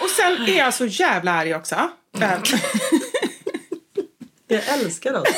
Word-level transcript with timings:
Och 0.00 0.10
sen 0.10 0.48
är 0.48 0.58
jag 0.58 0.74
så 0.74 0.86
jävla 0.86 1.32
arg 1.32 1.54
också. 1.54 1.74
Ehm, 2.20 2.40
Jag 4.48 4.62
älskar 4.68 5.14
oss. 5.20 5.28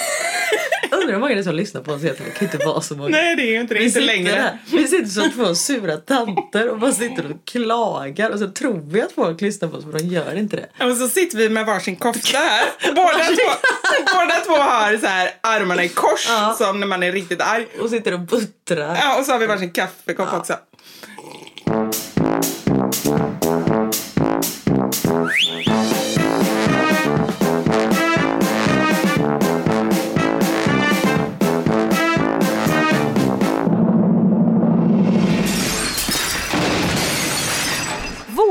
Undrar 0.90 1.12
hur 1.12 1.18
många 1.18 1.34
det 1.34 1.40
är 1.40 1.42
som 1.42 1.54
lyssnar 1.54 1.80
på 1.82 1.92
oss 1.92 2.02
egentligen. 2.04 2.32
Det 2.32 2.38
kan 2.38 2.48
inte 2.54 2.66
vara 2.66 2.80
så 2.80 2.96
många. 2.96 3.08
Nej, 3.08 3.36
det 3.36 3.42
är 3.42 3.46
ju 3.52 3.60
inte 3.60 3.74
det. 3.74 3.80
Vi 3.80 3.86
Inte 3.86 4.00
längre. 4.00 4.32
där, 4.32 4.58
vi 4.78 4.86
sitter 4.88 5.10
som 5.10 5.30
två 5.32 5.54
sura 5.54 5.96
tanter 5.96 6.68
och 6.68 6.78
bara 6.78 6.92
sitter 6.92 7.30
och 7.30 7.44
klagar 7.44 8.30
och 8.30 8.38
så 8.38 8.46
tror 8.50 8.80
vi 8.90 9.02
att 9.02 9.12
folk 9.12 9.40
lyssnar 9.40 9.68
på 9.68 9.76
oss 9.76 9.84
men 9.84 9.92
de 9.98 10.04
gör 10.04 10.34
inte 10.38 10.56
det. 10.56 10.84
Och 10.84 10.96
så 10.96 11.08
sitter 11.08 11.38
vi 11.38 11.48
med 11.48 11.66
varsin 11.66 11.96
kofta 11.96 12.38
här. 12.38 12.64
Båda, 12.94 13.18
två, 13.24 13.68
båda 14.14 14.34
två 14.46 14.62
har 14.62 14.96
så 14.96 15.06
här 15.06 15.30
armarna 15.40 15.84
i 15.84 15.88
kors 15.88 16.26
Ja. 16.28 16.54
som 16.58 16.80
när 16.80 16.86
man 16.86 17.02
är 17.02 17.12
riktigt 17.12 17.40
arg. 17.40 17.66
Och 17.80 17.90
sitter 17.90 18.12
och 18.14 18.20
buttrar. 18.20 18.96
Ja, 19.02 19.18
och 19.18 19.24
så 19.26 19.32
har 19.32 19.38
vi 19.38 19.46
varsin 19.46 19.70
kaffekopp 19.72 20.32
också. 20.32 20.54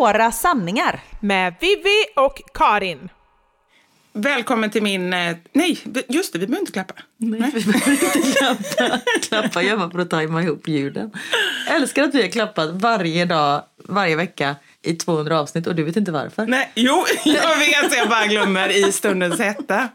Några 0.05 0.31
sanningar. 0.31 0.99
Med 1.19 1.55
Vivi 1.61 2.05
och 2.15 2.41
Karin. 2.53 3.09
Välkommen 4.13 4.69
till 4.69 4.83
min... 4.83 5.13
eh, 5.13 5.35
Nej, 5.53 5.79
just 6.07 6.33
det, 6.33 6.39
vi 6.39 6.47
behöver 6.47 6.59
inte 6.61 6.71
klappa. 6.71 6.93
Nej, 7.17 7.51
vi 7.53 7.63
behöver 7.71 7.91
inte 7.91 8.31
klappa. 8.37 8.99
klappa 9.21 9.61
gör 9.61 9.77
man 9.77 9.91
för 9.91 9.99
att 9.99 10.09
tajma 10.09 10.41
ihop 10.43 10.67
ljuden. 10.67 11.11
Jag 11.67 11.75
älskar 11.75 12.03
att 12.03 12.15
vi 12.15 12.21
har 12.21 12.29
klappat 12.29 12.69
varje 12.81 13.25
dag, 13.25 13.63
varje 13.77 14.15
vecka 14.15 14.55
i 14.87 14.95
200 14.95 15.39
avsnitt 15.39 15.67
och 15.67 15.75
du 15.75 15.83
vet 15.83 15.95
inte 15.97 16.11
varför. 16.11 16.45
Nej, 16.45 16.71
jo, 16.75 17.05
jag 17.25 17.57
vet, 17.59 17.97
jag 17.97 18.09
bara 18.09 18.25
glömmer 18.27 18.69
i 18.87 18.91
stundens 18.91 19.39
hetta. 19.39 19.89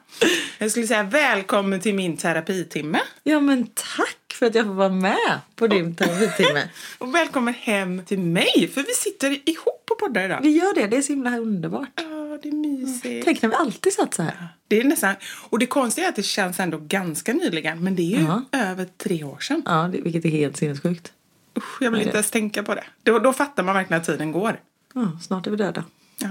Jag 0.59 0.71
skulle 0.71 0.87
säga 0.87 1.03
välkommen 1.03 1.81
till 1.81 1.95
min 1.95 2.17
terapitimme. 2.17 3.01
Ja 3.23 3.41
men 3.41 3.67
tack 3.67 4.17
för 4.35 4.47
att 4.47 4.55
jag 4.55 4.67
får 4.67 4.75
vara 4.75 4.89
med 4.89 5.39
på 5.57 5.67
din 5.67 5.97
terapitimme. 5.97 6.69
Och 6.99 7.15
välkommen 7.15 7.55
hem 7.55 8.05
till 8.05 8.19
mig, 8.19 8.71
för 8.75 8.83
vi 8.83 8.93
sitter 8.93 9.49
ihop 9.49 9.91
och 9.91 9.99
poddar 9.99 10.25
idag. 10.25 10.39
Vi 10.43 10.51
gör 10.51 10.75
det, 10.75 10.87
det 10.87 10.97
är 10.97 11.03
så 11.03 11.13
himla 11.13 11.39
underbart. 11.39 11.89
Ja, 11.97 12.39
det 12.43 12.49
är 12.49 12.53
mysigt. 12.53 13.25
Tänk 13.25 13.43
när 13.43 13.49
vi 13.49 13.55
alltid 13.55 13.93
satt 13.93 14.15
så 14.15 14.23
här. 14.23 14.49
Det 14.69 14.81
är 14.81 14.85
nästan, 14.85 15.15
och 15.51 15.59
det 15.59 15.67
konstiga 15.67 16.07
är 16.07 16.09
att 16.11 16.17
det 16.17 16.23
känns 16.23 16.61
ändå 16.61 16.79
ganska 16.79 17.33
nyligen, 17.33 17.85
men 17.85 17.97
det 17.97 18.03
är 18.15 18.19
ju 18.19 18.25
Ja. 18.25 18.43
över 18.53 18.87
tre 19.05 19.25
år 19.25 19.39
sedan. 19.39 19.63
Ja, 19.67 19.89
det, 19.93 20.01
vilket 20.01 20.25
är 20.25 20.29
helt 20.29 20.57
sinnessjukt. 20.57 21.13
Usch, 21.59 21.83
jag 21.83 21.91
vill 21.91 22.01
inte 22.01 22.15
ens 22.17 22.31
tänka 22.31 22.63
på 22.63 22.75
det. 22.75 22.85
Då, 23.03 23.19
då 23.19 23.33
fattar 23.33 23.63
man 23.63 23.75
verkligen 23.75 24.01
att 24.01 24.07
tiden 24.07 24.33
går. 24.33 24.61
Ja, 24.95 25.19
snart 25.23 25.47
är 25.47 25.51
vi 25.51 25.57
döda. 25.57 25.85
Ja. 26.19 26.29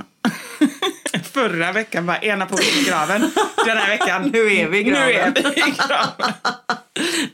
Förra 1.23 1.71
veckan 1.71 2.05
var 2.05 2.23
ena 2.25 2.45
på 2.45 2.57
graven. 2.87 3.31
Den 3.65 3.77
här 3.77 3.87
veckan, 3.87 4.23
Nu 4.33 4.53
är 4.55 4.67
vi 4.67 4.77
i 4.79 4.83
graven. 4.83 5.33
Nu 5.35 5.39
är 5.41 5.53
vi 5.55 5.61
i 5.61 5.73
graven. 5.87 6.33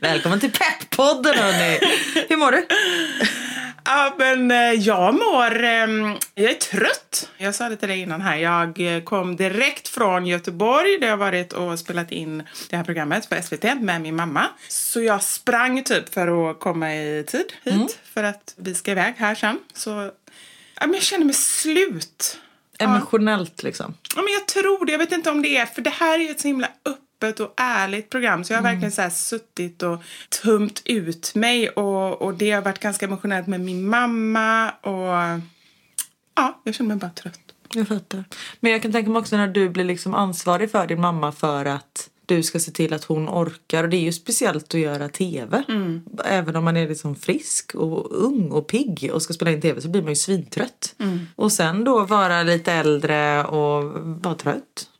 Välkommen 0.00 0.40
till 0.40 0.52
Pepp-podden 0.52 1.34
hörni! 1.34 1.78
Hur 2.28 2.36
mår 2.36 2.52
du? 2.52 2.66
Ja, 3.84 4.14
men 4.18 4.50
eh, 4.50 4.72
jag 4.72 5.14
mår... 5.14 5.64
ehm, 5.64 6.14
Jag 6.34 6.50
är 6.50 6.54
trött. 6.54 7.30
Jag 7.38 7.54
sa 7.54 7.68
det 7.68 7.76
till 7.76 7.88
dig 7.88 8.00
innan 8.00 8.20
här. 8.20 8.36
Jag 8.36 8.94
eh, 8.96 9.02
kom 9.02 9.36
direkt 9.36 9.88
från 9.88 10.26
Göteborg 10.26 10.98
där 11.00 11.08
jag 11.08 11.16
varit 11.16 11.52
och 11.52 11.78
spelat 11.78 12.12
in 12.12 12.42
det 12.70 12.76
här 12.76 12.84
programmet 12.84 13.26
för 13.26 13.40
SVT 13.40 13.80
med 13.80 14.00
min 14.00 14.16
mamma. 14.16 14.46
Så 14.68 15.00
jag 15.02 15.22
sprang 15.22 15.84
typ 15.84 16.14
för 16.14 16.50
att 16.50 16.60
komma 16.60 16.94
i 16.94 17.24
tid 17.28 17.52
hit 17.64 17.98
för 18.14 18.24
att 18.24 18.54
vi 18.56 18.74
ska 18.74 18.90
iväg 18.90 19.14
här 19.18 19.34
sen. 19.34 19.58
Så 19.74 20.10
men 20.80 20.94
jag 20.94 21.02
känner 21.02 21.24
mig 21.24 21.34
slut. 21.34 22.38
Emotionellt 22.78 23.62
liksom. 23.62 23.94
Ja, 24.16 24.22
men 24.22 24.32
jag 24.32 24.46
tror 24.46 24.86
det. 24.86 24.92
Jag 24.92 24.98
vet 24.98 25.12
inte 25.12 25.30
om 25.30 25.42
det 25.42 25.56
är, 25.56 25.66
för 25.66 25.82
det 25.82 25.90
här 25.90 26.18
är 26.18 26.22
ju 26.22 26.30
ett 26.30 26.40
så 26.40 26.48
himla 26.48 26.68
öppet 26.84 27.40
och 27.40 27.54
ärligt 27.56 28.10
program. 28.10 28.44
Så 28.44 28.52
jag 28.52 28.58
har 28.58 28.62
verkligen 28.62 28.92
så 28.92 29.02
här 29.02 29.10
suttit 29.10 29.82
och 29.82 30.02
tömt 30.42 30.82
ut 30.84 31.34
mig. 31.34 31.68
Och, 31.68 32.22
och 32.22 32.34
det 32.34 32.50
har 32.50 32.62
varit 32.62 32.78
ganska 32.78 33.06
emotionellt 33.06 33.46
med 33.46 33.60
min 33.60 33.88
mamma. 33.88 34.70
Och 34.70 35.40
ja, 36.34 36.60
jag 36.64 36.74
känner 36.74 36.88
mig 36.88 36.96
bara 36.96 37.10
trött. 37.10 37.40
Jag 37.72 37.88
fattar. 37.88 38.24
Men 38.60 38.72
jag 38.72 38.82
kan 38.82 38.92
tänka 38.92 39.10
mig 39.10 39.20
också 39.20 39.36
när 39.36 39.48
du 39.48 39.68
blir 39.68 39.84
liksom 39.84 40.14
ansvarig 40.14 40.70
för 40.70 40.86
din 40.86 41.00
mamma 41.00 41.32
för 41.32 41.64
att 41.64 42.10
du 42.26 42.42
ska 42.42 42.58
se 42.58 42.70
till 42.70 42.92
att 42.92 43.04
hon 43.04 43.28
orkar. 43.28 43.84
Och 43.84 43.90
det 43.90 43.96
är 43.96 44.00
ju 44.00 44.12
speciellt 44.12 44.74
att 44.74 44.80
göra 44.80 45.08
tv. 45.08 45.62
Även 46.24 46.56
om 46.56 46.64
man 46.64 46.76
är 46.76 46.88
liksom 46.88 47.16
frisk 47.16 47.74
och 47.74 48.24
ung 48.24 48.50
och 48.50 48.68
pigg 48.68 49.10
och 49.12 49.22
ska 49.22 49.32
spela 49.32 49.50
in 49.50 49.60
tv 49.60 49.80
så 49.80 49.88
blir 49.88 50.02
man 50.02 50.10
ju 50.10 50.16
svintrött. 50.16 50.94
Och 51.36 51.52
sen 51.52 51.84
då 51.84 52.04
vara 52.04 52.42
lite 52.42 52.72
äldre 52.72 53.44
och 53.44 53.84
vara 54.22 54.34
trött. 54.34 54.90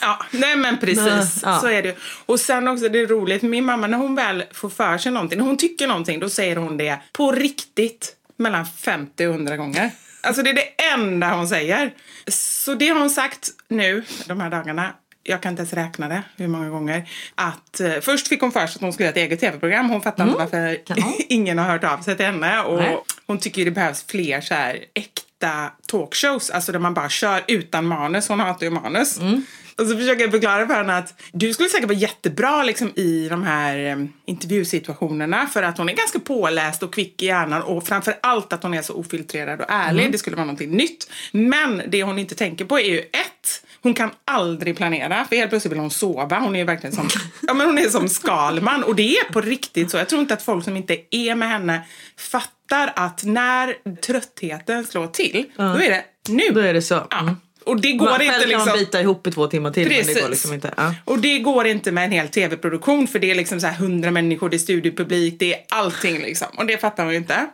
Ja, 0.00 0.18
nej 0.30 0.56
men 0.56 0.78
precis. 0.78 1.40
Ja. 1.42 1.58
Så 1.60 1.68
är 1.68 1.82
det. 1.82 1.96
Och 2.26 2.40
sen 2.40 2.68
också 2.68 2.88
det 2.88 3.00
är 3.00 3.06
roligt, 3.06 3.42
min 3.42 3.64
mamma 3.64 3.86
när 3.86 3.98
hon 3.98 4.14
väl 4.14 4.44
får 4.52 4.68
för 4.68 4.98
sig 4.98 5.12
någonting, 5.12 5.38
när 5.38 5.46
hon 5.46 5.56
tycker 5.56 5.86
någonting, 5.86 6.20
då 6.20 6.28
säger 6.28 6.56
hon 6.56 6.76
det 6.76 6.98
på 7.12 7.32
riktigt 7.32 8.16
mellan 8.36 8.66
50 8.66 9.26
och 9.26 9.34
100 9.34 9.56
gånger. 9.56 9.90
Alltså 10.20 10.42
det 10.42 10.50
är 10.50 10.54
det 10.54 10.84
enda 10.94 11.34
hon 11.34 11.48
säger. 11.48 11.94
Så 12.28 12.74
det 12.74 12.88
har 12.88 13.00
hon 13.00 13.10
sagt 13.10 13.48
nu, 13.68 14.04
de 14.26 14.40
här 14.40 14.50
dagarna, 14.50 14.94
jag 15.28 15.40
kan 15.40 15.50
inte 15.50 15.60
ens 15.60 15.72
räkna 15.72 16.08
det, 16.08 16.22
hur 16.36 16.48
många 16.48 16.68
gånger. 16.68 17.08
Att 17.34 17.80
eh, 17.80 17.92
först 18.00 18.28
fick 18.28 18.40
hon 18.40 18.52
för 18.52 18.66
sig 18.66 18.74
att 18.76 18.80
hon 18.80 18.92
skulle 18.92 19.06
göra 19.06 19.14
ett 19.14 19.22
eget 19.22 19.40
tv-program. 19.40 19.90
Hon 19.90 20.02
fattar 20.02 20.24
inte 20.24 20.38
varför 20.38 20.86
Kanon. 20.86 21.14
ingen 21.28 21.58
har 21.58 21.66
hört 21.66 21.84
av 21.84 21.98
sig 21.98 22.16
till 22.16 22.26
henne. 22.26 22.62
Och 22.62 22.78
Nej. 22.78 22.98
hon 23.26 23.38
tycker 23.38 23.64
det 23.64 23.70
behövs 23.70 24.04
fler 24.06 24.40
så 24.40 24.54
här 24.54 24.84
äkta 24.94 25.70
talkshows, 25.86 26.50
alltså 26.50 26.72
där 26.72 26.78
man 26.78 26.94
bara 26.94 27.08
kör 27.08 27.44
utan 27.48 27.86
manus. 27.86 28.28
Hon 28.28 28.40
hatar 28.40 28.66
ju 28.66 28.70
manus. 28.70 29.20
Och 29.78 29.86
så 29.86 29.96
försöker 29.96 30.22
jag 30.22 30.30
förklara 30.30 30.66
för 30.66 30.74
henne 30.74 30.96
att 30.96 31.22
du 31.32 31.54
skulle 31.54 31.68
säkert 31.68 31.88
vara 31.88 31.98
jättebra 31.98 32.62
liksom, 32.62 32.92
i 32.96 33.28
de 33.28 33.42
här 33.42 33.78
eh, 33.78 34.06
intervjusituationerna 34.26 35.46
för 35.46 35.62
att 35.62 35.78
hon 35.78 35.88
är 35.88 35.92
ganska 35.92 36.18
påläst 36.18 36.82
och 36.82 36.94
kvick 36.94 37.22
i 37.22 37.26
hjärnan 37.26 37.62
och 37.62 37.86
framför 37.86 38.18
allt 38.22 38.52
att 38.52 38.62
hon 38.62 38.74
är 38.74 38.82
så 38.82 38.94
ofiltrerad 38.94 39.60
och 39.60 39.66
ärlig. 39.68 40.12
Det 40.12 40.18
skulle 40.18 40.36
vara 40.36 40.46
någonting 40.46 40.70
nytt. 40.70 41.10
Men 41.32 41.82
det 41.88 42.02
hon 42.02 42.18
inte 42.18 42.34
tänker 42.34 42.64
på 42.64 42.78
är 42.78 42.90
ju 42.90 42.98
ett, 42.98 43.62
hon 43.86 43.94
kan 43.94 44.10
aldrig 44.24 44.76
planera 44.76 45.24
för 45.24 45.36
helt 45.36 45.50
plötsligt 45.50 45.72
vill 45.72 45.80
hon 45.80 45.90
sova. 45.90 46.38
Hon 46.38 46.56
är 46.56 46.64
verkligen 46.64 46.96
som, 46.96 47.08
ja, 47.42 47.54
men 47.54 47.66
hon 47.66 47.78
är 47.78 47.88
som 47.88 48.08
Skalman 48.08 48.82
och 48.82 48.96
det 48.96 49.16
är 49.16 49.32
på 49.32 49.40
riktigt 49.40 49.90
så. 49.90 49.96
Jag 49.96 50.08
tror 50.08 50.20
inte 50.20 50.34
att 50.34 50.42
folk 50.42 50.64
som 50.64 50.76
inte 50.76 50.98
är 51.10 51.34
med 51.34 51.48
henne 51.48 51.82
fattar 52.16 52.92
att 52.96 53.24
när 53.24 53.74
tröttheten 54.00 54.84
slår 54.84 55.06
till, 55.06 55.44
då 55.56 55.62
är 55.62 55.90
det 55.90 56.04
nu. 56.28 56.50
Då 56.50 56.60
är 56.60 56.74
det 56.74 56.82
så. 56.82 57.06
Ja. 57.10 57.18
Mm. 57.20 57.36
Och 57.64 57.80
det 57.80 57.92
går 57.92 58.06
Man, 58.06 58.22
inte 58.22 58.32
själv 58.32 58.40
kan 58.40 58.48
liksom... 58.48 58.68
man 58.68 58.78
bita 58.78 59.00
ihop 59.00 59.26
i 59.26 59.30
två 59.30 59.46
timmar 59.46 59.70
till 59.70 59.82
men 59.82 59.92
det 59.92 60.04
Precis. 60.04 60.22
går 60.22 60.28
liksom 60.28 60.54
inte. 60.54 60.74
Ja. 60.76 60.94
Och 61.04 61.18
det 61.18 61.38
går 61.38 61.66
inte 61.66 61.92
med 61.92 62.04
en 62.04 62.10
hel 62.10 62.28
tv-produktion 62.28 63.06
för 63.06 63.18
det 63.18 63.30
är 63.30 63.34
liksom 63.34 63.60
så 63.60 63.66
här 63.66 63.74
hundra 63.74 64.10
människor, 64.10 64.48
det 64.48 64.56
är 64.56 64.58
studiopublik, 64.58 65.38
det 65.38 65.54
är 65.54 65.60
allting 65.68 66.22
liksom. 66.22 66.48
Och 66.58 66.66
det 66.66 66.78
fattar 66.78 67.04
man 67.04 67.12
ju 67.12 67.18
inte. 67.18 67.46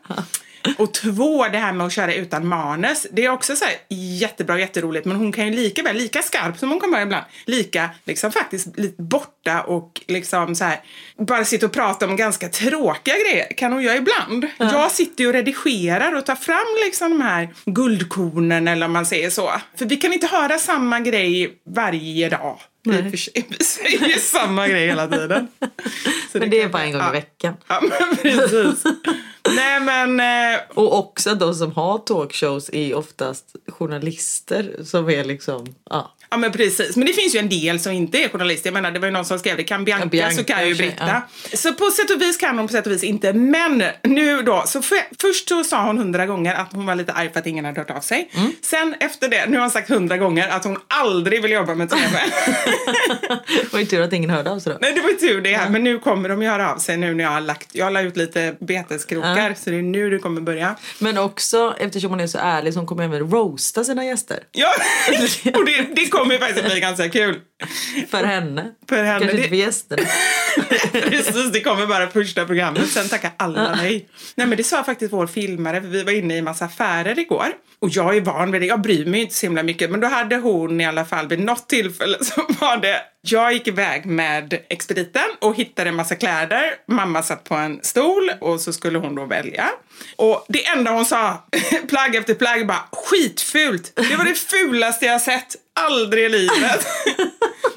Och 0.78 0.94
två, 0.94 1.48
det 1.48 1.58
här 1.58 1.72
med 1.72 1.86
att 1.86 1.92
köra 1.92 2.14
utan 2.14 2.46
manus. 2.46 3.06
Det 3.12 3.24
är 3.24 3.30
också 3.30 3.56
så 3.56 3.64
här 3.64 3.74
jättebra, 3.88 4.58
jätteroligt. 4.60 5.06
Men 5.06 5.16
hon 5.16 5.32
kan 5.32 5.46
ju 5.46 5.52
lika 5.52 5.82
väl, 5.82 5.96
lika 5.96 6.22
skarp 6.22 6.58
som 6.58 6.70
hon 6.70 6.80
kan 6.80 6.90
vara 6.90 7.02
ibland, 7.02 7.24
lika 7.46 7.90
liksom 8.04 8.32
faktiskt 8.32 8.78
lite 8.78 9.02
borta 9.02 9.62
och 9.62 10.00
liksom 10.08 10.54
så 10.54 10.64
här 10.64 10.80
bara 11.18 11.44
sitta 11.44 11.66
och 11.66 11.72
prata 11.72 12.06
om 12.06 12.16
ganska 12.16 12.48
tråkiga 12.48 13.14
grejer 13.18 13.56
kan 13.56 13.72
hon 13.72 13.82
göra 13.82 13.96
ibland. 13.96 14.46
Jag 14.58 14.90
sitter 14.92 15.24
ju 15.24 15.28
och 15.28 15.32
redigerar 15.34 16.14
och 16.16 16.26
tar 16.26 16.34
fram 16.36 16.76
liksom 16.84 17.10
de 17.10 17.20
här 17.20 17.48
guldkornen 17.66 18.68
eller 18.68 18.86
om 18.86 18.92
man 18.92 19.06
säger 19.06 19.30
så. 19.30 19.52
För 19.78 19.84
vi 19.86 19.96
kan 19.96 20.12
inte 20.12 20.26
höra 20.26 20.58
samma 20.58 21.00
grej 21.00 21.54
varje 21.66 22.28
dag. 22.28 22.58
Och 22.86 23.18
sig, 23.18 23.46
Vi 23.58 23.64
säger 23.64 24.08
ju 24.08 24.14
samma 24.20 24.68
grej 24.68 24.86
hela 24.86 25.08
tiden. 25.08 25.48
Så 26.32 26.38
Men 26.38 26.50
det 26.50 26.58
är 26.58 26.62
kan- 26.62 26.70
bara 26.70 26.82
en 26.82 26.92
gång 26.92 27.08
i 27.08 27.12
veckan. 27.12 27.54
Ja, 27.68 27.82
men 27.82 28.16
precis. 28.16 28.82
Nej, 29.48 29.80
men... 29.80 30.20
eh, 30.54 30.60
Och 30.74 30.98
också 30.98 31.34
de 31.34 31.54
som 31.54 31.72
har 31.72 31.98
talkshows 31.98 32.70
är 32.72 32.94
oftast 32.94 33.56
journalister 33.68 34.76
som 34.84 35.10
är 35.10 35.24
liksom, 35.24 35.66
ja. 35.90 36.10
Ja 36.32 36.38
men 36.38 36.52
precis, 36.52 36.96
men 36.96 37.06
det 37.06 37.12
finns 37.12 37.34
ju 37.34 37.38
en 37.38 37.48
del 37.48 37.80
som 37.80 37.92
inte 37.92 38.18
är 38.18 38.28
journalister. 38.28 38.66
Jag 38.66 38.74
menar 38.74 38.90
det 38.90 38.98
var 38.98 39.06
ju 39.06 39.12
någon 39.12 39.24
som 39.24 39.38
skrev 39.38 39.56
det, 39.56 39.64
kan 39.64 39.84
Bianca, 39.84 40.04
Ja, 40.04 40.08
Bianca 40.08 40.36
så 40.36 40.44
kan 40.44 40.68
ju 40.68 40.74
Britta. 40.74 41.22
Så 41.54 41.72
på 41.74 41.90
sätt 41.90 42.10
och 42.10 42.22
vis 42.22 42.36
kan 42.36 42.58
hon, 42.58 42.66
på 42.66 42.72
sätt 42.72 42.86
och 42.86 42.92
vis 42.92 43.04
inte. 43.04 43.32
Men 43.32 43.82
nu 44.02 44.42
då, 44.42 44.62
så 44.66 44.82
för, 44.82 44.98
först 45.20 45.48
så 45.48 45.64
sa 45.64 45.86
hon 45.86 45.98
hundra 45.98 46.26
gånger 46.26 46.54
att 46.54 46.72
hon 46.72 46.86
var 46.86 46.94
lite 46.94 47.12
arg 47.12 47.30
för 47.32 47.40
att 47.40 47.46
ingen 47.46 47.64
hade 47.64 47.80
hört 47.80 47.90
av 47.90 48.00
sig. 48.00 48.30
Mm. 48.34 48.52
Sen 48.62 48.94
efter 49.00 49.28
det, 49.28 49.46
nu 49.46 49.56
har 49.56 49.60
hon 49.62 49.70
sagt 49.70 49.88
hundra 49.88 50.16
gånger 50.16 50.48
att 50.48 50.64
hon 50.64 50.78
aldrig 50.88 51.42
vill 51.42 51.52
jobba 51.52 51.74
med 51.74 51.90
TV. 51.90 52.18
Det 53.62 53.72
var 53.72 53.80
ju 53.80 53.86
tur 53.86 54.00
att 54.02 54.12
ingen 54.12 54.30
hörde 54.30 54.50
av 54.50 54.58
sig 54.58 54.72
då. 54.72 54.78
Nej 54.80 54.92
det 54.92 55.00
var 55.00 55.08
ju 55.08 55.16
tur 55.16 55.40
det, 55.40 55.56
här. 55.56 55.68
men 55.70 55.84
nu 55.84 55.98
kommer 55.98 56.28
de 56.28 56.42
ju 56.42 56.48
höra 56.48 56.72
av 56.72 56.78
sig 56.78 56.96
nu 56.96 57.14
när 57.14 57.24
jag 57.24 57.30
har 57.30 57.40
lagt, 57.40 57.68
jag 57.72 57.92
la 57.92 58.00
ut 58.00 58.16
lite 58.16 58.54
beteskrokar 58.60 59.48
Ja. 59.48 59.54
så 59.54 59.70
det 59.70 59.76
är 59.76 59.82
nu 59.82 60.10
det 60.10 60.18
kommer 60.18 60.40
börja. 60.40 60.76
Men 60.98 61.18
också 61.18 61.74
eftersom 61.78 62.10
hon 62.10 62.20
är 62.20 62.26
så 62.26 62.38
ärlig 62.38 62.72
så 62.72 62.78
hon 62.78 62.86
kommer 62.86 63.04
även 63.04 63.30
roasta 63.30 63.84
sina 63.84 64.04
gäster. 64.04 64.38
Ja, 64.52 64.68
och 65.54 65.64
det, 65.66 65.86
det 65.96 66.06
kommer 66.08 66.21
ju 66.30 66.38
faktiskt 66.38 66.64
bli 66.64 66.80
ganska 66.80 67.08
kul. 67.08 67.40
För 68.10 68.24
henne. 68.24 68.70
För 68.88 69.04
henne. 69.04 69.18
Kanske 69.18 69.26
Det- 69.32 69.36
inte 69.36 69.48
för 69.48 69.56
gästerna. 69.56 70.02
Precis, 70.92 71.52
det 71.52 71.60
kommer 71.60 71.86
bara 71.86 72.10
första 72.10 72.44
programmet, 72.46 72.90
sen 72.90 73.08
tackar 73.08 73.30
alla 73.36 73.74
nej. 73.76 74.08
Nej 74.34 74.46
men 74.46 74.56
det 74.56 74.64
sa 74.64 74.84
faktiskt 74.84 75.12
vår 75.12 75.26
filmare, 75.26 75.80
för 75.80 75.88
vi 75.88 76.02
var 76.02 76.12
inne 76.12 76.34
i 76.34 76.38
en 76.38 76.44
massa 76.44 76.64
affärer 76.64 77.18
igår. 77.18 77.46
Och 77.78 77.88
jag 77.90 78.16
är 78.16 78.20
van 78.20 78.52
vid 78.52 78.60
det, 78.60 78.66
jag 78.66 78.80
bryr 78.80 79.06
mig 79.06 79.20
inte 79.20 79.34
så 79.34 79.46
himla 79.46 79.62
mycket. 79.62 79.90
Men 79.90 80.00
då 80.00 80.06
hade 80.06 80.36
hon 80.36 80.80
i 80.80 80.86
alla 80.86 81.04
fall 81.04 81.28
vid 81.28 81.38
något 81.40 81.68
tillfälle 81.68 82.18
så 82.24 82.46
var 82.60 82.76
det, 82.76 83.00
jag 83.20 83.52
gick 83.52 83.68
iväg 83.68 84.06
med 84.06 84.58
expediten 84.68 85.22
och 85.40 85.56
hittade 85.56 85.88
en 85.90 85.96
massa 85.96 86.14
kläder. 86.14 86.64
Mamma 86.88 87.22
satt 87.22 87.44
på 87.44 87.54
en 87.54 87.80
stol 87.82 88.30
och 88.40 88.60
så 88.60 88.72
skulle 88.72 88.98
hon 88.98 89.14
då 89.14 89.24
välja. 89.24 89.68
Och 90.16 90.44
det 90.48 90.66
enda 90.66 90.90
hon 90.90 91.04
sa, 91.04 91.48
plagg 91.88 92.14
efter 92.14 92.34
plagg, 92.34 92.66
bara 92.66 92.84
skitfult. 92.92 93.92
Det 94.10 94.16
var 94.16 94.24
det 94.24 94.34
fulaste 94.34 95.06
jag 95.06 95.20
sett, 95.20 95.56
aldrig 95.80 96.24
i 96.24 96.28
livet. 96.28 96.86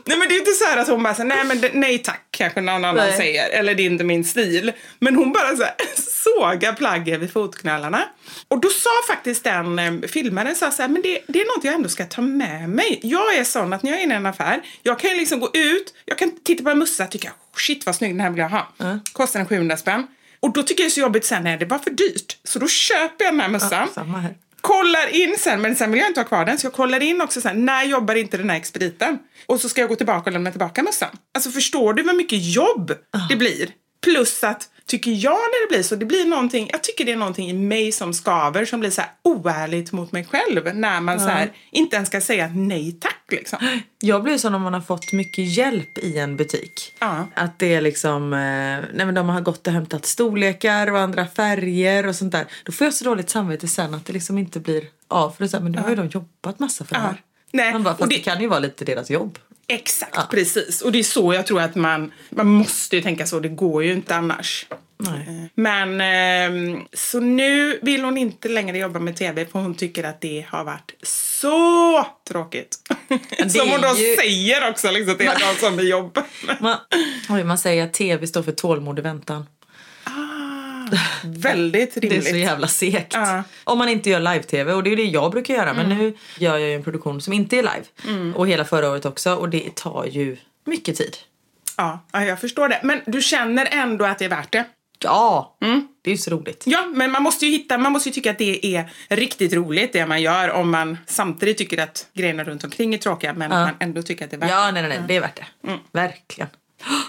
Nej 0.05 0.17
men 0.17 0.27
det 0.27 0.35
är 0.35 0.39
inte 0.39 0.51
så 0.51 0.65
här 0.65 0.77
att 0.77 0.87
hon 0.87 1.03
bara 1.03 1.15
säger 1.15 1.29
nej 1.29 1.45
men 1.45 1.81
nej 1.81 1.97
tack 1.97 2.27
kanske 2.31 2.61
någon 2.61 2.85
annan 2.85 2.95
Nej. 2.95 3.17
säger 3.17 3.49
eller 3.49 3.75
det 3.75 3.83
är 3.83 3.85
inte 3.85 4.03
min 4.03 4.23
stil. 4.23 4.71
Men 4.99 5.15
hon 5.15 5.31
bara 5.31 5.55
så 5.55 5.63
här, 5.63 5.73
sågar 5.95 6.73
plaggen 6.73 7.19
vid 7.19 7.33
fotknölarna. 7.33 8.03
Och 8.47 8.59
då 8.59 8.69
sa 8.69 8.89
faktiskt 9.07 9.43
den 9.43 9.79
eh, 9.79 9.93
filmaren 10.07 10.55
så 10.55 10.65
här, 10.65 10.87
men 10.87 11.01
det, 11.01 11.21
det 11.27 11.41
är 11.41 11.57
något 11.57 11.65
jag 11.65 11.73
ändå 11.73 11.89
ska 11.89 12.05
ta 12.05 12.21
med 12.21 12.69
mig. 12.69 12.99
Jag 13.03 13.35
är 13.35 13.43
sån 13.43 13.73
att 13.73 13.83
när 13.83 13.91
jag 13.91 13.99
är 13.99 14.03
inne 14.03 14.13
i 14.13 14.17
en 14.17 14.25
affär, 14.25 14.61
jag 14.83 14.99
kan 14.99 15.09
ju 15.09 15.17
liksom 15.17 15.39
gå 15.39 15.49
ut, 15.53 15.93
jag 16.05 16.17
kan 16.17 16.31
titta 16.43 16.63
på 16.63 16.69
en 16.69 16.79
mössa 16.79 17.03
och 17.03 17.11
tycka 17.11 17.31
shit 17.57 17.85
vad 17.85 17.95
snygg 17.95 18.11
den 18.11 18.19
här 18.19 18.29
vill 18.29 18.39
jag 18.39 18.49
ha. 18.49 18.67
Kostar 19.13 19.39
den 19.39 19.47
700 19.47 19.77
spänn. 19.77 20.07
Och 20.39 20.53
då 20.53 20.63
tycker 20.63 20.83
jag 20.83 20.89
det 20.89 20.91
är 20.91 20.93
så 20.93 20.99
jobbigt 20.99 21.25
sen 21.25 21.43
när 21.43 21.57
det 21.57 21.65
var 21.65 21.79
för 21.79 21.91
dyrt. 21.91 22.37
Så 22.43 22.59
då 22.59 22.67
köper 22.67 23.25
jag 23.25 23.33
den 23.33 23.41
här 23.41 23.49
mössan. 23.49 23.87
Ja. 23.95 24.23
Kollar 24.65 25.07
in 25.07 25.35
sen, 25.37 25.61
men 25.61 25.75
sen 25.75 25.91
vill 25.91 25.99
jag 25.99 26.09
inte 26.09 26.19
ha 26.19 26.27
kvar 26.27 26.45
den, 26.45 26.57
så 26.57 26.65
jag 26.65 26.73
kollar 26.73 27.03
in 27.03 27.21
också 27.21 27.41
sen, 27.41 27.65
när 27.65 27.83
jobbar 27.83 28.15
inte 28.15 28.37
den 28.37 28.49
här 28.49 28.57
expediten? 28.57 29.19
Och 29.45 29.61
så 29.61 29.69
ska 29.69 29.81
jag 29.81 29.89
gå 29.89 29.95
tillbaka 29.95 30.29
och 30.29 30.31
lämna 30.31 30.51
tillbaka 30.51 30.83
mössan. 30.83 31.09
Alltså 31.33 31.49
förstår 31.49 31.93
du 31.93 32.03
vad 32.03 32.15
mycket 32.15 32.39
jobb 32.55 32.91
det 33.29 33.35
blir? 33.35 33.69
Plus 34.03 34.43
att, 34.43 34.69
tycker 34.97 35.11
jag 35.11 35.31
när 35.33 35.67
det 35.67 35.73
blir 35.75 35.83
så, 35.83 35.95
det 35.95 36.05
blir 36.05 36.25
någonting, 36.25 36.69
jag 36.71 36.83
tycker 36.83 37.05
det 37.05 37.11
är 37.11 37.15
någonting 37.17 37.49
i 37.49 37.53
mig 37.53 37.91
som 37.91 38.13
skaver 38.13 38.65
som 38.65 38.79
blir 38.79 38.89
så 38.89 39.01
här 39.01 39.09
oärligt 39.23 39.91
mot 39.91 40.11
mig 40.11 40.25
själv 40.25 40.75
när 40.75 41.01
man 41.01 41.19
så 41.19 41.27
här 41.27 41.51
inte 41.71 41.95
ens 41.95 42.09
ska 42.09 42.21
säga 42.21 42.47
nej 42.55 42.97
tack 43.01 43.25
liksom. 43.31 43.79
Jag 44.01 44.23
blir 44.23 44.37
så 44.37 44.49
när 44.49 44.59
man 44.59 44.73
har 44.73 44.81
fått 44.81 45.11
mycket 45.11 45.45
hjälp 45.57 45.97
i 45.97 46.17
en 46.17 46.37
butik. 46.37 46.93
Ja. 46.99 47.27
Att 47.35 47.59
det 47.59 47.73
är 47.73 47.81
liksom, 47.81 48.33
eh, 48.33 48.39
nej 48.39 49.05
men 49.05 49.13
de 49.13 49.29
har 49.29 49.41
gått 49.41 49.67
och 49.67 49.73
hämtat 49.73 50.05
storlekar 50.05 50.91
och 50.91 50.99
andra 50.99 51.27
färger 51.27 52.07
och 52.07 52.15
sånt 52.15 52.31
där. 52.31 52.45
Då 52.63 52.71
får 52.71 52.85
jag 52.85 52.93
så 52.93 53.05
dåligt 53.05 53.29
samvete 53.29 53.67
sen 53.67 53.93
att 53.93 54.05
det 54.05 54.13
liksom 54.13 54.37
inte 54.37 54.59
blir 54.59 54.83
av. 55.07 55.29
För 55.31 55.37
det 55.43 55.45
är 55.45 55.47
så 55.47 55.57
här, 55.57 55.63
men 55.63 55.71
nu 55.71 55.77
har 55.79 55.89
ju 55.89 55.95
de 55.95 56.07
jobbat 56.07 56.59
massa 56.59 56.85
för 56.85 56.95
det 56.95 57.01
här. 57.01 57.21
Nej, 57.51 57.73
Man 57.73 57.83
bara, 57.83 57.93
och 57.93 57.99
fast 57.99 58.09
det- 58.11 58.15
det 58.17 58.21
kan 58.23 58.41
ju 58.41 58.47
vara 58.47 58.59
lite 58.59 58.85
deras 58.85 59.09
jobb. 59.09 59.37
Exakt, 59.67 60.29
precis. 60.31 60.81
Och 60.81 60.91
det 60.91 60.99
är 60.99 61.03
så 61.03 61.33
jag 61.33 61.47
tror 61.47 61.61
att 61.61 61.75
man, 61.75 62.11
man 62.29 62.47
måste 62.47 62.95
ju 62.95 63.01
tänka 63.01 63.25
så, 63.25 63.39
det 63.39 63.49
går 63.49 63.83
ju 63.83 63.93
inte 63.93 64.15
annars. 64.15 64.65
Nej. 64.97 65.49
Men 65.55 66.01
ehm, 66.01 66.81
så 66.93 67.19
nu 67.19 67.79
vill 67.81 68.03
hon 68.03 68.17
inte 68.17 68.47
längre 68.49 68.77
jobba 68.77 68.99
med 68.99 69.15
tv 69.15 69.45
för 69.45 69.59
hon 69.59 69.75
tycker 69.75 70.03
att 70.03 70.21
det 70.21 70.45
har 70.49 70.63
varit 70.63 70.91
så 71.03 72.07
tråkigt. 72.29 72.77
Som 73.49 73.69
hon 73.69 73.81
då 73.81 73.87
ju- 73.97 74.15
säger 74.15 74.69
också 74.69 74.91
liksom, 74.91 75.17
till 75.17 75.25
någon 75.25 75.55
som 75.59 75.79
är 75.79 75.83
jobb. 75.83 76.17
Man, 76.59 76.77
oj, 77.29 77.43
man 77.43 77.57
säger 77.57 77.83
att 77.83 77.93
tv 77.93 78.27
står 78.27 78.43
för 78.43 78.51
tålmodig 78.51 79.03
väntan. 79.03 79.45
Väldigt 81.23 81.93
Det 81.95 82.07
är 82.07 82.09
rimligt. 82.11 82.29
så 82.29 82.35
jävla 82.35 82.67
segt. 82.67 83.13
Ja. 83.13 83.43
Om 83.63 83.77
man 83.77 83.89
inte 83.89 84.09
gör 84.09 84.19
live-tv 84.19 84.73
och 84.73 84.83
det 84.83 84.91
är 84.91 84.95
det 84.95 85.03
jag 85.03 85.31
brukar 85.31 85.53
göra. 85.53 85.73
Men 85.73 85.89
nu 85.89 86.13
gör 86.37 86.57
jag 86.57 86.69
ju 86.69 86.75
en 86.75 86.83
produktion 86.83 87.21
som 87.21 87.33
inte 87.33 87.57
är 87.57 87.61
live. 87.63 88.31
Och 88.35 88.47
hela 88.47 88.65
förra 88.65 88.89
året 88.91 89.05
också 89.05 89.35
och 89.35 89.49
det 89.49 89.75
tar 89.75 90.05
ju 90.05 90.37
mycket 90.65 90.95
tid. 90.97 91.17
Ja, 91.77 92.05
ja, 92.13 92.23
jag 92.25 92.39
förstår 92.41 92.69
det. 92.69 92.79
Men 92.83 93.01
du 93.05 93.21
känner 93.21 93.67
ändå 93.71 94.05
att 94.05 94.19
det 94.19 94.25
är 94.25 94.29
värt 94.29 94.51
det? 94.51 94.63
Ja, 94.99 95.57
det 96.03 96.09
är 96.09 96.11
ju 96.11 96.17
så 96.17 96.31
roligt. 96.31 96.63
Ja, 96.65 96.85
men 96.85 97.11
man 97.11 97.23
måste 97.23 97.45
ju 97.45 97.51
hitta, 97.51 97.77
man 97.77 97.91
måste 97.91 98.09
ju 98.09 98.13
tycka 98.13 98.31
att 98.31 98.37
det 98.37 98.75
är 98.75 98.89
riktigt 99.09 99.53
roligt 99.53 99.93
det 99.93 100.05
man 100.05 100.21
gör 100.21 100.49
om 100.51 100.71
man 100.71 100.97
samtidigt 101.07 101.57
tycker 101.57 101.77
att 101.83 102.07
grejerna 102.13 102.43
runt 102.43 102.63
omkring 102.63 102.93
är 102.93 102.97
tråkiga 102.97 103.33
men 103.33 103.49
man 103.49 103.69
ändå 103.79 104.01
tycker 104.01 104.25
att 104.25 104.31
det 104.31 104.37
är 104.37 104.39
värt 104.39 104.49
Ja, 104.49 104.65
det. 104.65 104.71
nej, 104.71 104.81
nej, 104.81 104.89
nej, 104.97 105.01
det 105.07 105.15
är 105.15 105.21
värt 105.21 105.35
det. 105.35 105.45
Verkligen. 105.91 106.47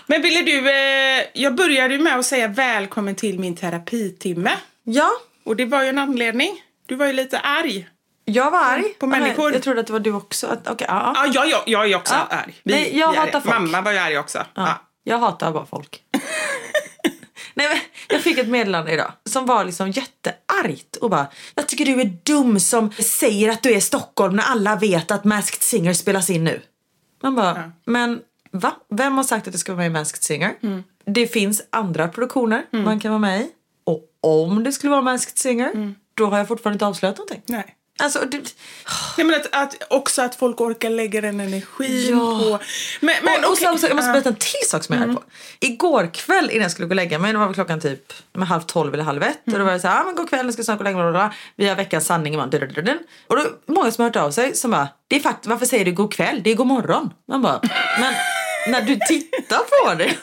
Men 0.06 0.23
ville 0.23 0.42
du, 0.42 0.71
eh, 0.71 1.25
jag 1.35 1.54
började 1.54 1.95
ju 1.95 2.00
med 2.00 2.18
att 2.18 2.26
säga 2.26 2.49
välkommen 2.49 3.14
till 3.14 3.38
min 3.38 3.56
terapitimme. 3.56 4.50
Ja, 4.85 5.11
Och 5.45 5.56
det 5.56 5.64
var 5.64 5.83
ju 5.83 5.88
en 5.88 5.99
anledning. 5.99 6.62
Du 6.87 6.95
var 6.95 7.06
ju 7.06 7.12
lite 7.12 7.38
arg. 7.38 7.88
jag 8.25 8.50
var 8.50 8.59
arg. 8.64 8.85
På 8.99 9.06
människor. 9.06 9.52
Jag 9.52 9.62
trodde 9.62 9.80
att 9.80 9.87
det 9.87 9.92
var 9.92 10.00
du 10.00 10.12
också. 10.12 10.47
Att, 10.47 10.71
okay, 10.71 10.87
ja, 10.90 11.12
ja. 11.16 11.26
Ja, 11.26 11.33
jag, 11.35 11.49
jag, 11.50 11.62
jag 11.66 11.90
är 11.92 11.97
också 11.97 12.14
Ja. 12.14 12.37
arg. 12.37 12.54
Nej, 12.62 12.99
jag 12.99 13.11
vi 13.12 13.18
hatar 13.18 13.40
folk. 13.40 13.54
Mamma 13.54 13.80
var 13.80 13.92
ju 13.92 13.99
arg 13.99 14.18
också. 14.18 14.38
Ja. 14.38 14.45
Ja, 14.54 14.80
jag 15.04 15.18
hatar 15.18 15.52
bara 15.52 15.66
folk. 15.66 16.02
Nej, 17.54 17.68
men 17.68 17.78
jag 18.09 18.21
fick 18.23 18.38
ett 18.38 18.49
meddelande 18.49 18.92
idag 18.92 19.12
som 19.25 19.47
var 19.47 19.64
liksom 19.64 19.90
jätteargt 19.90 20.97
och 20.97 21.11
bara 21.11 21.26
Jag 21.54 21.68
tycker 21.68 21.85
du 21.85 22.00
är 22.00 22.04
dum 22.23 22.61
som 22.61 22.92
säger 22.92 23.49
att 23.50 23.62
du 23.62 23.71
är 23.73 23.76
i 23.76 23.80
Stockholm 23.80 24.37
när 24.37 24.45
alla 24.45 24.76
vet 24.76 25.11
att 25.11 25.25
Masked 25.25 25.62
Singer 25.62 25.92
spelas 25.92 26.30
in 26.30 26.45
nu. 26.45 26.61
Man 27.23 27.35
bara, 27.35 27.73
men 27.85 28.21
va? 28.59 28.73
Vem 28.91 29.17
har 29.17 29.25
sagt 29.25 29.47
att 29.47 29.53
det 29.53 29.59
ska 29.59 29.73
vara 29.73 29.79
med 29.79 29.87
i 29.87 29.91
Masked 29.91 30.23
Singer? 30.23 30.55
Mm. 30.63 30.83
Det 31.07 31.27
finns 31.27 31.63
andra 31.71 32.09
produktioner 32.09 32.63
man 32.71 33.01
kan 33.01 33.11
vara 33.11 33.19
med 33.21 33.41
i. 33.41 33.49
Och 33.85 34.01
om 34.21 34.65
det 34.65 34.73
skulle 34.73 34.91
vara 34.91 35.03
Masked 35.03 35.39
Singer, 35.39 35.71
Mm. 35.71 35.95
då 36.15 36.27
har 36.27 36.39
jag 36.39 36.49
fortfarande 36.49 36.75
inte 36.75 36.87
avslöjat 36.87 37.19
någonting. 37.19 37.43
Nej. 37.47 37.73
Alltså, 37.99 38.19
det, 38.31 38.37
Nej, 39.19 39.27
men 39.27 39.35
att, 39.41 39.55
att 39.55 39.77
också 39.93 40.23
att 40.23 40.35
folk 40.35 40.61
orkar 40.61 40.91
lägga 40.91 41.21
den 41.21 41.41
energin 41.41 42.09
Ja. 42.19 42.39
på... 42.41 42.59
Men, 43.01 43.15
men, 43.23 43.35
och, 43.39 43.45
och 43.45 43.53
okej. 43.53 43.67
sen, 43.67 43.79
så, 43.79 43.87
jag 43.87 43.97
måste 43.97 44.13
berätta 44.13 44.29
en 44.29 44.35
till 44.35 44.69
sak 44.69 44.85
som 44.85 44.93
jag 44.95 45.01
är 45.03 45.05
Mm. 45.05 45.17
på. 45.17 45.23
Igår 45.61 46.11
kväll 46.15 46.51
innan 46.51 46.63
jag 46.63 46.71
skulle 46.71 46.87
gå 46.89 46.93
och 46.93 46.97
lägga 46.97 47.19
mig, 47.19 47.33
det 47.33 47.39
var 47.39 47.47
väl 47.47 47.55
klockan 47.55 47.81
typ 47.81 48.13
med 48.33 48.49
halv 48.49 48.61
tolv 48.61 48.95
eller 48.95 49.05
halv 49.05 49.23
ett. 49.23 49.39
Och 49.47 49.53
då 49.59 49.65
var 49.65 49.73
jag 49.73 49.81
så 49.81 49.89
här, 49.89 50.01
ah, 50.01 50.05
men 50.05 50.15
god 50.15 50.29
kväll, 50.29 50.47
jag 50.47 50.55
ska 50.55 50.63
snart 50.63 50.79
gå 50.79 50.85
och 50.85 50.85
lägga 50.85 51.13
mig. 51.13 51.31
Vi 51.57 51.69
har 51.69 51.77
veckans 51.77 52.07
sanning 52.07 52.33
imorgon. 52.35 52.51
du, 52.51 52.59
du, 52.59 52.67
du, 52.67 52.83
du. 52.83 52.99
Och 53.27 53.37
då 53.37 53.43
är 53.43 53.47
det 53.67 53.73
många 53.73 53.91
som 53.91 54.03
har 54.03 54.09
hört 54.11 54.17
av 54.17 54.31
sig 54.31 54.55
som 54.57 54.71
bara, 54.71 54.89
det 55.09 55.17
är 55.17 55.21
fakt 55.21 55.47
varför 55.47 55.67
säger 55.67 55.85
du 55.85 55.93
god 55.93 56.13
kväll? 56.13 56.41
Det 56.45 56.51
är 56.51 56.55
god 56.55 56.67
morgon. 56.67 57.11
Man 57.29 57.43
bara, 57.43 57.61
men 58.01 58.15
när 58.68 58.82
du 58.82 58.96
tittar 59.08 59.58
på 59.58 59.94
det. 59.94 60.14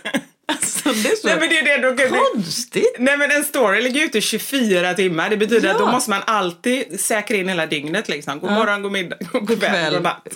Alltså 0.46 0.90
det 0.90 1.10
är 1.12 1.16
så 1.16 1.28
Nej, 1.28 1.38
men 1.40 1.50
det 1.50 1.60
är 1.60 1.64
det, 1.82 1.90
då 1.90 1.98
kan 1.98 2.20
konstigt. 2.34 2.96
Nej 3.00 3.18
men 3.18 3.32
en 3.32 3.44
story 3.44 3.82
ligger 3.82 4.06
ute 4.06 4.18
i 4.18 4.22
24 4.22 4.94
timmar. 4.94 5.30
Det 5.30 5.38
betyder 5.38 5.68
Ja. 5.68 5.74
att 5.74 5.80
då 5.80 5.88
måste 5.92 6.10
man 6.10 6.22
alltid 6.26 7.00
säkra 7.00 7.38
in 7.38 7.48
hela 7.50 7.66
dygnet 7.66 8.10
liksom. 8.10 8.40
God 8.40 8.52
morgon, 8.52 8.82
god 8.82 8.92
middag, 8.92 9.18
god 9.32 9.60
kväll, 9.60 9.94
god 9.94 10.04
natt. 10.04 10.28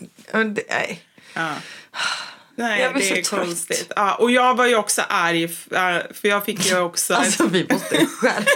Ja. 1.33 1.49
Nej, 2.57 2.81
Jag 2.81 2.93
det 2.95 3.09
är 3.11 3.15
trött. 3.15 3.29
konstigt. 3.29 3.91
Ja, 3.95 4.15
och 4.15 4.31
jag 4.31 4.55
var 4.55 4.65
ju 4.65 4.75
också 4.75 5.01
arg 5.09 5.49
ja, 5.69 6.01
för 6.13 6.27
jag 6.27 6.45
fick 6.45 6.65
ju 6.65 6.79
också... 6.79 7.13
Alltså 7.13 7.45
vi 7.47 7.67
måste 7.69 8.05
skärpa 8.05 8.51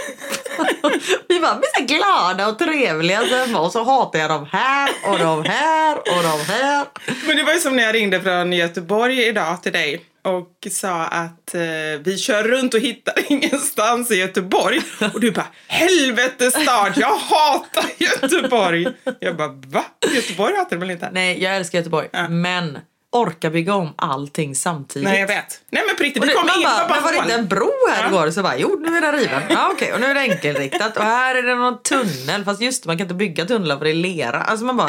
Vi 1.28 1.38
var 1.38 1.54
vi 1.60 1.66
är 1.66 1.80
så 1.80 1.94
glada 1.94 2.48
och 2.48 2.58
trevliga 2.58 3.20
sen 3.28 3.56
och 3.56 3.72
så 3.72 3.84
hatar 3.84 4.18
jag 4.18 4.30
de 4.30 4.46
här 4.52 4.90
och 5.06 5.18
de 5.18 5.44
här 5.44 5.96
och 5.96 6.22
de 6.22 6.40
här. 6.52 6.86
Men 7.26 7.36
det 7.36 7.42
var 7.42 7.52
ju 7.52 7.60
som 7.60 7.76
när 7.76 7.82
jag 7.82 7.94
ringde 7.94 8.20
från 8.20 8.52
Göteborg 8.52 9.26
idag 9.26 9.62
till 9.62 9.72
dig 9.72 10.04
och 10.24 10.72
sa 10.72 11.04
att 11.04 11.54
eh, 11.54 11.60
vi 12.04 12.18
kör 12.18 12.42
runt 12.44 12.74
och 12.74 12.80
hittar 12.80 13.14
ingenstans 13.32 14.10
i 14.10 14.14
Göteborg. 14.14 14.80
Och 15.14 15.20
du 15.20 15.30
bara, 15.30 15.46
helvete 15.66 16.50
stad, 16.50 16.92
jag 16.96 17.16
hatar 17.16 17.84
Göteborg. 17.98 18.86
Jag 19.20 19.36
bara, 19.36 19.48
va? 19.66 19.84
Göteborg 20.14 20.56
hatar 20.56 20.70
du 20.76 20.80
väl 20.80 20.90
inte? 20.90 21.10
Nej 21.12 21.42
jag 21.42 21.56
älskar 21.56 21.78
Göteborg 21.78 22.08
men 22.28 22.78
orka 23.12 23.50
bygga 23.50 23.74
om 23.74 23.94
allting 23.96 24.54
samtidigt. 24.54 25.08
Nej, 25.08 25.20
jag 25.20 25.26
vet. 25.26 25.60
Nej, 25.70 25.82
men 25.86 25.96
på 25.96 26.02
riktigt, 26.02 26.22
det, 26.22 26.32
kom 26.32 26.46
man 26.46 26.62
bara, 26.62 26.84
på 26.88 26.94
men 26.94 27.02
var 27.02 27.12
det 27.12 27.18
inte 27.18 27.34
en 27.34 27.48
bro 27.48 27.72
här 27.90 28.02
Ja. 28.02 28.08
igår? 28.08 28.30
Så 28.30 28.42
bara, 28.42 28.56
jo 28.58 28.78
nu 28.80 28.96
är 28.96 29.00
den 29.00 29.12
riven. 29.12 29.42
Ja 29.50 29.70
okej, 29.72 29.92
och 29.92 30.00
nu 30.00 30.06
är 30.06 30.14
det 30.14 30.20
enkelriktat 30.20 30.96
och 30.96 31.02
här 31.04 31.34
är 31.34 31.42
det 31.42 31.54
någon 31.54 31.82
tunnel. 31.82 32.44
Fast 32.44 32.60
just 32.62 32.82
det, 32.82 32.86
man 32.86 32.98
kan 32.98 33.04
inte 33.04 33.14
bygga 33.14 33.44
tunnlar 33.44 33.78
för 33.78 33.84
det 33.84 33.90
är 33.90 33.94
lera. 33.94 34.40
Alltså 34.42 34.64
man 34.66 34.76
bara, 34.76 34.88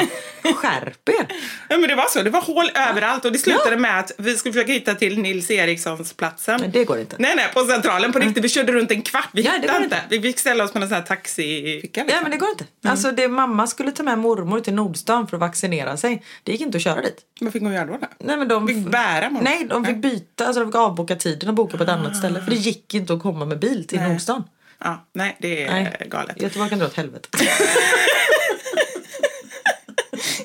skärp 0.54 1.08
er. 1.08 1.26
Ja, 1.68 1.78
men 1.78 1.88
det 1.88 1.94
var 1.94 2.06
så. 2.08 2.22
Det 2.22 2.30
var 2.30 2.40
hål 2.40 2.70
överallt 2.90 3.24
och 3.24 3.32
det 3.32 3.38
slutade 3.38 3.76
med 3.76 3.98
att 4.00 4.12
vi 4.18 4.36
skulle 4.36 4.52
försöka 4.52 4.72
hitta 4.72 4.94
till 4.94 5.18
Nils 5.18 5.50
Erikssons 5.50 6.12
platsen. 6.12 6.60
Men 6.60 6.70
det 6.70 6.84
går 6.84 6.98
inte. 6.98 7.16
Nej, 7.18 7.32
nej, 7.36 7.46
på 7.54 7.64
Centralen 7.64 8.12
på 8.12 8.18
riktigt. 8.18 8.44
Vi 8.44 8.48
körde 8.48 8.72
runt 8.72 8.90
en 8.90 9.02
kvart. 9.02 9.28
Vi 9.32 9.42
Ja, 9.42 9.50
det 9.50 9.56
hittade 9.56 9.72
går 9.78 9.84
inte. 9.84 10.00
Vi 10.08 10.20
fick 10.22 10.38
ställa 10.38 10.64
oss 10.64 10.72
på 10.72 10.78
en 10.78 10.88
sån 10.88 10.94
här 10.94 11.02
taxificka. 11.02 12.00
Liksom. 12.00 12.16
Ja 12.16 12.22
men 12.22 12.30
det 12.30 12.36
går 12.36 12.48
inte. 12.50 12.64
Mm. 12.84 12.92
Alltså 12.92 13.12
det, 13.12 13.28
mamma 13.28 13.66
skulle 13.66 13.92
ta 13.92 14.02
med 14.02 14.18
mormor 14.18 14.60
till 14.60 14.74
Nordstan 14.74 15.26
för 15.28 15.36
att 15.36 15.40
vaccinera 15.40 15.96
sig. 15.96 16.22
Det 16.42 16.52
gick 16.52 16.60
inte 16.60 16.76
att 16.76 16.82
köra 16.84 17.00
dit. 17.00 17.16
Vad 17.40 17.52
fick 17.52 17.62
hon 17.62 17.72
göra 17.72 17.84
då? 17.86 17.92
då? 18.00 18.06
Nej, 18.20 18.36
men 18.36 18.48
de 18.48 18.66
Fick 18.68 18.76
bära 18.86 19.30
mormor? 19.30 19.44
Nej, 19.44 19.64
de 19.70 19.84
fick 19.84 19.96
byta. 19.96 20.46
Alltså 20.46 20.60
de 20.60 20.68
fick 20.68 20.74
avboka 20.74 21.16
tiden 21.16 21.48
och 21.48 21.54
boka 21.54 21.76
på 21.76 21.82
ett 21.82 21.88
annat 21.88 22.16
ställe. 22.16 22.40
För 22.42 22.50
det 22.50 22.56
gick 22.56 22.94
inte 22.94 23.12
att 23.14 23.22
komma 23.22 23.44
med 23.44 23.58
bil 23.58 23.86
till 23.86 23.98
Nej. 24.00 24.08
Nordstan. 24.08 24.44
Ja, 24.78 25.06
nej, 25.12 25.36
det 25.40 25.64
är 25.64 25.70
Nej. 25.72 26.06
galet. 26.10 26.40
Göteborg 26.42 26.70
kan 26.70 26.78
dra 26.78 26.86
åt 26.86 26.94
helvete. 26.96 27.28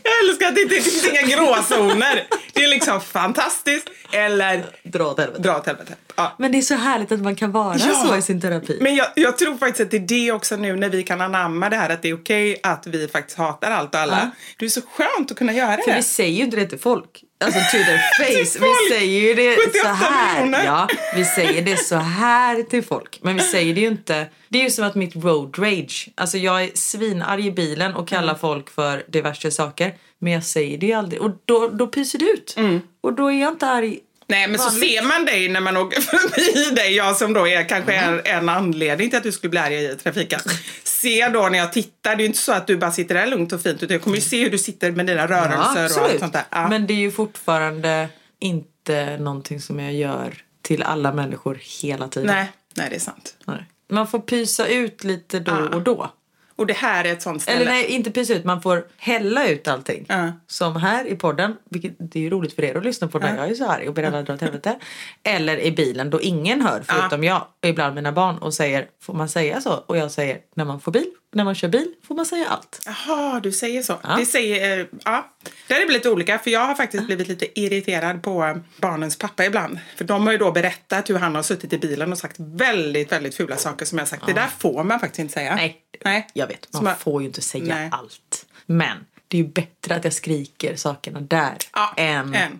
Jag 0.03 0.29
älskar 0.29 0.47
att 0.47 0.55
det 0.55 0.61
inte 0.61 0.75
det 0.75 0.81
finns 0.81 1.07
inga 1.09 1.21
gråzoner. 1.21 2.27
Det 2.53 2.63
är 2.63 2.67
liksom 2.67 3.01
fantastiskt 3.01 3.89
eller 4.11 4.65
dra 4.83 5.07
åt 5.07 5.19
helvete. 5.19 5.41
dra 5.41 5.57
åt 5.57 5.65
helvete. 5.65 5.93
Ja. 6.15 6.35
Men 6.37 6.51
det 6.51 6.57
är 6.57 6.61
så 6.61 6.75
härligt 6.75 7.11
att 7.11 7.19
man 7.21 7.35
kan 7.35 7.51
vara 7.51 7.77
Ja. 7.77 8.05
så 8.07 8.15
i 8.15 8.21
sin 8.21 8.41
terapi. 8.41 8.77
Men 8.81 8.95
jag, 8.95 9.07
jag 9.15 9.37
tror 9.37 9.57
faktiskt 9.57 9.81
att 9.81 9.91
det 9.91 9.97
är 9.97 10.25
det 10.25 10.31
också 10.31 10.55
nu 10.55 10.75
när 10.75 10.89
vi 10.89 11.03
kan 11.03 11.21
anamma 11.21 11.69
det 11.69 11.75
här 11.75 11.89
att 11.89 12.01
det 12.01 12.09
är 12.09 12.13
okej 12.15 12.59
att 12.63 12.87
vi 12.87 13.07
faktiskt 13.07 13.37
hatar 13.37 13.71
allt 13.71 13.95
och 13.95 14.01
alla. 14.01 14.31
Det 14.59 14.65
är 14.65 14.69
så 14.69 14.81
skönt 14.81 15.31
att 15.31 15.37
kunna 15.37 15.53
göra 15.53 15.77
För 15.77 15.91
det. 15.91 15.97
vi 15.97 16.03
säger 16.03 16.37
ju 16.37 16.43
inte 16.43 16.57
det 16.57 16.65
till 16.65 16.79
folk. 16.79 17.23
Alltså 17.43 17.59
to 17.59 17.77
their 17.83 17.97
face. 18.17 18.59
Vi 18.59 18.95
säger 18.95 19.21
ju 19.21 19.33
det 19.33 19.55
78 19.55 19.79
så 19.83 19.87
här. 19.87 20.41
miljoner. 20.43 20.65
Ja, 20.65 20.87
vi 21.15 21.25
säger 21.25 21.61
det 21.61 21.77
så 21.77 21.95
här 21.95 22.63
till 22.63 22.83
folk. 22.83 23.19
Men 23.21 23.35
vi 23.35 23.41
säger 23.41 23.73
det 23.75 23.81
ju 23.81 23.87
inte. 23.87 24.27
Det 24.49 24.59
är 24.59 24.63
ju 24.63 24.69
som 24.69 24.85
att 24.85 24.95
mitt 24.95 25.15
road 25.15 25.59
rage. 25.59 26.09
Alltså 26.15 26.37
jag 26.37 26.63
är 26.63 26.69
svinarg 26.73 27.47
i 27.47 27.51
bilen 27.51 27.95
och 27.95 28.07
kallar 28.07 28.35
folk 28.35 28.69
för 28.69 29.03
diverse 29.07 29.51
saker. 29.51 29.93
Men 30.19 30.33
jag 30.33 30.43
säger 30.43 30.77
det 30.77 30.85
ju 30.85 30.93
aldrig. 30.93 31.21
Och 31.21 31.31
då, 31.45 31.67
då 31.67 31.87
pyser 31.87 32.19
det 32.19 32.25
ut. 32.25 32.55
Och 33.01 33.13
då 33.13 33.27
är 33.27 33.41
jag 33.41 33.53
inte 33.53 33.67
arg. 33.67 33.99
Nej 34.29 34.47
men 34.47 34.59
så 34.59 34.69
Vanligt. 34.69 34.91
ser 34.91 35.03
man 35.03 35.25
dig 35.25 35.49
när 35.49 35.61
man 35.61 35.77
åker 35.77 36.01
förbi 36.01 36.75
dig, 36.75 36.95
jag 36.95 37.15
som 37.15 37.33
då 37.33 37.47
är 37.47 37.69
kanske 37.69 37.93
en, 37.93 38.21
en 38.25 38.49
anledning 38.49 39.09
till 39.09 39.17
att 39.17 39.23
du 39.23 39.31
skulle 39.31 39.49
bli 39.49 39.59
arg 39.59 39.85
i 39.85 39.95
trafiken. 39.95 40.39
Se 40.83 41.29
då 41.29 41.49
när 41.49 41.57
jag 41.59 41.73
tittar, 41.73 42.15
det 42.15 42.21
är 42.21 42.23
ju 42.23 42.25
inte 42.25 42.39
så 42.39 42.51
att 42.51 42.67
du 42.67 42.77
bara 42.77 42.91
sitter 42.91 43.15
där 43.15 43.27
lugnt 43.27 43.53
och 43.53 43.61
fint 43.61 43.83
utan 43.83 43.93
jag 43.93 44.01
kommer 44.01 44.17
ju 44.17 44.21
se 44.21 44.43
hur 44.43 44.49
du 44.49 44.57
sitter 44.57 44.91
med 44.91 45.05
dina 45.05 45.27
rörelser 45.27 45.99
och 45.99 46.05
allt 46.09 46.19
sånt 46.19 46.33
där. 46.33 46.43
Ja. 46.49 46.69
Men 46.69 46.87
det 46.87 46.93
är 46.93 46.97
ju 46.97 47.11
fortfarande 47.11 48.09
inte 48.39 49.17
någonting 49.17 49.61
som 49.61 49.79
jag 49.79 49.93
gör 49.93 50.33
till 50.61 50.83
alla 50.83 51.13
människor 51.13 51.59
hela 51.81 52.07
tiden. 52.07 52.27
nej, 52.27 52.51
nej 52.73 52.87
det 52.89 52.95
är 52.95 52.99
sant. 52.99 53.35
Nej. 53.45 53.65
Man 53.91 54.07
får 54.07 54.19
pysa 54.19 54.67
ut 54.67 55.03
lite 55.03 55.39
då 55.39 55.53
och 55.73 55.81
då. 55.81 56.11
Och 56.59 56.67
det 56.67 56.73
här 56.73 57.05
är 57.05 57.11
ett 57.13 57.21
sånt 57.21 57.41
ställe. 57.41 57.61
Eller 57.61 57.71
nej, 57.71 57.85
inte 57.85 58.11
pysa 58.11 58.33
ut. 58.33 58.45
Man 58.45 58.61
får 58.61 58.85
hälla 58.97 59.47
ut 59.47 59.67
allting. 59.67 60.05
Ja. 60.09 60.31
Som 60.47 60.75
här 60.75 61.07
i 61.07 61.15
podden, 61.15 61.55
vilket 61.69 61.95
det 61.99 62.19
är 62.19 62.23
ju 62.23 62.29
roligt 62.29 62.53
för 62.53 62.63
er 62.63 62.75
att 62.75 62.83
lyssna 62.83 63.07
på 63.07 63.19
när 63.19 63.37
jag 63.37 63.49
är 63.49 63.55
så 63.55 63.67
arg 63.69 63.87
och 63.87 63.93
ber 63.93 64.03
alla 64.03 64.21
dra 64.21 64.33
åt 64.33 64.41
helvete. 64.41 64.79
Eller 65.23 65.59
i 65.59 65.71
bilen 65.71 66.09
då 66.09 66.21
ingen 66.21 66.61
hör 66.61 66.83
förutom 66.87 67.23
jag 67.23 67.45
och 67.61 67.69
ibland 67.69 67.95
mina 67.95 68.11
barn 68.11 68.37
och 68.37 68.53
säger, 68.53 68.87
får 69.01 69.13
man 69.13 69.29
säga 69.29 69.61
så? 69.61 69.73
Och 69.85 69.97
jag 69.97 70.11
säger, 70.11 70.37
när 70.55 70.65
man 70.65 70.79
får 70.79 70.91
bil 70.91 71.11
när 71.31 71.43
man 71.43 71.55
kör 71.55 71.67
bil 71.67 71.93
får 72.07 72.15
man 72.15 72.25
säga 72.25 72.47
allt. 72.47 72.81
Jaha, 72.85 73.39
du 73.39 73.51
säger 73.51 73.83
så. 73.83 73.99
Ja. 74.03 74.15
Det 74.15 74.25
säger, 74.25 74.79
eh, 74.79 74.85
ja. 75.05 75.29
Det 75.67 75.73
är 75.73 75.85
väl 75.85 75.93
lite 75.93 76.09
olika, 76.09 76.39
för 76.39 76.51
jag 76.51 76.65
har 76.65 76.75
faktiskt 76.75 77.05
blivit 77.05 77.27
lite 77.27 77.59
irriterad 77.59 78.23
på 78.23 78.59
barnens 78.77 79.15
pappa 79.17 79.45
ibland. 79.45 79.79
För 79.95 80.05
de 80.05 80.25
har 80.25 80.31
ju 80.31 80.37
då 80.37 80.51
berättat 80.51 81.09
hur 81.09 81.17
han 81.17 81.35
har 81.35 81.43
suttit 81.43 81.73
i 81.73 81.77
bilen 81.77 82.11
och 82.11 82.17
sagt 82.17 82.35
väldigt, 82.39 83.11
väldigt 83.11 83.35
fula 83.35 83.57
saker 83.57 83.85
som 83.85 83.97
jag 83.97 84.05
har 84.05 84.09
sagt. 84.09 84.25
Det 84.25 84.33
där 84.33 84.47
får 84.59 84.83
man 84.83 84.99
faktiskt 84.99 85.19
inte 85.19 85.33
säga. 85.33 85.55
Nej, 85.55 85.77
Nej. 86.05 86.27
jag 86.33 86.47
vet. 86.47 86.67
Så 86.71 86.83
Man 86.83 86.95
får 86.95 87.21
ju 87.21 87.27
inte 87.27 87.41
säga 87.41 87.75
Nej. 87.75 87.89
allt. 87.91 88.45
Men 88.65 89.05
det 89.27 89.37
är 89.37 89.41
ju 89.41 89.47
bättre 89.47 89.95
att 89.95 90.03
jag 90.03 90.13
skriker 90.13 90.75
sakerna 90.75 91.21
där 91.21 91.57
Ja, 91.73 91.93
än 91.97 92.35
än. 92.35 92.59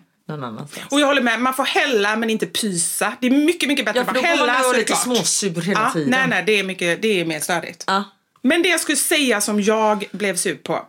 Och 0.90 1.00
jag 1.00 1.06
håller 1.06 1.22
med, 1.22 1.40
man 1.40 1.54
får 1.54 1.64
hälla 1.64 2.16
men 2.16 2.30
inte 2.30 2.46
pysa. 2.46 3.12
Det 3.20 3.26
är 3.26 3.30
mycket, 3.30 3.68
mycket 3.68 3.84
bättre 3.84 3.98
Ja, 3.98 4.04
för 4.04 4.10
att 4.10 4.14
då 4.14 4.20
får 4.20 4.28
man 4.28 4.38
hälla. 4.38 4.52
vara 4.52 4.62
så 4.62 4.70
är 4.70 4.72
det 4.74 4.78
lite 4.78 4.96
småsur 4.96 5.62
hela 5.62 5.80
ja, 5.80 5.90
tiden. 5.90 6.10
Nej, 6.10 6.28
nej, 6.28 6.42
det 6.46 6.58
är, 6.58 6.64
mycket, 6.64 7.02
det 7.02 7.20
är 7.20 7.24
mer 7.24 7.40
störigt. 7.40 7.84
Ja. 7.86 8.04
Men 8.42 8.62
det 8.62 8.68
jag 8.68 8.80
skulle 8.80 8.96
säga 8.96 9.40
som 9.40 9.60
jag 9.60 10.04
blev 10.12 10.36
sur 10.36 10.54
på. 10.54 10.72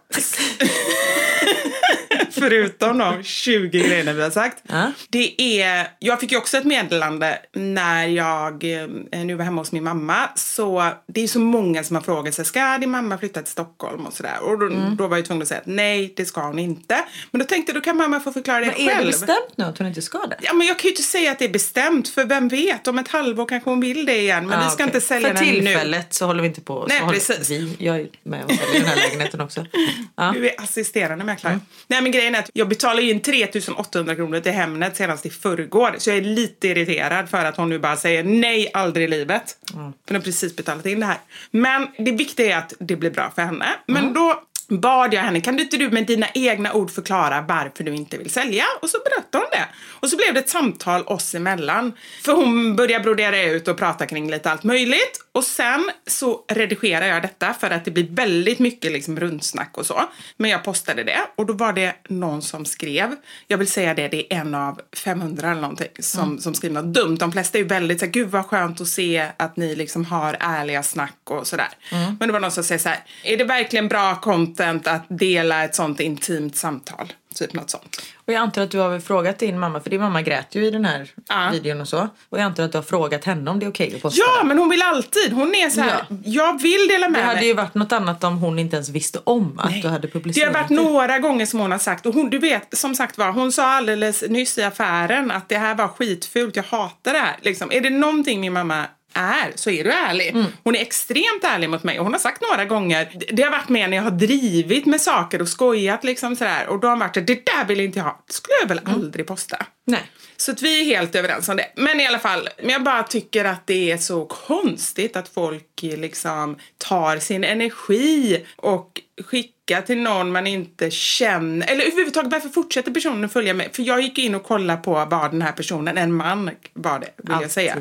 Förutom 2.31 2.97
de 2.97 3.23
20 3.23 3.79
grejerna 3.79 4.13
vi 4.13 4.21
har 4.23 4.29
sagt. 4.29 4.57
Ja. 4.67 4.91
Det 5.09 5.61
är, 5.61 5.87
jag 5.99 6.19
fick 6.19 6.31
ju 6.31 6.37
också 6.37 6.57
ett 6.57 6.63
meddelande 6.63 7.39
när 7.53 8.07
jag 8.07 8.63
eh, 9.11 9.25
nu 9.25 9.35
var 9.35 9.45
hemma 9.45 9.61
hos 9.61 9.71
min 9.71 9.83
mamma. 9.83 10.29
Så 10.35 10.89
det 11.07 11.23
är 11.23 11.27
så 11.27 11.39
många 11.39 11.83
som 11.83 11.95
har 11.95 12.03
frågat 12.03 12.33
sig, 12.33 12.45
ska 12.45 12.77
din 12.77 12.89
mamma 12.91 13.17
flytta 13.17 13.41
till 13.41 13.51
Stockholm 13.51 14.05
och 14.05 14.13
sådär? 14.13 14.39
Och 14.41 14.59
då, 14.59 14.65
Mm. 14.65 14.95
då 14.97 15.07
var 15.07 15.17
jag 15.17 15.25
tvungen 15.25 15.41
att 15.41 15.47
säga 15.47 15.59
att 15.59 15.65
nej, 15.67 16.13
det 16.17 16.25
ska 16.25 16.41
hon 16.41 16.59
inte. 16.59 16.97
Men 17.31 17.39
då 17.39 17.45
tänkte 17.45 17.71
jag, 17.71 17.81
då 17.81 17.85
kan 17.85 17.97
mamma 17.97 18.19
få 18.19 18.31
förklara 18.31 18.59
det 18.59 18.65
Men 18.65 18.75
själv. 18.75 18.89
är 18.91 18.97
det 18.99 19.05
bestämt 19.05 19.53
nu 19.55 19.63
att 19.65 19.77
hon 19.77 19.87
inte 19.87 20.01
ska 20.01 20.17
det? 20.17 20.37
Ja, 20.41 20.53
men 20.53 20.67
jag 20.67 20.79
kan 20.79 20.83
ju 20.83 20.89
inte 20.89 21.01
säga 21.03 21.31
att 21.31 21.39
det 21.39 21.45
är 21.45 21.49
bestämt, 21.49 22.09
för 22.09 22.25
vem 22.25 22.47
vet, 22.47 22.87
om 22.87 22.99
ett 22.99 23.07
halvår 23.07 23.45
kanske 23.45 23.69
hon 23.69 23.79
vill 23.79 24.05
det 24.05 24.17
igen. 24.17 24.47
Men 24.47 24.59
Ja, 24.59 24.65
vi 24.65 24.71
ska 24.71 24.73
okej. 24.75 24.85
inte 24.85 25.01
sälja 25.01 25.27
För 25.27 25.35
den 25.35 25.45
nu. 25.45 25.51
tillfället 25.65 26.13
så 26.13 26.25
håller 26.25 26.41
vi 26.41 26.47
inte 26.47 26.61
på. 26.61 26.85
Nej, 26.89 26.99
håller 26.99 27.13
precis. 27.13 27.49
Vi, 27.49 27.75
jag 27.79 27.99
är 27.99 28.07
med 28.23 28.43
och 28.45 28.51
säljer 28.51 28.79
den 28.79 28.85
här 28.89 28.95
lägenheten 28.95 29.41
också. 29.41 29.65
Ja. 30.15 30.31
Du 30.35 30.49
är 30.49 30.61
assisterande 30.61 31.25
mäklare. 31.25 31.59
Nej 31.87 32.01
men 32.01 32.11
grejen 32.21 32.35
är 32.35 32.39
att 32.39 32.49
jag 32.53 32.69
betalar 32.69 33.01
in 33.01 33.19
3800 33.19 34.15
kronor 34.15 34.39
till 34.39 34.51
Hemnet 34.51 34.97
senast 34.97 35.25
i 35.25 35.29
förrgår. 35.29 35.95
Så 35.97 36.09
jag 36.09 36.17
är 36.17 36.21
lite 36.21 36.67
irriterad 36.67 37.29
för 37.29 37.45
att 37.45 37.57
hon 37.57 37.69
nu 37.69 37.79
bara 37.79 37.95
säger 37.95 38.23
nej, 38.23 38.71
aldrig 38.73 39.05
i 39.05 39.07
livet. 39.07 39.57
För 39.67 39.77
hon 39.77 39.93
har 40.15 40.19
precis 40.19 40.55
betalat 40.55 40.85
in 40.85 40.99
det 40.99 41.05
här. 41.05 41.17
Men 41.51 41.87
det 41.97 42.11
viktiga 42.11 42.55
är 42.55 42.57
att 42.57 42.73
det 42.79 42.95
blir 42.95 43.11
bra 43.11 43.31
för 43.35 43.41
henne. 43.41 43.65
Men 43.87 44.13
då 44.13 44.43
bad 44.79 45.13
jag 45.13 45.21
henne, 45.21 45.41
kan 45.41 45.55
du 45.55 45.63
inte 45.63 45.77
du 45.77 45.89
med 45.89 46.05
dina 46.05 46.27
egna 46.33 46.73
ord 46.73 46.91
förklara 46.91 47.41
varför 47.41 47.83
du 47.83 47.95
inte 47.95 48.17
vill 48.17 48.29
sälja? 48.29 48.65
Och 48.81 48.89
så 48.89 48.97
berättade 49.05 49.43
hon 49.43 49.51
det. 49.51 49.67
Och 49.99 50.09
så 50.09 50.17
blev 50.17 50.33
det 50.33 50.39
ett 50.39 50.49
samtal 50.49 51.03
oss 51.03 51.35
emellan. 51.35 51.93
För 52.23 52.33
hon 52.33 52.75
började 52.75 53.03
brodera 53.03 53.43
ut 53.43 53.67
och 53.67 53.77
prata 53.77 54.05
kring 54.05 54.31
lite 54.31 54.51
allt 54.51 54.63
möjligt. 54.63 55.25
Och 55.31 55.43
sen 55.43 55.91
så 56.07 56.45
redigerar 56.47 57.05
jag 57.05 57.21
detta 57.21 57.53
för 57.53 57.69
att 57.69 57.85
det 57.85 57.91
blir 57.91 58.07
väldigt 58.09 58.59
mycket 58.59 58.91
liksom 58.91 59.19
rundsnack 59.19 59.77
och 59.77 59.85
så. 59.85 60.01
Men 60.37 60.51
jag 60.51 60.63
postade 60.63 61.03
det 61.03 61.19
och 61.35 61.45
då 61.45 61.53
var 61.53 61.73
det 61.73 61.95
någon 62.07 62.41
som 62.41 62.65
skrev, 62.65 63.15
jag 63.47 63.57
vill 63.57 63.67
säga 63.67 63.93
det, 63.93 64.07
det 64.07 64.33
är 64.33 64.39
en 64.39 64.55
av 64.55 64.81
500 64.95 65.51
eller 65.51 65.61
någonting 65.61 65.87
som, 65.99 66.39
som 66.39 66.53
skriver 66.53 66.81
något 66.81 66.93
dumt. 66.93 67.15
De 67.15 67.31
flesta 67.31 67.57
är 67.57 67.61
ju 67.61 67.67
väldigt 67.67 67.99
så 67.99 68.05
här, 68.05 68.11
gud 68.11 68.29
vad 68.29 68.45
skönt 68.45 68.81
att 68.81 68.87
se 68.87 69.27
att 69.37 69.57
ni 69.57 69.75
liksom 69.75 70.05
har 70.05 70.37
ärliga 70.39 70.83
snack 70.83 71.17
och 71.23 71.47
sådär. 71.47 71.69
Men 71.91 72.27
det 72.27 72.31
var 72.31 72.39
någon 72.39 72.51
som 72.51 72.63
säger 72.63 72.79
så 72.79 72.89
här, 72.89 72.99
är 73.23 73.37
det 73.37 73.43
verkligen 73.43 73.87
bra 73.87 74.15
content 74.61 74.87
att 74.87 75.01
dela 75.19 75.63
ett 75.63 75.75
sånt 75.75 75.99
intimt 75.99 76.55
samtal? 76.55 77.13
Typ 77.35 77.53
något 77.53 77.69
sånt. 77.69 78.01
Och 78.25 78.33
jag 78.33 78.39
antar 78.39 78.61
att 78.61 78.71
du 78.71 78.77
har 78.79 78.89
väl 78.89 79.01
frågat 79.01 79.39
din 79.39 79.59
mamma, 79.59 79.79
för 79.79 79.89
din 79.89 80.01
mamma 80.01 80.21
grät 80.21 80.55
ju 80.55 80.65
i 80.65 80.71
den 80.71 80.85
här 80.85 81.09
Ja. 81.29 81.49
videon 81.53 81.81
och 81.81 81.87
så. 81.87 81.99
Och 82.29 82.37
jag 82.37 82.41
antar 82.41 82.63
att 82.63 82.71
du 82.71 82.77
har 82.77 82.83
frågat 82.83 83.23
henne 83.25 83.51
om 83.51 83.59
det 83.59 83.65
är 83.65 83.69
okej 83.69 83.95
att 83.95 84.01
posta 84.01 84.21
Ja, 84.27 84.41
det. 84.41 84.47
men 84.47 84.57
hon 84.57 84.69
vill 84.69 84.81
alltid. 84.81 85.33
Hon 85.33 85.55
är 85.55 85.69
så 85.69 85.81
här, 85.81 86.05
Ja. 86.09 86.15
jag 86.25 86.61
vill 86.61 86.87
dela 86.89 87.09
med 87.09 87.19
Det 87.21 87.25
hade 87.25 87.35
mig. 87.39 87.47
ju 87.47 87.53
varit 87.53 87.73
något 87.75 87.91
annat 87.91 88.23
om 88.23 88.37
hon 88.37 88.59
inte 88.59 88.75
ens 88.75 88.89
visste 88.89 89.19
om 89.23 89.59
att 89.59 89.81
du 89.81 89.87
hade 89.87 90.07
Det 90.07 90.13
publicerat 90.13 90.55
har 90.55 90.61
varit 90.61 90.69
några 90.69 91.19
gånger 91.19 91.45
som 91.45 91.59
hon 91.59 91.71
har 91.71 91.77
sagt, 91.79 92.05
och 92.05 92.13
hon, 92.13 92.29
du 92.29 92.37
vet, 92.39 92.77
som 92.77 92.95
sagt 92.95 93.17
var, 93.17 93.31
hon 93.31 93.51
sa 93.51 93.65
alldeles 93.65 94.23
nyss 94.29 94.57
i 94.57 94.63
affären 94.63 95.31
att 95.31 95.49
det 95.49 95.57
här 95.57 95.75
var 95.75 95.87
skitfult, 95.87 96.55
jag 96.55 96.63
hatar 96.63 97.13
det 97.13 97.19
här. 97.19 97.35
Liksom, 97.41 97.71
är 97.71 97.81
det 97.81 97.89
någonting 97.89 98.41
min 98.41 98.53
mamma 98.53 98.85
är 99.13 99.51
så 99.55 99.69
är 99.69 99.83
du 99.83 99.91
ärlig. 99.91 100.27
Mm. 100.29 100.45
Hon 100.63 100.75
är 100.75 100.79
extremt 100.81 101.43
ärlig 101.43 101.69
mot 101.69 101.83
mig 101.83 101.99
och 101.99 102.05
hon 102.05 102.13
har 102.13 102.19
sagt 102.19 102.41
några 102.41 102.65
gånger, 102.65 103.09
det- 103.31 103.43
har 103.43 103.51
varit 103.51 103.69
med 103.69 103.89
när 103.89 103.97
jag 103.97 104.03
har 104.03 104.11
drivit 104.11 104.85
med 104.85 105.01
saker 105.01 105.41
och 105.41 105.47
skojat 105.47 106.03
liksom 106.03 106.35
sådär 106.35 106.67
och 106.67 106.79
då 106.79 106.87
har 106.87 106.91
hon 106.91 106.99
varit 106.99 107.15
så, 107.15 107.19
det 107.21 107.45
där 107.45 107.65
vill 107.65 107.79
inte 107.79 107.99
jag 107.99 108.03
ha, 108.05 108.23
det 108.27 108.33
skulle 108.33 108.55
jag 108.61 108.67
väl 108.67 108.79
Mm. 108.79 108.93
aldrig 108.93 109.27
posta. 109.27 109.65
Nej. 109.85 110.01
Så 110.37 110.51
att 110.51 110.61
vi 110.61 110.81
är 110.81 110.85
helt 110.97 111.15
överens 111.15 111.49
om 111.49 111.57
det. 111.57 111.65
Men 111.75 111.99
i 111.99 112.07
alla 112.07 112.19
fall, 112.19 112.49
jag 112.63 112.83
bara 112.83 113.03
tycker 113.03 113.45
att 113.45 113.67
det 113.67 113.91
är 113.91 113.97
så 113.97 114.25
konstigt 114.25 115.15
att 115.15 115.27
folk 115.29 115.67
liksom 115.81 116.57
tar 116.77 117.17
sin 117.17 117.43
energi 117.43 118.45
och 118.55 119.01
skickar 119.25 119.81
till 119.81 119.97
någon 119.97 120.31
man 120.31 120.47
inte 120.47 120.91
känner. 120.91 121.67
Eller 121.71 121.83
överhuvudtaget 121.85 122.31
varför 122.31 122.49
fortsätter 122.49 122.91
personen 122.91 123.29
följa 123.29 123.53
med? 123.53 123.69
För 123.73 123.83
jag 123.83 124.01
gick 124.01 124.17
in 124.17 124.35
och 124.35 124.43
kollade 124.43 124.81
på 124.81 125.05
vad 125.05 125.31
den 125.31 125.41
här 125.41 125.51
personen, 125.51 125.97
en 125.97 126.13
man 126.13 126.49
var 126.73 126.99
det, 126.99 127.05
vill 127.17 127.25
jag 127.27 127.35
Alltid. 127.35 127.51
säga. 127.51 127.77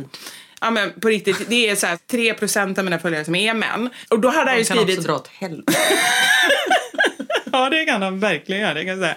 Ja 0.61 0.71
men 0.71 1.01
på 1.01 1.09
riktigt, 1.09 1.49
det 1.49 1.71
är 1.71 1.77
så 1.77 1.87
här 1.87 1.99
3% 2.13 2.79
av 2.79 2.85
mina 2.85 2.99
följare 2.99 3.25
som 3.25 3.35
är 3.35 3.55
män. 3.55 3.91
Och 4.09 4.21
då 4.21 4.29
hade 4.29 4.51
han 4.51 4.59
ju 4.59 4.63
De 4.65 4.69
kan 4.69 4.79
också 4.79 4.87
skrivit... 4.87 5.07
dra 5.07 5.15
åt 5.15 5.29
helvete. 5.29 5.73
Ja, 7.53 7.71
det 7.71 7.85
kan 7.85 8.03
han 8.03 8.21
verkligen 8.21 8.63
göra. 8.63 8.75
Det 8.75 8.81
kan 8.85 8.89
jag 8.89 8.99
säga. 8.99 9.17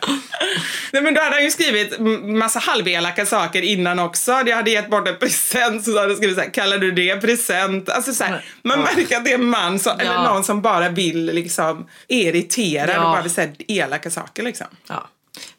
Nej, 0.93 1.01
men 1.01 1.13
då 1.13 1.21
hade 1.21 1.35
han 1.35 1.43
ju 1.43 1.51
skrivit 1.51 1.99
massa 2.23 2.59
halvelaka 2.59 3.25
saker 3.25 3.61
innan 3.61 3.99
också. 3.99 4.31
Jag 4.31 4.55
hade 4.55 4.71
gett 4.71 4.89
bort 4.89 5.07
en 5.07 5.17
present 5.19 5.85
så 5.85 5.91
hade 5.97 6.07
han 6.07 6.17
skrivit 6.17 6.35
så 6.35 6.41
här, 6.41 6.49
kallar 6.49 6.77
du 6.77 6.91
det 6.91 7.21
present? 7.21 7.89
Alltså 7.89 8.13
så 8.13 8.23
här, 8.23 8.45
man 8.61 8.79
märker 8.79 9.17
att 9.17 9.25
det 9.25 9.31
är 9.31 9.35
en 9.35 9.45
man 9.45 9.79
som, 9.79 9.99
eller 9.99 10.13
Ja. 10.13 10.23
någon 10.33 10.43
som 10.43 10.61
bara 10.61 10.89
vill 10.89 11.25
liksom, 11.25 11.87
är 12.07 12.27
irriterad 12.27 12.89
Ja. 12.95 13.05
och 13.05 13.11
bara 13.11 13.21
vill 13.21 13.31
säga 13.31 13.51
elaka 13.67 14.09
saker 14.11 14.43
liksom. 14.43 14.67
Ja. 14.87 15.09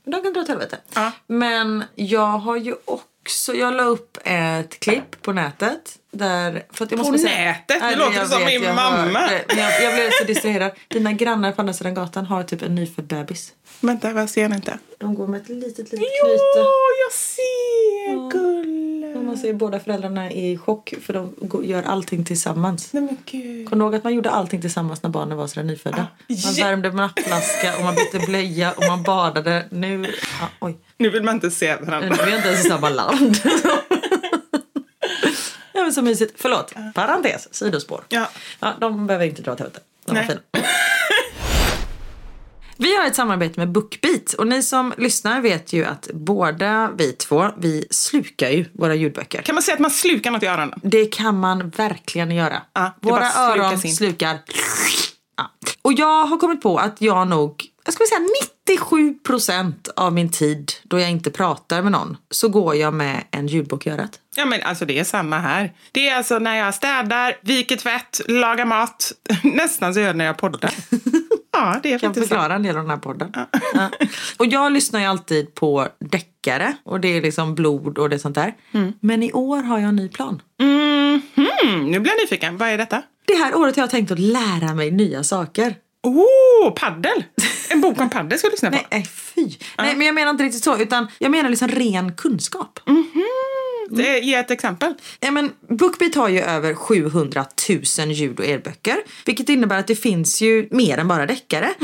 Men 0.05 0.11
de 0.13 0.23
kan 0.23 0.33
dra 0.33 0.41
åt 0.41 0.49
helvete. 0.49 0.79
Ja. 0.95 1.13
Men 1.27 1.85
jag 1.95 2.27
har 2.39 2.57
ju 2.57 2.75
också, 2.85 3.07
jag 3.55 3.75
la 3.75 3.83
upp 3.83 4.19
ett 4.25 4.81
klipp 4.81 5.23
på 5.23 5.33
nätet. 5.33 5.99
Där, 6.11 6.63
för 6.73 6.85
att 6.85 6.91
jag 6.91 7.01
På 7.05 7.11
måste 7.13 7.29
säga- 7.29 7.45
nätet? 7.53 7.81
Det 7.91 7.97
låter 7.97 8.17
jag 8.19 8.29
som 8.29 8.45
vet, 8.45 8.61
min 8.61 8.75
mamma. 8.75 9.05
Men 9.49 9.59
jag, 9.59 9.83
jag 9.83 9.95
blev 9.95 10.11
så 10.11 10.25
distraherad. 10.25 10.73
Dina 10.89 11.13
grannar 11.13 11.53
på 11.53 11.63
andra 11.63 11.73
sidan 11.75 11.95
gatan 11.95 12.27
har 12.27 12.43
typ 12.43 12.63
en 12.63 12.75
nyfödd 12.75 13.05
bebis. 13.07 13.53
Vänta, 13.87 14.13
vad 14.13 14.31
ser 14.31 14.43
han 14.43 14.53
inte? 14.53 14.79
De 14.99 15.15
går 15.15 15.27
med 15.27 15.41
ett 15.43 15.49
litet, 15.49 15.79
litet 15.79 16.01
Jo, 16.01 16.27
knyte. 16.29 16.69
jag 17.05 17.13
ser! 17.13 18.31
Gulle! 18.31 19.15
Och 19.19 19.25
man 19.25 19.37
ser 19.39 19.53
båda 19.53 19.81
föräldrarna 19.81 20.31
i 20.33 20.59
chock 20.59 20.95
för 21.03 21.13
de 21.13 21.35
gör 21.65 21.83
allting 21.83 22.25
tillsammans. 22.25 22.93
Nej 22.93 23.03
men 23.03 23.17
gud. 23.27 23.71
Du 23.71 23.77
ihåg 23.79 23.95
att 23.95 24.05
man 24.05 24.15
gjorde 24.15 24.31
allting 24.31 24.61
tillsammans 24.61 25.03
när 25.03 25.11
barnen 25.11 25.39
var 25.39 25.47
sådär 25.47 25.65
nyfödda? 25.67 25.97
Man 25.97 26.07
Ja. 26.29 26.65
värmde 26.65 26.93
nappflaska 26.93 27.77
och 27.79 27.85
man 27.85 27.95
bytte 27.95 28.19
blöja 28.27 28.73
och 28.73 28.85
man 28.89 29.03
badade. 29.03 29.67
Nu, 29.71 30.07
ja, 30.41 30.49
oj. 30.61 30.77
Nu 30.99 31.11
vill 31.11 31.23
man 31.23 31.35
inte 31.35 31.51
se 31.51 31.77
Nu 31.81 31.87
varandra. 31.87 32.17
är 32.23 32.27
vi 32.27 32.37
inte 32.37 32.49
ens 32.49 32.67
i 32.67 32.69
samma 32.69 32.89
land. 32.89 33.37
ja, 35.73 35.83
men 35.83 35.93
så 35.93 36.03
mysigt. 36.03 36.33
Förlåt, 36.37 36.73
parentes, 36.95 37.55
sidospår. 37.55 38.05
Ja. 38.09 38.29
Ja, 38.61 38.75
de 38.81 39.07
behöver 39.07 39.27
inte 39.27 39.43
dra 39.43 39.53
åt 39.53 39.59
helvete. 39.59 39.81
De 40.05 40.15
var 40.15 40.23
Nej. 40.23 40.29
fina. 40.29 40.41
Vi 42.77 42.97
har 42.97 43.07
ett 43.07 43.17
samarbete 43.17 43.61
med 43.61 43.73
Bookbeat 43.73 44.33
och 44.33 44.47
ni 44.47 44.63
som 44.63 44.95
lyssnar 44.99 45.41
vet 45.41 45.73
ju 45.73 45.85
att 45.85 46.09
båda 46.15 46.91
vi 46.99 47.13
två, 47.13 47.51
vi 47.59 47.87
slukar 47.91 48.51
ju 48.51 48.65
våra 48.73 48.95
ljudböcker. 48.95 49.43
Kan 49.43 49.55
man 49.55 49.63
säga 49.63 49.75
att 49.75 49.81
man 49.81 49.91
slukar 49.91 50.31
något 50.31 50.43
i 50.43 50.47
öronen? 50.47 50.81
Det 50.83 51.07
kan 51.07 51.41
man 51.41 51.71
verkligen 51.71 52.31
göra. 52.31 52.63
Ja, 52.73 52.95
det 53.01 53.09
Våra 53.09 53.33
öron 53.33 53.73
in. 53.73 53.95
slukar. 53.95 54.39
Ja. 55.37 55.51
Och 55.83 55.93
jag 55.93 56.25
har 56.27 56.37
kommit 56.37 56.63
på 56.63 56.79
att 56.79 57.01
jag 57.01 57.29
nog, 57.29 57.65
jag 57.85 57.95
skulle 57.95 58.07
säga 58.07 58.21
97 58.69 59.15
procent 59.15 59.89
av 59.97 60.13
min 60.13 60.31
tid 60.31 60.73
då 60.83 60.99
jag 61.01 61.11
inte 61.11 61.31
pratar 61.31 61.83
med 61.83 61.93
någon 61.93 62.17
så 62.31 62.49
går 62.49 62.75
jag 62.77 62.95
med 62.95 63.25
en 63.31 63.47
ljudbok 63.47 63.87
i 63.87 63.91
örat. 63.91 64.11
Ja 64.37 64.45
men 64.45 64.63
alltså 64.63 64.85
det 64.85 64.99
är 64.99 65.05
samma 65.05 65.39
här. 65.39 65.73
Det 65.93 66.09
är 66.09 66.17
alltså 66.17 66.39
när 66.39 66.57
jag 66.57 66.75
städar, 66.75 67.37
viker 67.41 67.77
tvätt, 67.77 68.21
lagar 68.29 68.65
mat. 68.65 69.13
Nästan 69.43 69.95
så 69.95 70.01
gör 70.01 70.07
jag 70.07 70.17
när 70.17 70.25
jag 70.25 70.37
poddar. 70.37 70.75
Ja, 71.55 71.81
det 71.83 71.93
är 71.93 71.99
kan 71.99 72.09
faktiskt 72.09 72.29
så. 72.29 72.35
förklara 72.35 72.55
en 72.55 72.63
del 72.63 72.77
av 72.77 72.83
den 72.83 72.91
här 72.91 72.97
podden. 72.97 73.33
Ja. 73.75 73.91
Och 74.37 74.47
jag 74.47 74.73
lyssnar 74.73 75.01
ju 75.01 75.07
alltid 75.07 75.55
på 75.55 75.89
deckare 75.99 76.77
och 76.85 77.01
det 77.01 77.09
är 77.09 77.23
liksom 77.23 77.55
blod 77.55 77.99
och 77.99 78.11
det 78.11 78.19
sånt 78.19 78.35
där. 78.35 78.55
Men 79.01 79.23
i 79.23 79.33
år 79.33 79.63
har 79.63 79.79
jag 79.79 79.89
en 79.89 79.97
ny 79.97 80.09
plan. 80.09 80.43
Mhm, 80.61 81.23
nu 81.91 82.01
blir 82.01 82.13
jag 82.13 82.21
nyfiken. 82.23 82.57
Vad 82.59 82.69
är 82.69 82.79
detta? 82.79 83.03
Det 83.27 83.35
här 83.35 83.55
året 83.57 83.77
har 83.77 83.83
jag 83.83 83.91
tänkt 83.91 84.11
att 84.11 84.19
lära 84.19 84.75
mig 84.75 84.91
nya 84.91 85.25
saker. 85.25 85.75
Oh, 86.03 86.71
paddel! 86.77 87.25
En 87.71 87.81
bok 87.81 88.01
om 88.01 88.11
paddel 88.11 88.39
ska 88.39 88.47
jag 88.47 88.53
lyssna 88.53 88.71
på. 88.71 88.79
Nej, 88.91 89.07
fy. 89.07 89.49
Nej, 89.79 89.97
men 89.97 90.07
jag 90.07 90.15
menar 90.15 90.31
inte 90.31 90.45
riktigt 90.45 90.65
så, 90.65 90.79
utan 90.79 91.07
jag 91.19 91.31
menar 91.31 91.51
liksom 91.51 91.69
ren 91.69 92.13
kunskap. 92.17 92.81
Det, 93.91 94.19
ge 94.19 94.35
ett 94.35 94.51
exempel. 94.51 94.95
Ja, 95.21 95.31
men 95.31 95.53
Bookbeat 95.69 96.15
har 96.15 96.29
ju 96.29 96.41
över 96.41 96.75
700 96.75 97.47
000 97.99 98.11
ljud 98.13 98.39
och 98.41 98.47
e-böcker. 98.47 98.97
Vilket 99.27 99.49
innebär 99.49 99.79
att 99.79 99.87
det 99.87 99.97
finns 99.97 100.41
ju 100.41 100.69
mer 100.71 100.99
än 100.99 101.09
bara 101.09 101.27
deckare. 101.27 101.75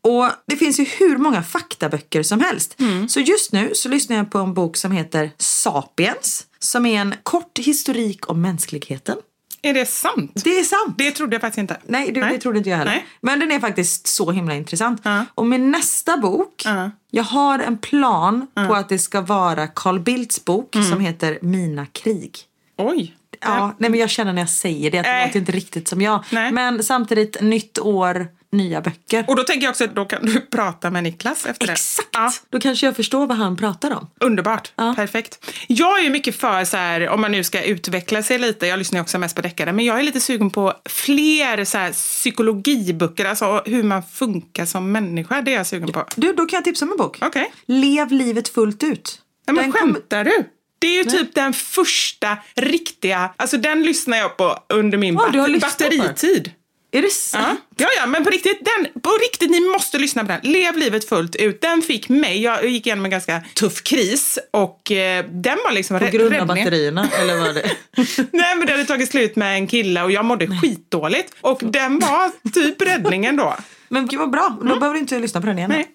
Och 0.00 0.30
det 0.46 0.56
finns 0.56 0.80
ju 0.80 0.84
hur 0.84 1.16
många 1.16 1.42
faktaböcker 1.42 2.22
som 2.22 2.40
helst. 2.40 2.76
Så 3.08 3.20
just 3.20 3.52
nu 3.52 3.70
så 3.74 3.88
lyssnar 3.88 4.16
jag 4.16 4.30
på 4.30 4.38
en 4.38 4.54
bok 4.54 4.76
som 4.76 4.92
heter 4.92 5.30
Sapiens. 5.38 6.44
Som 6.58 6.86
är 6.86 7.00
en 7.00 7.14
kort 7.22 7.58
historik 7.58 8.30
om 8.30 8.42
mänskligheten. 8.42 9.16
Är 9.62 9.74
det 9.74 9.86
sant? 9.86 10.32
Det 10.44 10.58
är 10.58 10.64
sant. 10.64 10.94
Det 10.98 11.10
trodde 11.10 11.34
jag 11.34 11.40
faktiskt 11.40 11.58
inte. 11.58 11.76
Nej, 11.86 12.12
det, 12.12 12.20
det 12.20 12.38
trodde 12.38 12.58
inte 12.58 12.70
jag 12.70 12.76
heller. 12.76 12.90
Nej. 12.90 13.06
Men 13.20 13.40
den 13.40 13.52
är 13.52 13.60
faktiskt 13.60 14.06
så 14.06 14.30
himla 14.30 14.54
intressant. 14.54 15.00
Ja. 15.04 15.24
Och 15.34 15.46
med 15.46 15.60
nästa 15.60 16.16
bok, 16.16 16.62
Ja. 16.64 16.90
jag 17.10 17.22
har 17.24 17.58
en 17.58 17.78
plan 17.78 18.46
på 18.68 18.74
att 18.74 18.88
det 18.88 18.98
ska 18.98 19.20
vara 19.20 19.66
Carl 19.66 20.00
Bildts 20.00 20.44
bok 20.44 20.74
Mm. 20.76 20.90
som 20.90 21.00
heter 21.00 21.38
Mina 21.42 21.86
krig. 21.86 22.38
Oj. 22.78 23.14
Ja, 23.40 23.74
nej 23.78 23.90
men 23.90 24.00
jag 24.00 24.10
känner 24.10 24.32
när 24.32 24.42
jag 24.42 24.48
säger 24.50 24.90
det 24.90 24.98
att 24.98 25.04
det 25.04 25.10
Nej. 25.12 25.26
låter 25.26 25.38
inte 25.38 25.52
riktigt 25.52 25.88
som 25.88 26.00
jag. 26.02 26.24
Nej. 26.32 26.52
Men 26.52 26.82
samtidigt, 26.84 27.40
nytt 27.42 27.78
år, 27.78 28.26
nya 28.52 28.80
böcker. 28.80 29.24
Och 29.28 29.36
då 29.36 29.42
tänker 29.42 29.64
jag 29.66 29.70
också 29.70 29.84
att 29.84 29.94
då 29.94 30.04
kan 30.04 30.26
du 30.26 30.40
prata 30.50 30.90
med 30.90 31.02
Niklas 31.02 31.46
efter 31.46 31.70
Exakt! 31.70 32.12
det. 32.12 32.18
Ja. 32.18 32.32
Då 32.50 32.60
kanske 32.60 32.86
jag 32.86 32.96
förstår 32.96 33.26
vad 33.26 33.36
han 33.36 33.56
pratar 33.56 33.90
om. 33.90 34.10
Underbart. 34.20 34.72
Ja. 34.76 34.94
Perfekt. 34.96 35.50
Jag 35.66 35.98
är 35.98 36.02
ju 36.02 36.10
mycket 36.10 36.36
för, 36.36 36.64
så 36.64 36.76
här, 36.76 37.08
om 37.08 37.20
man 37.20 37.32
nu 37.32 37.44
ska 37.44 37.62
utveckla 37.62 38.22
sig 38.22 38.38
lite, 38.38 38.66
jag 38.66 38.78
lyssnar 38.78 38.98
ju 38.98 39.02
också 39.02 39.18
mest 39.18 39.36
på 39.36 39.42
deckare, 39.42 39.72
men 39.72 39.84
jag 39.84 39.98
är 39.98 40.02
lite 40.02 40.20
sugen 40.20 40.50
på 40.50 40.72
fler 40.88 41.64
så 41.64 41.78
här, 41.78 41.92
psykologiböcker, 41.92 43.24
alltså 43.24 43.62
hur 43.66 43.82
man 43.82 44.02
funkar 44.02 44.64
som 44.66 44.92
människa. 44.92 45.42
Det 45.42 45.52
är 45.52 45.56
jag 45.56 45.66
sugen 45.66 45.92
på. 45.92 46.04
Du, 46.16 46.32
då 46.32 46.46
kan 46.46 46.56
jag 46.56 46.64
tipsa 46.64 46.84
om 46.84 46.90
en 46.90 46.96
bok. 46.98 47.18
Okej. 47.20 47.52
Lev 47.66 48.12
livet 48.12 48.48
fullt 48.48 48.82
ut. 48.82 49.20
Nej, 49.46 49.54
men 49.54 49.64
Den 49.64 49.72
kom- 49.72 49.80
skämtar 49.94 50.24
du? 50.24 50.44
Det 50.80 50.86
är 50.86 50.96
ju 50.96 51.04
typ 51.04 51.34
den 51.34 51.52
första 51.52 52.36
riktiga, 52.56 53.30
alltså 53.36 53.56
den 53.56 53.82
lyssnar 53.82 54.18
jag 54.18 54.36
på 54.36 54.58
under 54.68 54.98
min 54.98 55.14
Ja, 55.14 55.20
batter- 55.20 55.48
den. 55.90 55.98
batteritid. 56.00 56.52
Är 56.92 57.02
det 57.02 57.06
Ja. 57.08 57.10
sant? 57.12 57.60
ja, 57.76 57.86
ja, 57.96 58.06
men 58.06 58.24
på 58.24 58.30
riktigt, 58.30 58.58
den, 58.64 59.02
på 59.02 59.10
riktigt, 59.10 59.50
ni 59.50 59.60
måste 59.60 59.98
lyssna 59.98 60.24
på 60.24 60.28
den. 60.28 60.52
Lev 60.52 60.76
livet 60.76 61.08
fullt 61.08 61.36
ut. 61.36 61.60
Den 61.60 61.82
fick 61.82 62.08
mig, 62.08 62.42
jag 62.42 62.68
gick 62.68 62.86
igenom 62.86 63.04
en 63.04 63.10
ganska 63.10 63.42
tuff 63.54 63.82
kris 63.82 64.38
och 64.50 64.92
eh, 64.92 65.24
den 65.30 65.58
var 65.64 65.72
liksom 65.72 65.98
På 65.98 66.04
grund 66.06 66.24
av 66.24 66.30
räddningen. 66.30 66.46
batterierna, 66.64 67.08
eller 67.22 67.36
vad 67.36 67.54
det 67.54 67.62
Nej 68.32 68.56
men 68.56 68.66
det 68.66 68.72
hade 68.72 68.84
tagit 68.84 69.10
slut 69.10 69.36
med 69.36 69.54
en 69.54 69.66
kille 69.66 70.02
och 70.02 70.10
jag 70.12 70.24
mådde 70.24 70.46
skitdåligt. 70.60 71.34
Och 71.40 71.60
den 71.62 71.98
var 71.98 72.50
typ 72.52 72.82
räddningen 72.82 73.36
då. 73.36 73.56
Men 73.88 74.06
gud 74.06 74.18
vad 74.18 74.30
bra, 74.30 74.56
då 74.60 74.64
behöver 74.78 74.94
du 74.94 74.98
inte 75.00 75.18
lyssna 75.18 75.40
på 75.40 75.46
den 75.46 75.58
igen. 75.58 75.70
Nej. 75.70 75.88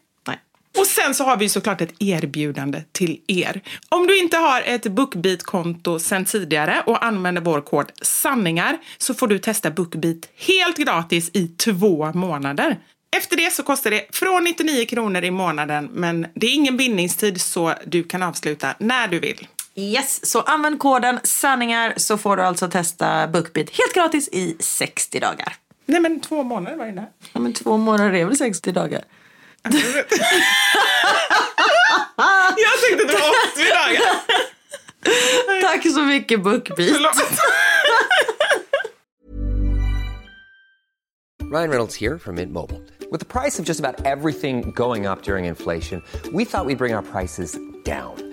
Och 0.80 0.88
sen 0.88 1.16
så 1.16 1.24
har 1.24 1.38
vi 1.38 1.50
såklart 1.50 1.82
ett 1.82 1.94
erbjudande 2.00 2.84
till 2.92 3.22
er. 3.28 3.62
Om 3.90 4.08
du 4.08 4.20
inte 4.20 4.38
har 4.38 4.62
ett 4.62 4.84
Bookbeat-konto 4.84 6.00
sen 6.00 6.26
tidigare 6.26 6.84
och 6.86 7.06
använder 7.06 7.42
vår 7.42 7.62
kod 7.62 7.92
sanningar 8.02 8.78
så 8.98 9.14
får 9.14 9.28
du 9.28 9.40
testa 9.40 9.72
Bookbeat 9.72 10.18
helt 10.36 10.78
gratis 10.78 11.30
i 11.34 11.48
två 11.48 12.12
månader. 12.14 12.78
Efter 13.18 13.38
det 13.38 13.54
så 13.54 13.64
kostar 13.64 13.92
det 13.92 14.06
från 14.12 14.44
99 14.44 14.86
kronor 14.86 15.24
i 15.24 15.32
månaden 15.32 15.90
men 15.94 16.28
det 16.34 16.48
är 16.48 16.54
ingen 16.54 16.78
bindningstid 16.78 17.42
så 17.42 17.74
du 17.86 18.04
kan 18.04 18.24
avsluta 18.24 18.76
när 18.80 19.08
du 19.08 19.20
vill. 19.20 19.48
Yes, 19.76 20.26
så 20.32 20.42
använd 20.42 20.80
koden 20.80 21.20
sanningar 21.24 21.94
så 21.98 22.18
får 22.18 22.38
du 22.38 22.44
alltså 22.44 22.70
testa 22.70 23.28
Bookbeat 23.28 23.70
helt 23.70 23.94
gratis 23.94 24.30
i 24.32 24.56
60 24.60 25.20
dagar. 25.20 25.56
Nej 25.86 26.02
men 26.02 26.20
två 26.20 26.44
månader 26.44 26.78
var 26.78 26.86
det 26.86 26.92
där. 26.92 27.08
Ja 27.34 27.40
men 27.40 27.54
två 27.54 27.78
månader 27.78 28.14
är 28.14 28.26
väl 28.26 28.38
60 28.38 28.72
dagar? 28.72 29.04
Jag 29.64 29.72
tänkte 32.90 33.06
det 33.08 33.14
var 33.14 33.30
80 33.54 33.70
dagar. 33.70 34.02
Tack 35.62 35.84
så 35.94 36.02
mycket 36.02 36.44
Bookbeat. 36.44 36.98
Ryan 41.42 41.70
Reynolds 41.70 41.96
here 41.96 42.18
from 42.18 42.36
Mint 42.36 42.52
Mobile. 42.52 42.82
With 43.12 43.20
the 43.20 43.26
price 43.26 43.60
of 43.60 43.66
just 43.66 43.80
about 43.80 44.04
everything 44.06 44.72
going 44.72 45.06
up 45.06 45.22
during 45.22 45.46
inflation, 45.46 46.02
we 46.34 46.46
thought 46.46 46.66
we'd 46.66 46.80
bring 46.80 46.96
our 46.96 47.04
prices 47.04 47.56
down. 47.86 48.33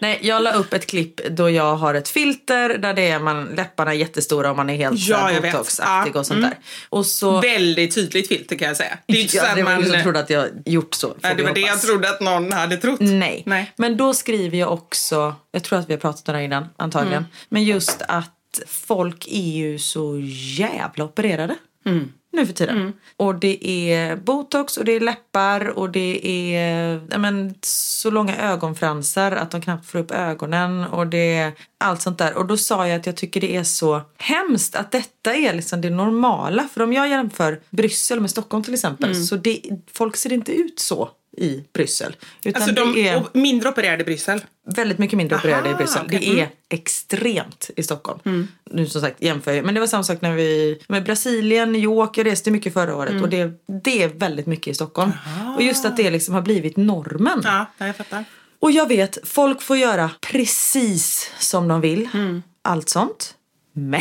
Nej, 0.00 0.18
jag 0.22 0.42
la 0.42 0.52
upp 0.52 0.72
ett 0.72 0.86
klipp 0.86 1.26
då 1.30 1.50
jag 1.50 1.76
har 1.76 1.94
ett 1.94 2.08
filter 2.08 2.78
där 2.78 2.94
det 2.94 3.08
är 3.08 3.18
man, 3.18 3.44
läpparna 3.44 3.90
är 3.90 3.96
jättestora 3.96 4.50
och 4.50 4.56
man 4.56 4.70
är 4.70 4.76
helt 4.76 4.98
Ja, 5.08 5.26
vet. 5.26 5.52
botoxaktig 5.52 6.12
Ja, 6.14 6.20
och 6.20 6.26
sånt 6.26 6.38
mm. 6.38 6.50
där. 6.50 6.58
Och 6.88 7.06
så... 7.06 7.40
Väldigt 7.40 7.94
tydligt 7.94 8.28
filter 8.28 8.56
kan 8.56 8.68
jag 8.68 8.76
säga. 8.76 8.98
Det 9.06 9.20
är 9.20 9.36
ja, 9.36 9.54
det 9.54 9.62
var 9.62 9.74
man... 9.74 9.86
som 9.86 10.02
trodde 10.02 10.18
att 10.20 10.30
jag 10.30 10.48
gjort 10.64 10.94
så. 10.94 11.14
Nej, 11.20 11.34
det 11.36 11.42
var 11.42 11.54
det 11.54 11.60
jag 11.60 11.80
trodde 11.82 12.10
att 12.10 12.20
någon 12.20 12.52
hade 12.52 12.76
trott. 12.76 13.00
Nej. 13.00 13.42
Nej. 13.46 13.72
Men 13.76 13.96
då 13.96 14.14
skriver 14.14 14.58
jag 14.58 14.72
också, 14.72 15.34
jag 15.52 15.62
tror 15.62 15.78
att 15.78 15.88
vi 15.88 15.92
har 15.92 16.00
pratat 16.00 16.28
om 16.28 16.32
det 16.32 16.38
här 16.38 16.44
innan 16.44 16.66
antagligen, 16.76 17.18
Mm. 17.18 17.30
men 17.48 17.64
just 17.64 18.02
att 18.08 18.60
folk 18.66 19.26
är 19.30 19.50
ju 19.52 19.78
så 19.78 20.18
jävla 20.58 21.04
opererade. 21.04 21.54
Mm. 21.86 22.12
Nu 22.32 22.46
för 22.46 22.52
tiden. 22.52 22.92
Och 23.16 23.34
det 23.34 23.68
är 23.68 24.16
botox 24.16 24.76
och 24.76 24.84
det 24.84 24.92
är 24.92 25.00
läppar 25.00 25.68
och 25.68 25.90
det 25.90 26.26
är 26.26 27.00
ja, 27.10 27.18
men, 27.18 27.54
så 27.62 28.10
långa 28.10 28.36
ögonfransar 28.36 29.32
att 29.32 29.50
de 29.50 29.60
knappt 29.60 29.86
får 29.86 29.98
upp 29.98 30.10
ögonen 30.10 30.84
och 30.84 31.06
det 31.06 31.34
är 31.36 31.52
allt 31.78 32.02
sånt 32.02 32.18
där. 32.18 32.36
Och 32.36 32.46
då 32.46 32.56
sa 32.56 32.88
jag 32.88 33.00
att 33.00 33.06
jag 33.06 33.16
tycker 33.16 33.40
det 33.40 33.56
är 33.56 33.64
så 33.64 34.02
hemskt 34.16 34.74
att 34.76 34.90
detta 34.92 35.34
är 35.34 35.54
liksom 35.54 35.80
det 35.80 35.90
normala. 35.90 36.68
För 36.74 36.82
om 36.82 36.92
jag 36.92 37.08
jämför 37.08 37.60
Bryssel 37.70 38.20
med 38.20 38.30
Stockholm 38.30 38.64
till 38.64 38.74
exempel 38.74 39.10
Mm. 39.10 39.24
så 39.24 39.36
det, 39.36 39.62
folk 39.92 40.16
ser 40.16 40.32
inte 40.32 40.52
ut 40.52 40.78
så 40.80 41.08
i 41.38 41.64
Bryssel. 41.74 42.16
Utan 42.44 42.62
Alltså 42.62 42.74
de 42.74 42.92
det 42.94 43.08
är 43.08 43.22
mindre 43.32 43.68
opererade 43.68 44.04
Bryssel. 44.04 44.40
väldigt 44.66 44.98
mycket 44.98 45.16
mindre 45.16 45.36
opererade 45.36 45.68
i 45.68 45.72
Aha, 45.72 45.78
Bryssel. 45.78 46.02
okej. 46.06 46.18
Det 46.18 46.26
är 46.28 46.32
Mm. 46.32 46.48
extremt 46.70 47.70
i 47.76 47.82
Stockholm. 47.82 48.48
Nu 48.70 48.86
som 48.86 49.00
sagt 49.00 49.22
jämför 49.22 49.52
jag. 49.52 49.64
Men 49.64 49.74
det 49.74 49.80
var 49.80 49.86
samma 49.86 50.04
sak 50.04 50.20
när 50.20 50.32
vi 50.34 50.78
med 50.88 51.04
Brasilien, 51.04 51.72
New 51.72 51.82
York, 51.82 52.18
jag 52.18 52.26
reste 52.26 52.50
mycket 52.50 52.72
förra 52.72 52.96
året 52.96 53.10
Mm. 53.10 53.22
och 53.22 53.28
det, 53.28 53.50
det 53.84 54.02
är 54.02 54.08
väldigt 54.08 54.46
mycket 54.46 54.66
i 54.68 54.74
Stockholm. 54.74 55.12
Och 55.56 55.62
just 55.62 55.84
att 55.84 55.96
det 55.96 56.10
liksom 56.10 56.34
har 56.34 56.42
blivit 56.42 56.76
normen. 56.76 57.40
Ja, 57.44 57.66
jag 57.78 57.96
fattar. 57.96 58.24
Och 58.60 58.70
jag 58.70 58.88
vet, 58.88 59.18
folk 59.24 59.62
får 59.62 59.76
göra 59.76 60.10
precis 60.20 61.30
som 61.38 61.68
de 61.68 61.80
vill. 61.80 62.08
Mm. 62.14 62.42
Allt 62.62 62.88
sånt. 62.88 63.34
Men... 63.72 64.00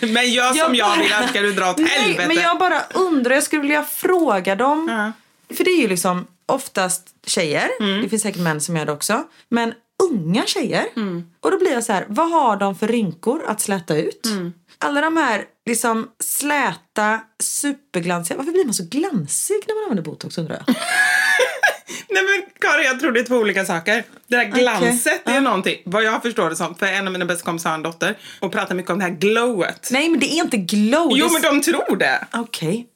Men 0.00 0.30
gör 0.32 0.52
som 0.52 0.74
jag 0.74 0.96
vill, 0.96 1.12
annars 1.12 1.30
ska 1.30 1.40
du 1.40 1.52
dra 1.52 1.70
åt 1.70 1.78
Nej, 1.78 1.88
helvete. 1.88 2.28
men 2.28 2.36
jag 2.36 2.58
bara 2.58 2.82
undrar, 2.94 3.34
jag 3.34 3.42
skulle 3.44 3.62
vilja 3.62 3.82
fråga 3.82 4.54
dem. 4.56 5.12
För 5.52 5.64
det 5.64 5.70
är 5.70 5.80
ju 5.80 5.88
liksom 5.88 6.26
oftast 6.46 7.14
tjejer, 7.26 7.68
Mm. 7.80 8.02
det 8.02 8.08
finns 8.08 8.22
säkert 8.22 8.40
män 8.42 8.60
som 8.60 8.76
gör 8.76 8.86
det 8.86 8.92
också. 8.92 9.24
Men 9.48 9.74
unga 10.10 10.46
tjejer. 10.46 10.84
Och 11.40 11.50
då 11.50 11.58
blir 11.58 11.72
jag 11.72 11.84
så 11.84 11.92
här, 11.92 12.06
vad 12.08 12.30
har 12.30 12.56
de 12.56 12.74
för 12.76 12.88
rynkor 12.88 13.42
att 13.46 13.60
släta 13.60 13.96
ut? 13.96 14.26
Mm. 14.26 14.52
Alla 14.78 15.00
de 15.00 15.16
här 15.16 15.44
liksom 15.66 16.08
släta, 16.24 17.20
superglansiga, 17.42 18.36
varför 18.36 18.52
blir 18.52 18.64
man 18.64 18.74
så 18.74 18.84
glansig 18.90 19.56
när 19.68 19.74
man 19.74 19.84
använder 19.84 20.10
botox 20.10 20.38
undrar 20.38 20.62
jag? 20.66 20.76
Nej 22.12 22.22
men 22.22 22.42
Karin, 22.60 22.84
jag 22.86 23.00
tror 23.00 23.12
det 23.12 23.20
är 23.20 23.24
två 23.24 23.36
olika 23.36 23.64
saker. 23.64 24.04
Det 24.28 24.36
där 24.36 24.44
glanset 24.44 25.28
är 25.28 25.34
ju 25.34 25.40
någonting, 25.40 25.76
vad 25.84 26.04
jag 26.04 26.22
förstår 26.22 26.50
det 26.50 26.56
som, 26.56 26.74
för 26.74 26.86
en 26.86 27.06
av 27.06 27.12
mina 27.12 27.24
bästa 27.24 27.44
kompisar 27.44 27.70
har 27.70 27.76
en 27.76 27.82
dotter 27.82 28.18
och 28.40 28.52
pratar 28.52 28.74
mycket 28.74 28.90
om 28.90 28.98
det 28.98 29.04
här 29.04 29.12
glowet. 29.12 29.88
Nej 29.90 30.08
men 30.08 30.20
det 30.20 30.26
är 30.26 30.36
inte 30.36 30.56
glow. 30.56 31.12
Jo 31.14 31.26
det 31.26 31.32
men 31.32 31.42
de 31.42 31.62
tror 31.62 31.96
det. 31.96 32.26
Okej. 32.32 32.86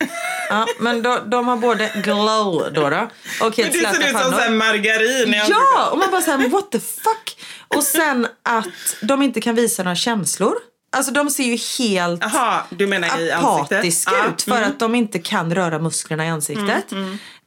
Ja, 0.48 0.66
men 0.78 1.02
då, 1.02 1.18
de 1.26 1.48
har 1.48 1.56
både 1.56 1.90
glow 2.04 2.72
då. 2.74 2.90
då 2.90 3.08
och 3.40 3.56
helt 3.56 3.74
Men 3.74 3.82
det 3.82 3.88
ser 3.88 3.94
släta 3.94 3.98
ut 3.98 4.02
som 4.02 4.20
pannor. 4.20 4.32
så 4.32 4.42
här 4.42 4.50
margarin. 4.50 5.34
Ja, 5.48 5.90
och 5.92 5.98
man 5.98 6.10
bara 6.10 6.22
såhär, 6.22 6.48
what 6.48 6.70
the 6.72 6.80
fuck? 6.80 7.38
Och 7.68 7.82
sen 7.82 8.26
att 8.42 8.66
de 9.00 9.22
inte 9.22 9.40
kan 9.40 9.54
visa 9.54 9.82
några 9.82 9.96
känslor. 9.96 10.54
Alltså 10.96 11.12
de 11.12 11.30
ser 11.30 11.44
ju 11.44 11.56
helt 11.78 12.22
ansiktet? 12.24 13.44
apatiska 13.44 14.12
Ja, 14.14 14.28
ut 14.28 14.42
för 14.42 14.56
mm. 14.56 14.68
att 14.68 14.78
de 14.78 14.94
inte 14.94 15.18
kan 15.18 15.54
röra 15.54 15.78
musklerna 15.78 16.26
i 16.26 16.28
ansiktet. 16.28 16.92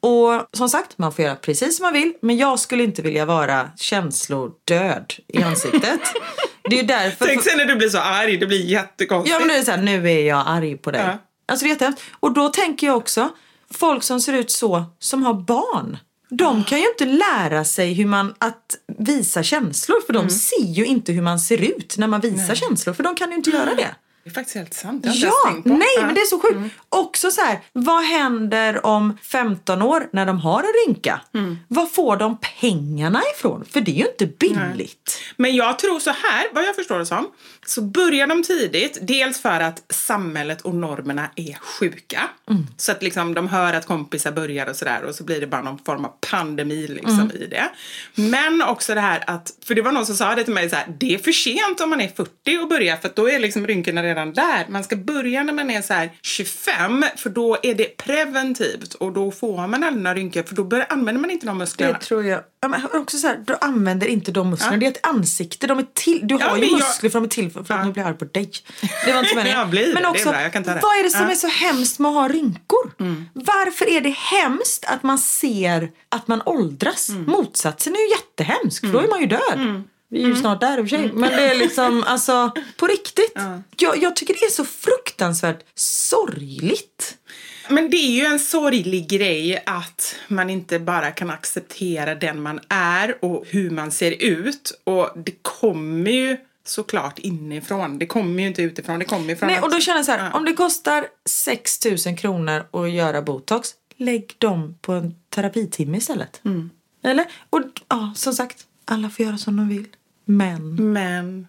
Och 0.02 0.58
som 0.58 0.70
sagt, 0.70 0.98
man 0.98 1.12
får 1.14 1.26
göra 1.26 1.36
precis 1.36 1.78
som 1.78 1.84
man 1.84 1.94
vill. 1.94 2.14
Men 2.22 2.38
jag 2.38 2.60
skulle 2.60 2.84
inte 2.84 3.02
vilja 3.02 3.26
vara 3.26 3.70
känslodöd 3.78 5.14
i 5.28 5.44
ansiktet. 5.44 6.00
det 6.70 6.76
är 6.76 6.82
ju 6.82 6.88
därför... 6.88 7.26
Tänk 7.26 7.44
sen 7.44 7.58
när 7.58 7.66
du 7.66 7.76
blir 7.76 7.90
så 7.90 7.98
arg, 8.00 8.38
det 8.38 8.46
blir 8.46 8.66
jättekonstigt. 8.66 9.34
Ja 9.34 9.40
men 9.40 9.48
nu 9.48 9.54
är 9.54 9.58
det 9.58 9.66
så 9.66 9.72
här, 9.72 9.78
nu 9.78 10.12
är 10.12 10.28
jag 10.28 10.44
arg 10.48 10.78
på 10.78 10.92
dig. 10.92 11.02
Ja. 11.02 11.18
Alltså 11.48 11.66
det 11.66 11.70
är 11.70 11.74
jättehemskt. 11.74 12.02
Och 12.20 12.34
då 12.34 12.50
tänker 12.50 12.88
jag 12.88 12.98
också, 12.98 13.30
folk 13.74 14.04
som 14.04 14.22
ser 14.22 14.34
ut 14.34 14.52
så, 14.52 14.84
som 15.00 15.24
har 15.24 15.34
barn. 15.34 15.98
De 16.30 16.64
kan 16.64 16.80
ju 16.80 16.88
inte 16.90 17.06
lära 17.06 17.66
sig 17.66 17.94
hur 17.94 18.06
man 18.06 18.34
att 18.40 18.76
visa 18.98 19.44
känslor 19.44 20.02
för 20.06 20.14
de 20.14 20.20
Mm. 20.20 20.30
ser 20.30 20.66
ju 20.66 20.86
inte 20.86 21.12
hur 21.12 21.22
man 21.22 21.40
ser 21.40 21.62
ut 21.62 21.96
när 21.98 22.08
man 22.08 22.22
visar 22.22 22.56
känslor 22.56 22.94
för 22.94 23.04
de 23.04 23.16
kan 23.16 23.30
ju 23.30 23.36
inte 23.36 23.50
göra 23.50 23.76
det. 23.76 23.96
Det 24.30 24.34
är 24.34 24.36
faktiskt 24.36 24.56
helt 24.58 24.74
sant. 24.74 25.04
Det 25.04 25.10
Ja, 25.10 25.32
nej 25.66 25.66
Ja. 25.66 25.74
Mm. 25.98 26.06
men 26.06 26.16
det 26.16 26.22
är 26.22 26.26
så 26.26 26.40
sjukt. 26.40 26.76
Också 26.90 27.32
så 27.32 27.42
här, 27.42 27.60
vad 27.74 28.04
händer 28.04 28.86
om 28.86 29.18
15 29.24 29.82
år 29.82 30.10
när 30.14 30.26
de 30.26 30.40
har 30.40 30.60
en 30.60 30.74
rynka? 30.88 31.22
Mm. 31.34 31.58
Var 31.68 31.86
får 31.86 32.18
de 32.18 32.38
pengarna 32.60 33.22
ifrån? 33.36 33.66
För 33.66 33.82
det 33.82 33.92
är 33.92 33.96
ju 33.96 34.08
inte 34.08 34.26
billigt. 34.26 35.20
Men 35.38 35.56
jag 35.56 35.80
tror 35.80 36.00
så 36.00 36.10
här, 36.10 36.48
vad 36.54 36.64
jag 36.64 36.76
förstår 36.76 37.00
det 37.00 37.06
som, 37.06 37.28
så 37.70 37.82
börjar 37.82 38.28
de 38.28 38.44
tidigt. 38.44 38.98
Dels 39.02 39.42
för 39.42 39.60
att 39.60 39.84
samhället 39.90 40.62
och 40.62 40.76
normerna 40.76 41.30
är 41.36 41.54
sjuka. 41.54 42.22
Så 42.78 42.92
att 42.92 43.04
liksom 43.04 43.34
de 43.34 43.48
hör 43.48 43.74
att 43.74 43.86
kompisar 43.86 44.32
börjar 44.32 44.70
och 44.70 44.76
sådär 44.76 45.04
och 45.04 45.16
så 45.16 45.24
blir 45.24 45.40
det 45.40 45.48
bara 45.48 45.62
någon 45.62 45.78
form 45.78 46.06
av 46.06 46.14
pandemi 46.32 46.88
liksom 46.88 47.32
i 47.32 47.48
det. 47.48 47.70
Men 48.16 48.62
också 48.62 48.96
det 48.96 49.02
här 49.02 49.24
att, 49.28 49.54
för 49.66 49.76
det 49.76 49.82
var 49.82 49.92
någon 49.92 50.06
som 50.06 50.16
sa 50.16 50.36
det 50.36 50.44
till 50.44 50.54
mig 50.54 50.70
så 50.70 50.76
här, 50.76 50.96
det 51.00 51.14
är 51.14 51.18
för 51.18 51.32
sent 51.32 51.82
om 51.82 51.90
man 51.90 52.02
är 52.02 52.08
40 52.08 52.58
och 52.62 52.68
börja 52.70 52.98
för 52.98 53.12
då 53.16 53.30
är 53.30 53.40
liksom 53.40 53.68
rynkorna 53.68 54.04
redan 54.04 54.34
där. 54.34 54.66
Man 54.70 54.84
ska 54.84 54.96
börja 54.96 55.44
när 55.44 55.54
man 55.54 55.70
är 55.70 55.82
så 55.82 55.94
här 55.94 56.12
25 56.22 57.06
för 57.16 57.30
då 57.30 57.58
är 57.64 57.76
det 57.76 57.98
preventivt 57.98 58.94
och 58.94 59.14
då 59.14 59.32
får 59.32 59.68
man 59.68 59.84
aldrig 59.84 60.04
några 60.04 60.16
rynkor 60.16 60.44
för 60.44 60.56
då 60.56 60.64
börjar, 60.64 60.88
använder 60.90 61.22
man 61.22 61.32
inte 61.32 61.46
de 61.46 61.58
musklerna. 61.58 61.94
Det 61.94 62.06
tror 62.06 62.26
jag. 62.26 62.42
Ja, 62.62 62.68
men 62.68 62.82
också 62.94 63.18
så 63.18 63.28
här, 63.28 63.44
du 63.48 63.56
använder 63.62 64.08
inte 64.08 64.32
de 64.32 64.50
musklerna. 64.50 64.74
Ja. 64.76 64.80
Det 64.80 64.86
är 64.86 64.92
ett 64.92 65.06
ansikte. 65.08 65.68
De 65.68 65.80
är 65.80 65.86
till, 65.94 66.20
du 66.28 66.34
har 66.36 66.42
Ja, 66.42 66.56
ju 66.56 66.60
men 66.62 66.70
jag- 66.70 66.78
muskler 66.80 67.10
för 67.10 67.20
de 67.20 67.26
är 67.26 67.30
till 67.30 67.52
för, 67.52 67.64
för 67.64 67.74
att 67.74 67.86
nu 67.86 67.92
blir 67.92 68.04
jag 68.04 68.10
arg 68.10 68.18
på 68.18 68.26
dig. 68.26 68.52
Det 69.06 69.12
var 69.14 69.20
inte 69.20 69.36
meningen. 69.36 69.58
Jag 69.60 69.70
blir 69.70 69.94
men 69.94 70.06
också, 70.06 70.24
bra, 70.30 70.40
vad 70.82 71.00
är 71.00 71.04
det 71.04 71.10
som 71.10 71.20
Ja. 71.20 71.24
Mm. 71.26 71.32
är 71.32 71.36
så 71.36 71.48
hemskt 71.48 72.00
med 72.00 72.10
att 72.10 72.16
ha 72.16 72.28
rynkor? 72.28 72.92
Varför 73.34 73.90
är 73.90 74.02
det 74.02 74.10
hemskt 74.10 74.86
att 74.86 75.04
man 75.04 75.18
ser 75.18 75.92
att 76.10 76.28
man 76.28 76.42
åldras? 76.46 77.10
Mm. 77.10 77.24
Motsatsen 77.24 77.96
är 77.96 78.00
ju 78.00 78.10
jättehemsk, 78.10 78.82
för 78.86 78.94
då 78.94 79.00
är 79.00 79.08
man 79.08 79.20
ju 79.22 79.26
död. 79.26 79.84
Vi 80.12 80.24
är 80.24 80.28
ju 80.28 80.36
snart 80.36 80.62
där 80.62 80.78
i 80.78 80.82
och 80.82 80.90
för 80.90 80.98
sig. 80.98 81.12
Men 81.14 81.30
det 81.32 81.42
är 81.52 81.56
liksom, 81.56 82.04
alltså 82.08 82.52
på 82.78 82.88
riktigt. 82.88 83.34
Jag, 83.78 83.98
jag 84.04 84.16
tycker 84.16 84.34
det 84.34 84.46
är 84.46 84.50
så 84.50 84.66
fruktansvärt 84.66 85.60
sorgligt. 85.76 87.16
Men 87.70 87.90
det 87.90 87.98
är 87.98 88.12
ju 88.12 88.26
en 88.26 88.40
sorglig 88.40 89.10
grej 89.10 89.64
att 89.66 90.16
man 90.28 90.50
inte 90.50 90.80
bara 90.80 91.12
kan 91.12 91.30
acceptera 91.30 92.16
den 92.16 92.42
man 92.42 92.60
är 92.70 93.26
och 93.26 93.46
hur 93.48 93.70
man 93.70 93.92
ser 93.92 94.24
ut. 94.24 94.82
Och 94.84 95.10
det 95.16 95.34
kommer 95.42 96.12
ju 96.12 96.38
såklart 96.66 97.20
inifrån. 97.20 98.00
Det 98.00 98.06
kommer 98.06 98.42
ju 98.42 98.48
inte 98.48 98.62
utifrån. 98.62 99.00
Det 99.00 99.06
kommer 99.06 99.30
ju 99.30 99.36
från 99.36 99.48
Nej, 99.48 99.62
och 99.62 99.72
då 99.72 99.80
känner 99.80 99.98
jag 99.98 100.06
så 100.06 100.12
här, 100.12 100.26
Ja. 100.26 100.38
om 100.38 100.46
det 100.46 100.54
kostar 100.54 101.08
6 101.26 101.86
000 102.06 102.18
kronor 102.18 102.66
att 102.72 102.92
göra 102.92 103.22
botox, 103.22 103.70
lägg 103.98 104.36
dem 104.38 104.78
på 104.82 104.94
en 104.94 105.16
terapitimme 105.30 105.98
istället. 105.98 106.42
Mm. 106.46 106.70
Eller? 107.04 107.26
Och 107.50 107.62
ja, 107.88 108.14
som 108.16 108.34
sagt, 108.34 108.66
alla 108.86 109.10
får 109.10 109.26
göra 109.26 109.38
som 109.38 109.58
de 109.58 109.70
vill. 109.70 109.86
Men, 110.26 110.94
Men... 110.94 111.48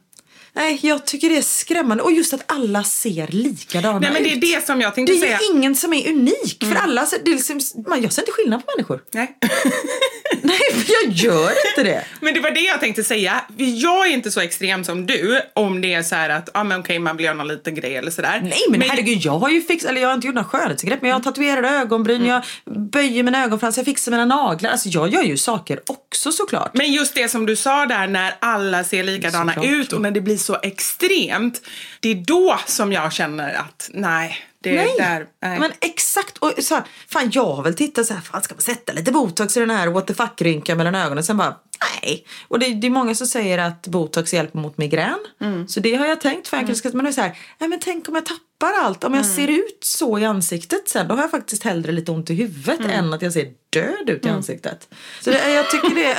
nej, 0.52 0.78
jag 0.82 1.06
tycker 1.06 1.28
det 1.30 1.36
är 1.36 1.42
skrämmande. 1.42 2.02
Och 2.02 2.12
just 2.12 2.34
att 2.34 2.42
alla 2.46 2.84
ser 2.84 3.26
likadana 3.26 3.98
Nej 3.98 4.12
men 4.12 4.22
det 4.22 4.30
är 4.30 4.34
ut. 4.34 4.40
det 4.40 4.66
som 4.66 4.80
jag 4.80 4.94
tänkte 4.94 5.12
Det 5.12 5.18
är 5.18 5.20
säga. 5.20 5.38
ju 5.50 5.56
ingen 5.56 5.74
som 5.76 5.92
är 5.92 6.08
unik. 6.08 6.64
För 6.64 6.74
alla, 6.74 7.06
det 7.24 7.30
är 7.30 7.34
liksom, 7.34 7.60
man, 7.86 8.02
jag 8.02 8.12
ser 8.12 8.22
inte 8.22 8.32
skillnad 8.32 8.66
på 8.66 8.72
människor. 8.76 9.02
Nej. 9.12 9.38
Nej, 10.50 10.82
för 10.84 10.92
jag 10.92 11.12
gör 11.12 11.50
inte 11.68 11.82
det. 11.82 12.04
Men 12.20 12.34
det 12.34 12.40
var 12.40 12.50
det 12.50 12.60
jag 12.60 12.80
tänkte 12.80 13.04
säga. 13.04 13.44
Jag 13.56 14.06
är 14.06 14.10
inte 14.10 14.30
så 14.30 14.40
extrem 14.40 14.84
som 14.84 15.06
du 15.06 15.40
om 15.54 15.80
det 15.80 15.94
är 15.94 16.02
så 16.02 16.14
här 16.14 16.30
att 16.30 16.48
ah, 16.54 16.64
men 16.64 16.80
okej, 16.80 16.98
man 16.98 17.16
vill 17.16 17.24
göra 17.24 17.36
någon 17.36 17.48
liten 17.48 17.74
grej 17.74 17.96
eller 17.96 18.10
sådär. 18.10 18.40
Nej 18.42 18.60
men, 18.68 18.80
herregud, 18.80 19.18
jag 19.18 19.38
har 19.38 19.48
ju 19.50 19.62
fixat, 19.62 19.90
eller 19.90 20.00
jag 20.00 20.08
har 20.08 20.14
inte 20.14 20.26
gjort 20.26 20.34
några 20.34 20.48
skönhetsingrepp 20.48 21.02
men 21.02 21.08
jag 21.10 21.16
har 21.16 21.22
tatuerade 21.22 21.68
ögonbryn, 21.68 22.26
jag 22.26 22.42
böjer 22.64 23.22
mina 23.22 23.44
ögonfransar, 23.44 23.80
jag 23.80 23.86
fixar 23.86 24.12
mina 24.12 24.24
naglar. 24.24 24.70
Alltså 24.70 24.88
jag 24.88 25.08
gör 25.12 25.22
ju 25.22 25.36
saker 25.36 25.80
också 25.86 26.32
såklart. 26.32 26.70
Men 26.74 26.92
just 26.92 27.14
det 27.14 27.28
som 27.28 27.46
du 27.46 27.56
sa 27.56 27.86
där 27.86 28.06
när 28.06 28.34
alla 28.40 28.84
ser 28.84 29.04
likadana 29.04 29.54
Såklart. 29.54 29.72
ut 29.72 29.92
och 29.92 30.00
när 30.00 30.10
det 30.10 30.20
blir 30.20 30.36
så 30.36 30.58
extremt. 30.62 31.62
Det 32.00 32.08
är 32.10 32.14
då 32.14 32.58
som 32.66 32.92
jag 32.92 33.12
känner 33.12 33.54
att 33.54 33.90
nej, 33.92 34.36
det 34.62 34.70
är 34.70 34.74
Nej. 34.74 34.94
där. 34.98 35.26
Nej. 35.42 35.58
Men 35.58 35.72
exakt. 35.80 36.38
Och 36.38 36.52
så 36.58 36.74
här, 36.74 36.84
fan 37.08 37.30
jag 37.32 37.44
har 37.52 37.62
väl 37.62 37.74
tittat 37.74 38.06
så 38.06 38.14
här, 38.14 38.20
fan 38.20 38.42
ska 38.42 38.54
man 38.54 38.60
sätta 38.62 38.92
lite 38.92 39.12
botox 39.12 39.56
i 39.56 39.60
den 39.60 39.70
här 39.70 39.88
what 39.88 40.06
the 40.06 40.14
fuck-rynkan 40.14 40.76
mellan 40.76 40.94
ögonen? 40.94 41.24
Sen 41.24 41.36
bara, 41.36 41.56
nej. 42.02 42.26
Och 42.48 42.58
det, 42.58 42.66
det 42.74 42.86
är 42.86 42.90
många 42.90 43.14
som 43.14 43.26
säger 43.26 43.58
att 43.58 43.86
botox 43.86 44.34
hjälper 44.34 44.58
mot 44.58 44.78
migrän. 44.78 45.18
Mm. 45.40 45.68
Så 45.68 45.80
det 45.80 45.94
har 45.94 46.06
jag 46.06 46.20
tänkt 46.20 46.48
för 46.48 46.56
enkelt. 46.56 46.94
Men 46.94 47.04
det 47.04 47.10
är 47.10 47.12
så 47.12 47.20
här, 47.20 47.38
nej 47.58 47.68
men 47.70 47.80
tänk 47.80 48.08
om 48.08 48.14
jag 48.14 48.24
tappar 48.26 48.72
allt. 48.82 49.04
Om 49.04 49.14
jag 49.14 49.24
Mm. 49.24 49.36
ser 49.36 49.48
ut 49.48 49.78
så 49.84 50.18
i 50.18 50.24
ansiktet 50.24 50.88
sen, 50.88 51.08
då 51.08 51.14
har 51.14 51.22
jag 51.22 51.30
faktiskt 51.30 51.62
hellre 51.64 51.92
lite 51.92 52.10
ont 52.12 52.30
i 52.30 52.34
huvudet 52.34 52.80
Mm. 52.80 52.90
än 52.90 53.12
att 53.12 53.22
jag 53.22 53.32
ser 53.32 53.52
död 53.70 54.10
ut 54.10 54.26
i 54.26 54.28
ansiktet. 54.28 54.88
Så 55.20 55.30
det, 55.30 55.52
jag 55.52 55.70
tycker 55.70 55.94
det... 55.94 56.16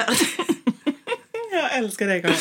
jag 1.52 1.78
älskar 1.78 2.08
dig 2.08 2.22
Karin. 2.22 2.36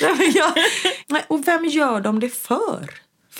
nej, 0.02 0.14
men 0.18 0.32
jag, 0.32 1.22
och 1.28 1.48
vem 1.48 1.64
gör 1.64 2.00
de 2.00 2.20
det 2.20 2.28
för? 2.28 2.90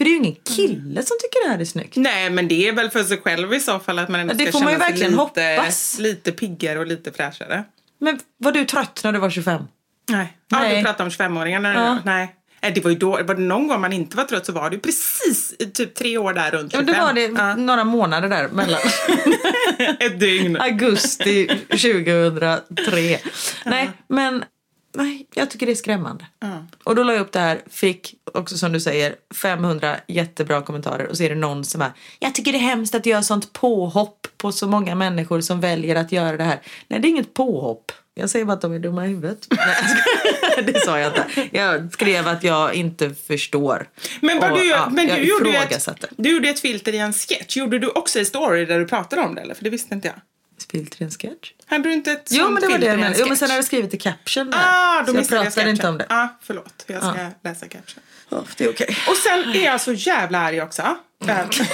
För 0.00 0.04
det 0.04 0.10
är 0.10 0.12
ju 0.12 0.16
ingen 0.18 0.36
kille 0.56 1.02
som 1.02 1.16
tycker 1.22 1.44
det 1.44 1.50
här 1.52 1.58
är 1.58 1.64
snyggt. 1.64 1.96
Nej, 1.96 2.30
men 2.30 2.48
det 2.48 2.68
är 2.68 2.72
väl 2.72 2.90
för 2.90 3.04
sig 3.04 3.18
själv 3.20 3.54
i 3.54 3.60
så 3.60 3.78
fall 3.78 3.98
att 3.98 4.08
man 4.08 4.20
ändå 4.20 4.34
det 4.34 4.42
ska 4.42 4.52
får 4.52 4.60
man 4.60 4.72
ju 4.72 4.78
känna 4.78 4.84
sig 4.84 4.92
verkligen 4.92 5.10
lite, 5.12 5.22
hoppas. 5.58 5.98
lite 5.98 6.32
piggare 6.32 6.78
och 6.78 6.86
lite 6.86 7.12
fräschare. 7.12 7.64
Men 7.98 8.20
var 8.38 8.52
du 8.52 8.64
trött 8.64 9.00
när 9.04 9.12
du 9.12 9.18
var 9.18 9.30
25? 9.30 9.62
Nej. 10.10 10.36
Ja, 10.50 10.58
Nej. 10.60 10.76
du 10.76 10.84
pratar 10.84 11.04
om 11.04 11.10
25-åringarna 11.10 11.74
Ja. 11.74 11.94
nu. 11.94 12.00
Nej. 12.04 12.34
Nej, 12.62 12.72
det 12.72 12.80
var 12.84 12.90
ju 12.90 12.96
då, 12.98 13.10
var 13.10 13.34
det 13.34 13.40
någon 13.42 13.68
gång 13.68 13.80
man 13.80 13.92
inte 13.92 14.16
var 14.16 14.24
trött 14.24 14.46
så 14.46 14.52
var 14.52 14.70
det 14.70 14.76
ju 14.76 14.80
precis 14.82 15.54
i 15.58 15.66
typ 15.66 15.94
tre 15.94 16.18
år 16.18 16.32
där 16.32 16.50
runt 16.50 16.72
Ja, 16.72 16.78
25. 16.80 16.94
det 16.94 17.00
var 17.00 17.12
det 17.12 17.42
Ja. 17.42 17.54
några 17.56 17.84
månader 17.84 18.28
där 18.28 18.48
mellan 18.48 18.80
Ett 20.00 20.20
dygn. 20.20 20.56
augusti 20.60 21.46
2003. 21.70 23.18
Nej, 23.64 23.90
men 24.08 24.44
nej, 24.92 25.26
jag 25.34 25.50
tycker 25.50 25.66
det 25.66 25.72
är 25.72 25.76
skrämmande. 25.76 26.26
Och 26.84 26.94
då 26.94 27.02
la 27.02 27.12
jag 27.12 27.20
upp 27.20 27.32
det 27.32 27.40
här, 27.40 27.62
fick 27.70 28.14
också 28.34 28.58
som 28.58 28.72
du 28.72 28.80
säger 28.80 29.14
500 29.42 29.96
jättebra 30.06 30.62
kommentarer 30.62 31.06
och 31.06 31.16
så 31.16 31.22
är 31.22 31.28
det 31.28 31.34
någon 31.34 31.64
som 31.64 31.82
är 31.82 31.92
Jag 32.18 32.34
tycker 32.34 32.52
det 32.52 32.58
är 32.58 32.60
hemskt 32.60 32.94
att 32.94 33.06
göra 33.06 33.22
sånt 33.22 33.52
påhopp 33.52 34.26
på 34.36 34.52
så 34.52 34.68
många 34.68 34.94
människor 34.94 35.40
som 35.40 35.60
väljer 35.60 35.96
att 35.96 36.12
göra 36.12 36.36
det 36.36 36.44
här. 36.44 36.60
Nej, 36.88 37.00
det 37.00 37.08
är 37.08 37.10
inget 37.10 37.34
påhopp. 37.34 37.92
Jag 38.14 38.30
säger 38.30 38.44
bara 38.44 38.52
att 38.52 38.60
de 38.60 38.72
är 38.72 38.78
dumma 38.78 39.06
i 39.06 39.08
huvudet. 39.08 39.46
Nej, 40.56 40.72
det 40.72 40.80
sa 40.80 40.98
jag 40.98 41.08
inte. 41.08 41.48
Jag 41.52 41.92
skrev 41.92 42.28
att 42.28 42.44
jag 42.44 42.74
inte 42.74 43.10
förstår. 43.10 43.88
Men, 44.20 44.40
vad 44.40 44.52
Och, 44.52 44.58
du, 44.58 44.68
ja, 44.68 44.88
men 44.92 45.06
du, 45.06 45.14
gjorde 45.14 45.50
ett, 45.50 46.04
du 46.16 46.34
gjorde 46.34 46.48
ett 46.48 46.60
filter 46.60 46.92
i 46.92 46.98
en 46.98 47.12
sketch. 47.12 47.56
Gjorde 47.56 47.78
du 47.78 47.88
också 47.88 48.18
en 48.18 48.26
story 48.26 48.64
där 48.64 48.78
du 48.78 48.88
pratade 48.88 49.22
om 49.22 49.34
det? 49.34 49.40
Eller? 49.40 49.54
För 49.54 49.64
det 49.64 49.70
visste 49.70 49.94
inte 49.94 50.08
jag. 50.08 50.16
Filter 50.70 51.02
i 51.02 51.04
en 51.04 51.10
sketch? 51.10 51.52
Hade 51.66 51.88
du 51.88 51.92
inte 51.92 52.12
ett 52.12 52.26
Jo 52.30 52.42
sånt 52.42 52.52
men 52.54 52.62
det 52.62 52.68
var 52.68 52.78
det 52.78 52.86
jag 52.86 52.96
menade. 52.98 53.16
Jo 53.18 53.26
men 53.28 53.36
sen 53.36 53.48
har 53.50 53.56
jag 53.56 53.64
skrivit 53.64 53.94
i 53.94 53.98
caption 53.98 54.50
där. 54.50 54.58
Ah, 54.62 55.00
då 55.00 55.06
så 55.06 55.12
jag 55.16 55.22
jag 55.22 55.28
pratade 55.28 55.50
sketchen. 55.50 55.68
inte 55.68 55.88
om 55.88 55.98
det. 55.98 56.06
Ah, 56.08 56.28
förlåt. 56.42 56.84
Jag 56.86 57.02
ska 57.02 57.14
Ja. 57.16 57.30
läsa 57.44 57.68
caption. 57.68 58.02
Ja, 58.28 58.44
det 58.56 58.64
är 58.64 58.70
okej. 58.70 58.96
Och 59.08 59.16
sen 59.16 59.38
är 59.54 59.64
jag 59.64 59.80
så 59.80 59.92
jävla 59.92 60.38
arg 60.38 60.62
också. 60.62 60.96
Över- 61.22 61.48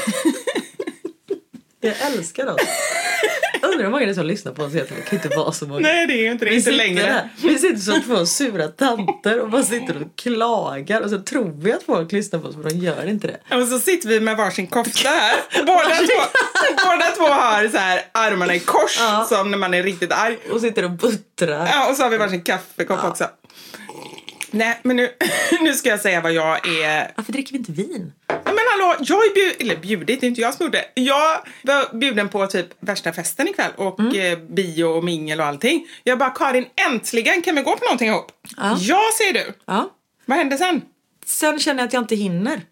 Jag 1.80 1.94
älskar 2.00 2.46
oss. 2.46 2.61
Undrar 3.62 3.83
hur 3.85 3.90
många 3.90 4.05
det 4.05 4.11
är 4.11 4.14
som 4.14 4.27
lyssnar 4.27 4.53
på 4.53 4.62
oss 4.62 4.75
egentligen. 4.75 5.03
Det 5.05 5.11
kan 5.11 5.23
inte 5.25 5.37
vara 5.37 5.53
så 5.53 5.66
många. 5.66 5.81
Nej, 5.81 6.07
det 6.07 6.12
är 6.12 6.23
ju 6.23 6.31
inte 6.33 6.45
det. 6.45 6.51
vi 6.51 6.57
Inte 6.57 6.71
sitter, 6.71 6.85
längre. 6.87 7.03
där, 7.03 7.28
vi 7.49 7.59
sitter 7.59 7.76
som 7.80 8.03
två 8.03 8.26
sura 8.26 8.68
tanter 8.68 9.41
och 9.41 9.51
bara 9.51 9.62
sitter 9.62 9.97
och 10.03 10.16
klagar 10.18 11.01
och 11.01 11.11
så 11.11 11.18
tror 11.18 11.53
vi 11.61 11.72
att 11.72 11.83
folk 11.83 12.12
lyssnar 12.12 12.41
på 12.41 12.49
oss 12.49 12.57
men 12.57 12.68
de 12.68 12.74
gör 12.74 13.09
inte 13.09 13.26
det. 13.26 13.57
Och 13.57 13.68
så 13.68 13.78
sitter 13.78 14.09
vi 14.09 14.20
med 14.20 14.37
varsin 14.37 14.66
kofta 14.66 15.09
här. 15.09 15.37
Båda 15.66 15.97
två, 15.97 16.22
båda 16.85 17.07
två 17.16 17.24
har 17.35 17.68
så 17.68 17.76
här 17.78 18.01
armarna 18.12 18.55
i 18.55 18.59
kors 18.61 18.97
Ja. 19.01 19.26
som 19.28 19.51
när 19.51 19.59
man 19.59 19.74
är 19.74 19.83
riktigt 19.83 20.12
arg. 20.12 20.39
Och 20.53 20.61
sitter 20.61 20.85
och 20.85 20.91
buttrar. 20.91 21.66
Ja, 21.72 21.91
och 21.91 21.97
så 21.97 22.03
har 22.03 22.11
vi 22.11 22.16
varsin 22.18 22.43
kaffekopp 22.43 23.05
också. 23.05 23.24
Nej, 24.51 24.78
men 24.82 24.97
nu, 24.97 25.11
nu 25.61 25.72
ska 25.74 25.88
jag 25.88 26.01
säga 26.01 26.20
vad 26.20 26.32
jag 26.32 26.68
är. 26.68 27.12
Varför 27.16 27.32
dricker 27.32 27.53
vi 27.53 27.59
inte 27.59 27.72
vin? 27.72 28.12
Men 28.28 28.59
hallå, 28.72 28.97
jag 29.01 29.18
är 29.26 29.34
bjud, 29.34 29.57
eller 29.61 29.76
bjudit, 29.76 30.20
det 30.20 30.26
är 30.26 30.28
inte 30.28 30.40
jag 30.40 30.55
som 30.55 30.66
gjorde 30.66 30.78
det. 30.94 31.01
Jag 31.01 31.38
var 31.62 31.97
bjuden 31.99 32.28
på 32.28 32.47
typ 32.47 32.66
värsta 32.80 33.12
festen 33.12 33.49
ikväll 33.49 33.72
och 33.76 34.16
eh, 34.16 34.38
bio 34.38 34.84
och 34.84 35.05
mingel 35.05 35.40
och 35.40 35.47
allting. 35.47 35.86
Jag 36.05 36.18
bara, 36.18 36.30
Karin, 36.30 36.66
äntligen 36.90 37.42
kan 37.42 37.55
vi 37.55 37.62
gå 37.62 37.76
på 37.76 37.84
någonting 37.84 38.09
ihop? 38.09 38.32
Ja. 38.57 38.76
Ja, 38.80 39.01
säger 39.18 39.32
du. 39.32 39.53
Ja. 39.66 39.90
Vad 40.24 40.38
hände 40.38 40.57
sen? 40.59 40.82
Sen 41.26 41.59
känner 41.59 41.80
jag 41.80 41.86
att 41.86 41.92
jag 41.92 42.03
inte 42.03 42.16
hinner. 42.16 42.55
Uh, 42.57 42.62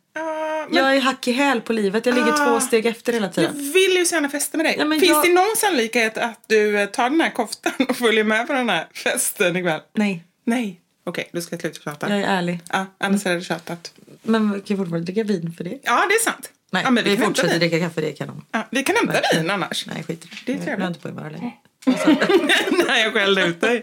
men 0.68 0.84
Jag 0.84 0.96
är 0.96 1.00
hack 1.00 1.28
i 1.28 1.32
häl 1.32 1.60
på 1.60 1.72
livet. 1.72 2.06
Jag 2.06 2.14
ligger 2.14 2.32
Ah. 2.32 2.46
två 2.46 2.60
steg 2.60 2.86
efter 2.86 3.12
hela 3.12 3.26
jag 3.26 3.34
tiden. 3.34 3.72
vill 3.72 3.96
ju 3.96 4.04
så 4.06 4.14
gärna 4.14 4.28
festa 4.28 4.56
med 4.56 4.66
dig. 4.66 4.76
Ja, 4.78 4.90
Finns 4.90 5.04
jag- 5.08 5.24
det 5.24 5.32
någon 5.32 5.56
sannolikhet 5.56 6.18
att 6.18 6.44
du 6.46 6.78
eh, 6.80 6.86
tar 6.86 7.10
den 7.10 7.20
här 7.20 7.30
koftan 7.30 7.72
och 7.88 7.96
följer 7.96 8.24
med 8.24 8.46
på 8.46 8.52
den 8.52 8.68
här 8.68 8.86
festen 8.94 9.56
ikväll? 9.56 9.80
Nej, 9.94 10.24
Nej. 10.46 10.80
Okej, 11.04 11.30
du 11.32 11.42
ska 11.42 11.58
sluta 11.58 11.80
tjata. 11.80 12.08
jag 12.08 12.18
är 12.18 12.24
ärlig. 12.28 12.60
Ja, 12.72 12.86
annars 12.98 13.24
hade 13.24 13.36
du 13.36 13.42
tjatat. 13.44 13.92
Men 14.22 14.52
vi 14.52 14.60
kan 14.60 14.76
fortfarande 14.76 15.12
dricka 15.12 15.24
vin 15.24 15.52
för 15.56 15.64
det. 15.64 15.78
Ja, 15.82 16.06
det 16.08 16.14
är 16.14 16.24
sant. 16.24 16.50
Nej, 16.70 16.82
ja, 16.84 16.90
men 16.90 17.04
vi, 17.04 17.10
vi, 17.10 17.16
kan 17.16 17.26
fortsätter 17.26 17.58
dricka 17.58 17.78
kaffe, 17.80 18.00
det 18.00 18.10
är 18.10 18.16
kanon. 18.16 18.44
Ja, 18.52 18.66
vi 18.70 18.82
kan 18.82 18.96
hämta 18.96 19.20
vin 19.34 19.50
annars. 19.50 19.86
Nej, 19.86 20.02
skit 20.02 20.24
i 20.24 20.28
Det 20.46 20.52
är 20.52 20.56
Jag 20.56 20.64
trevligt. 20.64 20.80
rör 20.82 20.88
inte 20.88 21.00
på 21.00 21.08
mig 21.08 21.16
bara 21.16 21.30
längre. 21.30 21.52
När 22.86 22.98
jag 22.98 23.12
skällde 23.12 23.44
ut 23.44 23.60
dig. 23.60 23.82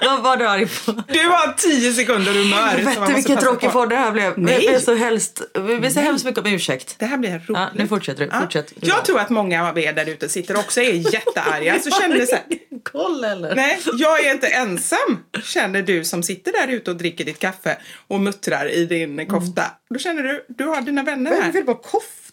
Vad 0.00 0.22
var 0.22 0.36
du 0.36 0.46
arg 0.46 0.66
på? 0.66 0.92
Du 0.92 1.28
har 1.28 1.52
tio 1.52 1.92
sekunder 1.92 2.32
humör. 2.32 2.56
Helvete 2.56 3.12
vilken 3.14 3.38
tråkig 3.38 3.70
podd 3.70 3.88
det 3.88 3.96
här 3.96 4.12
blev. 4.12 4.38
Nej. 4.38 4.60
Vi 4.60 4.66
ber 4.66 4.78
så, 4.78 4.94
helst, 4.94 5.42
vi 5.54 5.78
ber 5.78 5.90
så 5.90 6.00
hemskt 6.00 6.24
mycket 6.24 6.44
om 6.44 6.52
ursäkt. 6.52 6.94
Det 6.98 7.06
här 7.06 7.18
blir 7.18 7.30
roligt. 7.30 7.48
Ja, 7.48 7.68
nu 7.74 7.88
fortsätter 7.88 8.24
du. 8.26 8.40
Fortsätt. 8.40 8.72
Jag 8.80 9.04
tror 9.04 9.18
att 9.18 9.30
många 9.30 9.68
av 9.68 9.78
er 9.78 9.92
där 9.92 10.08
ute 10.08 10.28
sitter 10.28 10.56
också 10.58 10.80
och 10.80 10.86
är 10.86 10.92
jättearga. 11.14 11.80
Så 11.80 11.90
känner 11.90 12.26
så 12.26 12.34
här, 12.34 12.44
Koll 12.82 13.24
eller? 13.24 13.54
nej, 13.54 13.80
jag 13.94 14.26
är 14.26 14.32
inte 14.32 14.46
ensam. 14.46 15.24
Känner 15.42 15.82
du 15.82 16.04
som 16.04 16.22
sitter 16.22 16.52
där 16.52 16.68
ute 16.68 16.90
och 16.90 16.96
dricker 16.96 17.24
ditt 17.24 17.38
kaffe 17.38 17.78
och 18.08 18.20
muttrar 18.20 18.68
i 18.72 18.86
din 18.86 19.26
kofta. 19.26 19.64
Då 19.90 19.98
känner 19.98 20.22
du, 20.22 20.44
du 20.48 20.64
har 20.64 20.80
dina 20.80 21.02
vänner 21.02 21.30
är 21.30 21.36
här. 21.36 21.44
för 21.44 21.52
fel 21.52 21.64
på 21.64 21.74
kofta? 21.74 22.25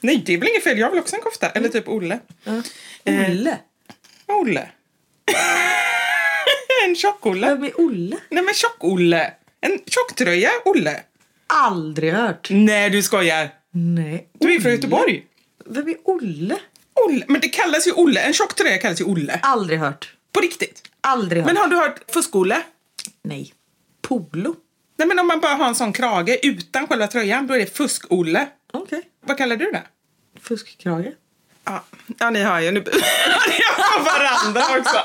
Nej, 0.00 0.22
det 0.26 0.34
är 0.34 0.38
väl 0.38 0.48
inget 0.48 0.64
fel. 0.64 0.78
Jag 0.78 0.90
vill 0.90 1.00
också 1.00 1.16
en 1.16 1.22
kofta. 1.22 1.50
Eller 1.50 1.68
typ 1.68 1.88
Olle. 1.88 2.18
Olle? 3.04 3.58
Olle. 4.26 4.68
en 6.84 6.96
tjock-Olle. 6.96 7.48
Vem 7.48 7.64
är 7.64 7.80
Olle? 7.80 8.16
Nej 8.28 8.42
men 8.44 8.54
tjock-Olle. 8.54 9.32
En 9.60 9.78
tjocktröja, 9.86 10.50
Olle. 10.64 11.02
Aldrig 11.46 12.12
hört. 12.12 12.48
Nej, 12.50 12.90
du 12.90 13.02
skojar. 13.02 13.50
Nej. 13.70 14.28
Du 14.38 14.54
är 14.54 14.60
från 14.60 14.72
Göteborg. 14.72 15.24
Vem 15.66 15.88
är 15.88 15.96
Olle? 16.04 16.56
Olle. 16.94 17.24
Men 17.28 17.40
det 17.40 17.48
kallas 17.48 17.86
ju 17.86 17.92
Olle. 17.92 18.20
En 18.20 18.32
tjock 18.32 18.54
tröja 18.54 18.78
kallas 18.78 19.00
ju 19.00 19.04
Olle. 19.04 19.40
Aldrig 19.42 19.78
hört. 19.78 20.14
På 20.32 20.40
riktigt. 20.40 20.82
Aldrig 21.00 21.42
hört. 21.42 21.52
Men 21.52 21.56
har 21.56 21.68
du 21.68 21.76
hört 21.76 22.10
fusk-Olle? 22.10 22.62
Nej. 23.22 23.52
Polo? 24.02 24.54
Nej 24.96 25.08
men 25.08 25.18
om 25.18 25.26
man 25.26 25.40
bara 25.40 25.54
har 25.54 25.66
en 25.68 25.74
sån 25.74 25.92
krage 25.92 26.38
utan 26.42 26.86
själva 26.88 27.06
tröjan, 27.06 27.46
då 27.46 27.54
är 27.54 27.58
det 27.58 27.76
fusk-Olle. 27.76 28.46
Okej. 28.72 29.02
Vad 29.26 29.38
kallar 29.38 29.56
du 29.56 29.70
det? 29.72 29.82
Fuskkrage? 30.42 31.12
Ja, 31.64 31.84
ja 32.18 32.30
ni 32.30 32.42
hör 32.42 32.60
ju. 32.60 32.70
Nu 32.70 32.84
jag 32.86 33.76
på 33.96 34.04
varandra 34.04 34.60
också. 34.80 34.98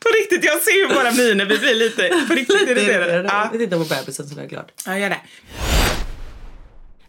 på 0.00 0.08
riktigt, 0.20 0.44
jag 0.44 0.60
ser 0.62 0.72
ju 0.72 0.88
våra 0.94 1.10
miner. 1.10 1.44
Vi 1.44 1.58
blir 1.58 1.74
lite 1.74 2.24
på 2.28 2.34
riktigt 2.34 2.68
irriterade. 2.68 3.28
Ja, 3.28 3.48
Vi 3.52 3.58
tittar 3.58 3.78
på 3.78 3.84
bebisen 3.84 4.28
så 4.28 4.34
jag 4.36 4.44
är 4.44 4.48
glad. 4.48 4.72
ja, 4.86 4.98
gör 4.98 5.10
det. 5.10 5.20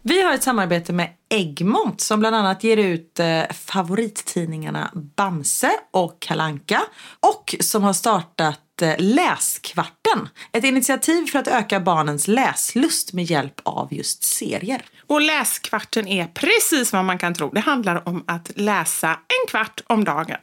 Vi 0.05 0.21
har 0.21 0.33
ett 0.33 0.43
samarbete 0.43 0.93
med 0.93 1.09
Egmont 1.29 2.01
som 2.01 2.19
bland 2.19 2.35
annat 2.35 2.63
ger 2.63 2.77
ut 2.77 3.19
eh, 3.19 3.43
favorittidningarna 3.53 4.91
Bamse 4.93 5.71
och 5.91 6.21
Kalanka 6.21 6.81
och 7.19 7.55
som 7.59 7.83
har 7.83 7.93
startat 7.93 8.59
Läskvarten. 8.97 10.29
Ett 10.51 10.63
initiativ 10.63 11.25
för 11.25 11.39
att 11.39 11.47
öka 11.47 11.79
barnens 11.79 12.27
läslust 12.27 13.13
med 13.13 13.25
hjälp 13.25 13.61
av 13.63 13.93
just 13.93 14.23
serier. 14.23 14.81
Och 15.07 15.21
läskvarten 15.21 16.07
är 16.07 16.25
precis 16.25 16.93
vad 16.93 17.05
man 17.05 17.17
kan 17.17 17.33
tro. 17.33 17.49
Det 17.49 17.59
handlar 17.59 18.07
om 18.07 18.23
att 18.27 18.51
läsa 18.55 19.09
en 19.09 19.47
kvart 19.49 19.81
om 19.87 20.03
dagen. 20.03 20.37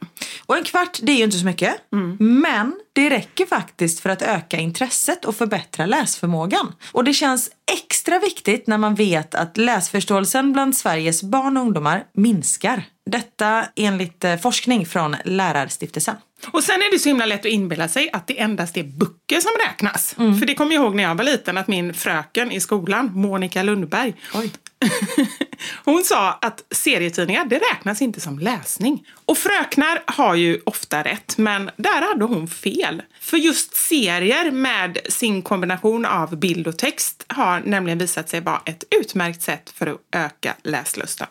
Och 0.45 0.57
en 0.57 0.63
kvart, 0.63 0.99
det 1.01 1.11
är 1.11 1.17
ju 1.17 1.23
inte 1.23 1.37
så 1.37 1.45
mycket. 1.45 1.75
Men 2.19 2.73
det 2.93 3.09
räcker 3.09 3.45
faktiskt 3.45 3.99
för 3.99 4.09
att 4.09 4.21
öka 4.21 4.57
intresset 4.57 5.25
och 5.25 5.35
förbättra 5.35 5.85
läsförmågan. 5.85 6.73
Och 6.91 7.03
det 7.03 7.13
känns 7.13 7.51
extra 7.71 8.19
viktigt 8.19 8.67
när 8.67 8.77
man 8.77 8.95
vet 8.95 9.35
att 9.35 9.57
läsförståelsen 9.57 10.53
bland 10.53 10.77
Sveriges 10.77 11.23
barn 11.23 11.57
och 11.57 11.63
ungdomar 11.63 12.03
minskar. 12.13 12.83
Detta 13.05 13.65
enligt 13.75 14.23
eh, 14.23 14.37
forskning 14.37 14.85
från 14.85 15.15
Lärarstiftelsen. 15.25 16.15
Och 16.51 16.63
sen 16.63 16.75
är 16.75 16.91
det 16.91 16.99
så 16.99 17.09
himla 17.09 17.25
lätt 17.25 17.39
att 17.39 17.45
inbilla 17.45 17.87
sig 17.87 18.09
att 18.13 18.27
det 18.27 18.39
endast 18.39 18.77
är 18.77 18.83
böcker 18.83 19.39
som 19.39 19.51
räknas. 19.67 20.13
För 20.13 20.45
det 20.45 20.55
kommer 20.55 20.75
jag 20.75 20.83
ihåg 20.83 20.95
när 20.95 21.03
jag 21.03 21.15
var 21.15 21.23
liten 21.23 21.57
att 21.57 21.67
min 21.67 21.93
fröken 21.93 22.51
i 22.51 22.59
skolan, 22.59 23.11
Monica 23.13 23.63
Lundberg, 23.63 24.13
Oj. 24.33 24.51
hon 25.85 26.03
sa 26.03 26.31
att 26.31 26.63
serietidningar, 26.71 27.45
det 27.45 27.59
räknas 27.71 28.01
inte 28.01 28.21
som 28.21 28.39
läsning. 28.39 29.05
Och 29.25 29.37
fröknar 29.37 30.03
har 30.07 30.35
ju 30.35 30.61
ofta 30.65 31.03
rätt, 31.03 31.37
men 31.37 31.71
där 31.77 32.01
hade 32.01 32.25
hon 32.25 32.47
fel. 32.47 33.01
För 33.19 33.37
just 33.37 33.75
serier 33.75 34.51
med 34.51 34.97
sin 35.09 35.41
kombination 35.41 36.05
av 36.05 36.37
bild 36.37 36.67
och 36.67 36.77
text 36.77 37.25
har 37.27 37.59
nämligen 37.59 37.97
visat 37.97 38.29
sig 38.29 38.41
vara 38.41 38.61
ett 38.65 38.83
utmärkt 39.01 39.41
sätt 39.41 39.69
för 39.75 39.87
att 39.87 39.99
öka 40.11 40.55
läslusten. 40.63 41.27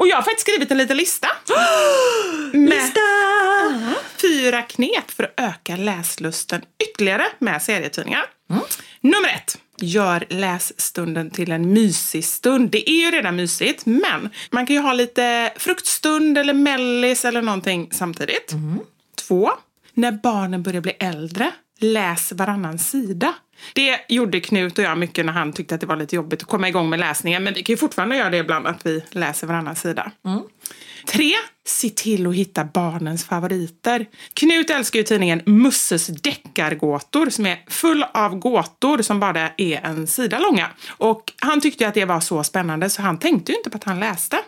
Och 0.00 0.08
jag 0.08 0.16
har 0.16 0.22
faktiskt 0.22 0.40
skrivit 0.40 0.70
en 0.70 0.78
liten 0.78 0.96
lista. 0.96 1.28
Med 2.52 2.92
fyra 4.16 4.62
knep 4.62 5.10
för 5.10 5.24
att 5.24 5.32
öka 5.36 5.76
läslusten 5.76 6.62
ytterligare 6.82 7.26
med 7.38 7.62
serietidningar. 7.62 8.24
Nummer 9.00 9.28
ett. 9.28 9.58
Gör 9.80 10.24
lässtunden 10.28 11.30
till 11.30 11.52
en 11.52 11.72
mysig 11.72 12.24
stund. 12.24 12.70
Det 12.70 12.90
är 12.90 13.04
ju 13.04 13.10
redan 13.10 13.36
mysigt, 13.36 13.86
men 13.86 14.30
man 14.50 14.66
kan 14.66 14.76
ju 14.76 14.82
ha 14.82 14.92
lite 14.92 15.52
fruktstund 15.56 16.38
eller 16.38 16.54
mellis 16.54 17.24
eller 17.24 17.42
någonting 17.42 17.88
samtidigt. 17.92 18.54
Två. 19.28 19.50
När 19.94 20.12
barnen 20.12 20.62
börjar 20.62 20.80
bli 20.80 20.92
äldre, 20.92 21.52
läs 21.82 22.32
varannan 22.32 22.78
sida. 22.78 23.34
Det 23.72 24.00
gjorde 24.08 24.40
Knut 24.40 24.78
och 24.78 24.84
jag 24.84 24.98
mycket 24.98 25.26
när 25.26 25.32
han 25.32 25.52
tyckte 25.52 25.74
att 25.74 25.80
det 25.80 25.86
var 25.86 25.96
lite 25.96 26.16
jobbigt 26.16 26.42
att 26.42 26.48
komma 26.48 26.68
igång 26.68 26.90
med 26.90 27.00
läsningen. 27.00 27.44
Men 27.44 27.54
vi 27.54 27.62
kan 27.62 27.72
ju 27.72 27.76
fortfarande 27.76 28.16
göra 28.16 28.30
det 28.30 28.36
ibland, 28.36 28.66
att 28.66 28.86
vi 28.86 29.04
läser 29.10 29.46
varannan 29.46 29.76
sida. 29.76 30.12
Tre, 31.06 31.32
se 31.66 31.90
till 31.90 32.26
att 32.26 32.34
hitta 32.34 32.64
barnens 32.64 33.24
favoriter. 33.24 34.06
Knut 34.34 34.70
älskar 34.70 34.98
ju 34.98 35.02
tidningen 35.02 35.42
Musses 35.46 36.06
deckargåtor 36.06 37.30
som 37.30 37.46
är 37.46 37.64
full 37.68 38.04
av 38.14 38.38
gåtor 38.38 39.02
som 39.02 39.20
bara 39.20 39.50
är 39.56 39.80
en 39.84 40.06
sida 40.06 40.38
långa. 40.38 40.70
Och 40.88 41.32
han 41.40 41.60
tyckte 41.60 41.84
ju 41.84 41.88
att 41.88 41.94
det 41.94 42.04
var 42.04 42.20
så 42.20 42.44
spännande 42.44 42.90
så 42.90 43.02
han 43.02 43.18
tänkte 43.18 43.52
ju 43.52 43.58
inte 43.58 43.70
på 43.70 43.76
att 43.76 43.84
han 43.84 44.00
läste. 44.00 44.38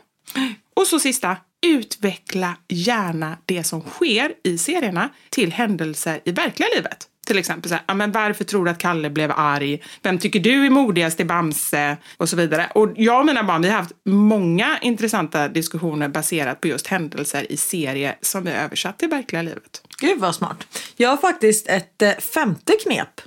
Och 0.77 0.87
så 0.87 0.99
sista, 0.99 1.37
utveckla 1.67 2.57
gärna 2.69 3.39
det 3.47 3.65
som 3.65 3.81
sker 3.81 4.33
i 4.45 4.59
serierna 4.59 5.09
till 5.31 5.53
händelser 5.53 6.21
i 6.25 6.33
verkliga 6.33 6.69
livet. 6.77 7.09
Till 7.33 7.39
exempel 7.39 7.69
så 7.69 7.77
här, 7.87 7.95
men 7.95 8.13
varför 8.13 8.45
tror 8.45 8.65
du 8.65 8.71
att 8.71 8.79
Kalle 8.79 9.11
blev 9.11 9.33
arg? 9.37 9.83
Vem 10.03 10.19
tycker 10.19 10.41
du 10.41 10.67
är 10.67 10.71
modigast 10.71 11.21
i 11.21 11.25
Bamse? 11.25 11.97
Och 12.17 12.29
så 12.29 12.37
vidare. 12.37 12.71
Och 12.75 12.93
jag 12.97 13.21
och 13.21 13.27
mina 13.27 13.45
barn, 13.45 13.63
vi 13.63 13.69
har 13.69 13.77
haft 13.77 13.93
många 14.05 14.79
intressanta 14.83 15.49
diskussioner 15.49 16.09
baserat 16.09 16.61
på 16.61 16.69
just 16.69 16.87
händelser 16.87 17.53
i 17.53 17.57
serier 17.57 18.17
som 18.21 18.45
vi 18.45 18.51
har 18.51 18.59
översatt 18.59 18.99
till 18.99 19.09
verkliga 19.09 19.43
livet. 19.43 19.83
Gud 19.99 20.21
vad 20.21 20.35
smart. 20.35 20.67
Jag 20.97 21.11
har 21.11 21.17
faktiskt 21.17 21.69
ett 21.69 22.03
eh, 22.03 22.11
femte 22.11 22.73
knep. 22.83 23.21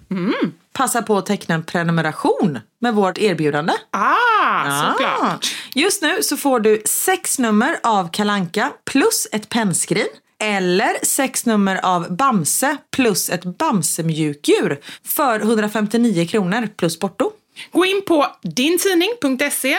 Passa 0.73 1.01
på 1.01 1.17
att 1.17 1.25
teckna 1.25 1.55
en 1.55 1.63
prenumeration 1.63 2.59
med 2.79 2.93
vårt 2.93 3.17
erbjudande. 3.17 3.73
Ah, 3.91 4.91
såklart! 4.91 5.55
Just 5.75 6.01
nu 6.01 6.23
så 6.23 6.37
får 6.37 6.59
du 6.59 6.81
sex 6.85 7.39
nummer 7.39 7.79
av 7.83 8.09
Kalanka 8.11 8.71
plus 8.83 9.27
ett 9.31 9.49
pennskrin. 9.49 10.07
Eller 10.43 11.05
sex 11.05 11.45
nummer 11.45 11.79
av 11.83 12.15
Bamse 12.15 12.77
plus 12.91 13.29
ett 13.29 13.43
Bamsemjukdjur 13.43 14.79
för 15.03 15.39
159 15.39 16.27
kronor 16.27 16.67
plus 16.77 16.99
porto. 16.99 17.31
Gå 17.71 17.85
in 17.85 18.01
på 18.07 18.27
dintidning.se 18.41 19.77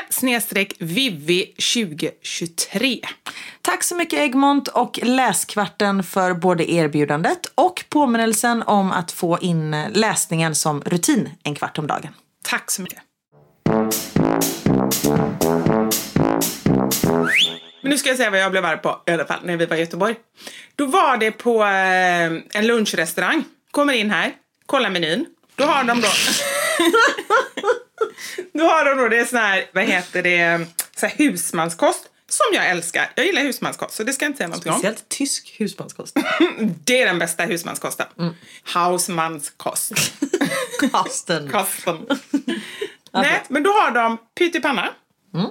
vivi 0.78 1.54
2023. 1.74 3.00
Tack 3.62 3.82
så 3.82 3.96
mycket 3.96 4.18
Egmont 4.18 4.68
och 4.68 4.98
Läskvarten 5.02 6.02
för 6.02 6.34
både 6.34 6.72
erbjudandet 6.72 7.52
och 7.54 7.84
påminnelsen 7.88 8.62
om 8.62 8.92
att 8.92 9.12
få 9.12 9.38
in 9.38 9.76
läsningen 9.92 10.54
som 10.54 10.80
rutin 10.80 11.30
en 11.42 11.54
kvart 11.54 11.78
om 11.78 11.86
dagen. 11.86 12.12
Tack 12.44 12.70
så 12.70 12.82
mycket. 12.82 12.98
Men 17.86 17.90
nu 17.90 17.98
ska 17.98 18.08
jag 18.08 18.16
säga 18.16 18.30
vad 18.30 18.40
jag 18.40 18.50
blev 18.50 18.64
arg 18.64 18.78
på 18.78 19.02
i 19.06 19.10
alla 19.10 19.26
fall 19.26 19.40
när 19.44 19.56
vi 19.56 19.66
var 19.66 19.76
i 19.76 19.80
Göteborg. 19.80 20.16
Då 20.76 20.86
var 20.86 21.16
det 21.16 21.30
på 21.30 21.64
eh, 21.64 22.58
en 22.60 22.66
lunchrestaurang. 22.66 23.44
Kommer 23.70 23.92
in 23.92 24.10
här, 24.10 24.32
kollar 24.66 24.90
menyn. 24.90 25.26
Då 25.54 25.64
har 25.64 25.84
de 25.84 26.00
då... 26.00 26.08
då 28.58 28.64
har 28.64 28.84
de 28.84 29.02
då 29.02 29.08
det 29.08 29.18
är 29.18 29.24
sån 29.24 29.38
här, 29.38 29.64
vad 29.72 29.84
heter 29.84 30.22
det, 30.22 30.66
så 30.96 31.06
husmanskost. 31.06 32.04
Som 32.28 32.46
jag 32.54 32.66
älskar. 32.66 33.10
Jag 33.14 33.26
gillar 33.26 33.42
husmanskost 33.42 33.94
så 33.94 34.04
det 34.04 34.12
ska 34.12 34.24
jag 34.24 34.30
inte 34.30 34.38
säga 34.38 34.48
någonting 34.48 34.72
om. 34.72 34.78
Speciellt 34.78 35.08
tysk 35.08 35.54
husmanskost. 35.58 36.16
Det 36.84 37.02
är 37.02 37.06
den 37.06 37.18
bästa 37.18 37.44
husmanskosten. 37.44 38.06
Hausmannskost. 38.62 39.92
Kasten. 40.92 41.50
Kosten. 41.50 42.06
Nej, 43.12 43.42
men 43.48 43.62
då 43.62 43.70
har 43.70 43.90
de 43.90 44.18
pyttipanna. 44.38 44.88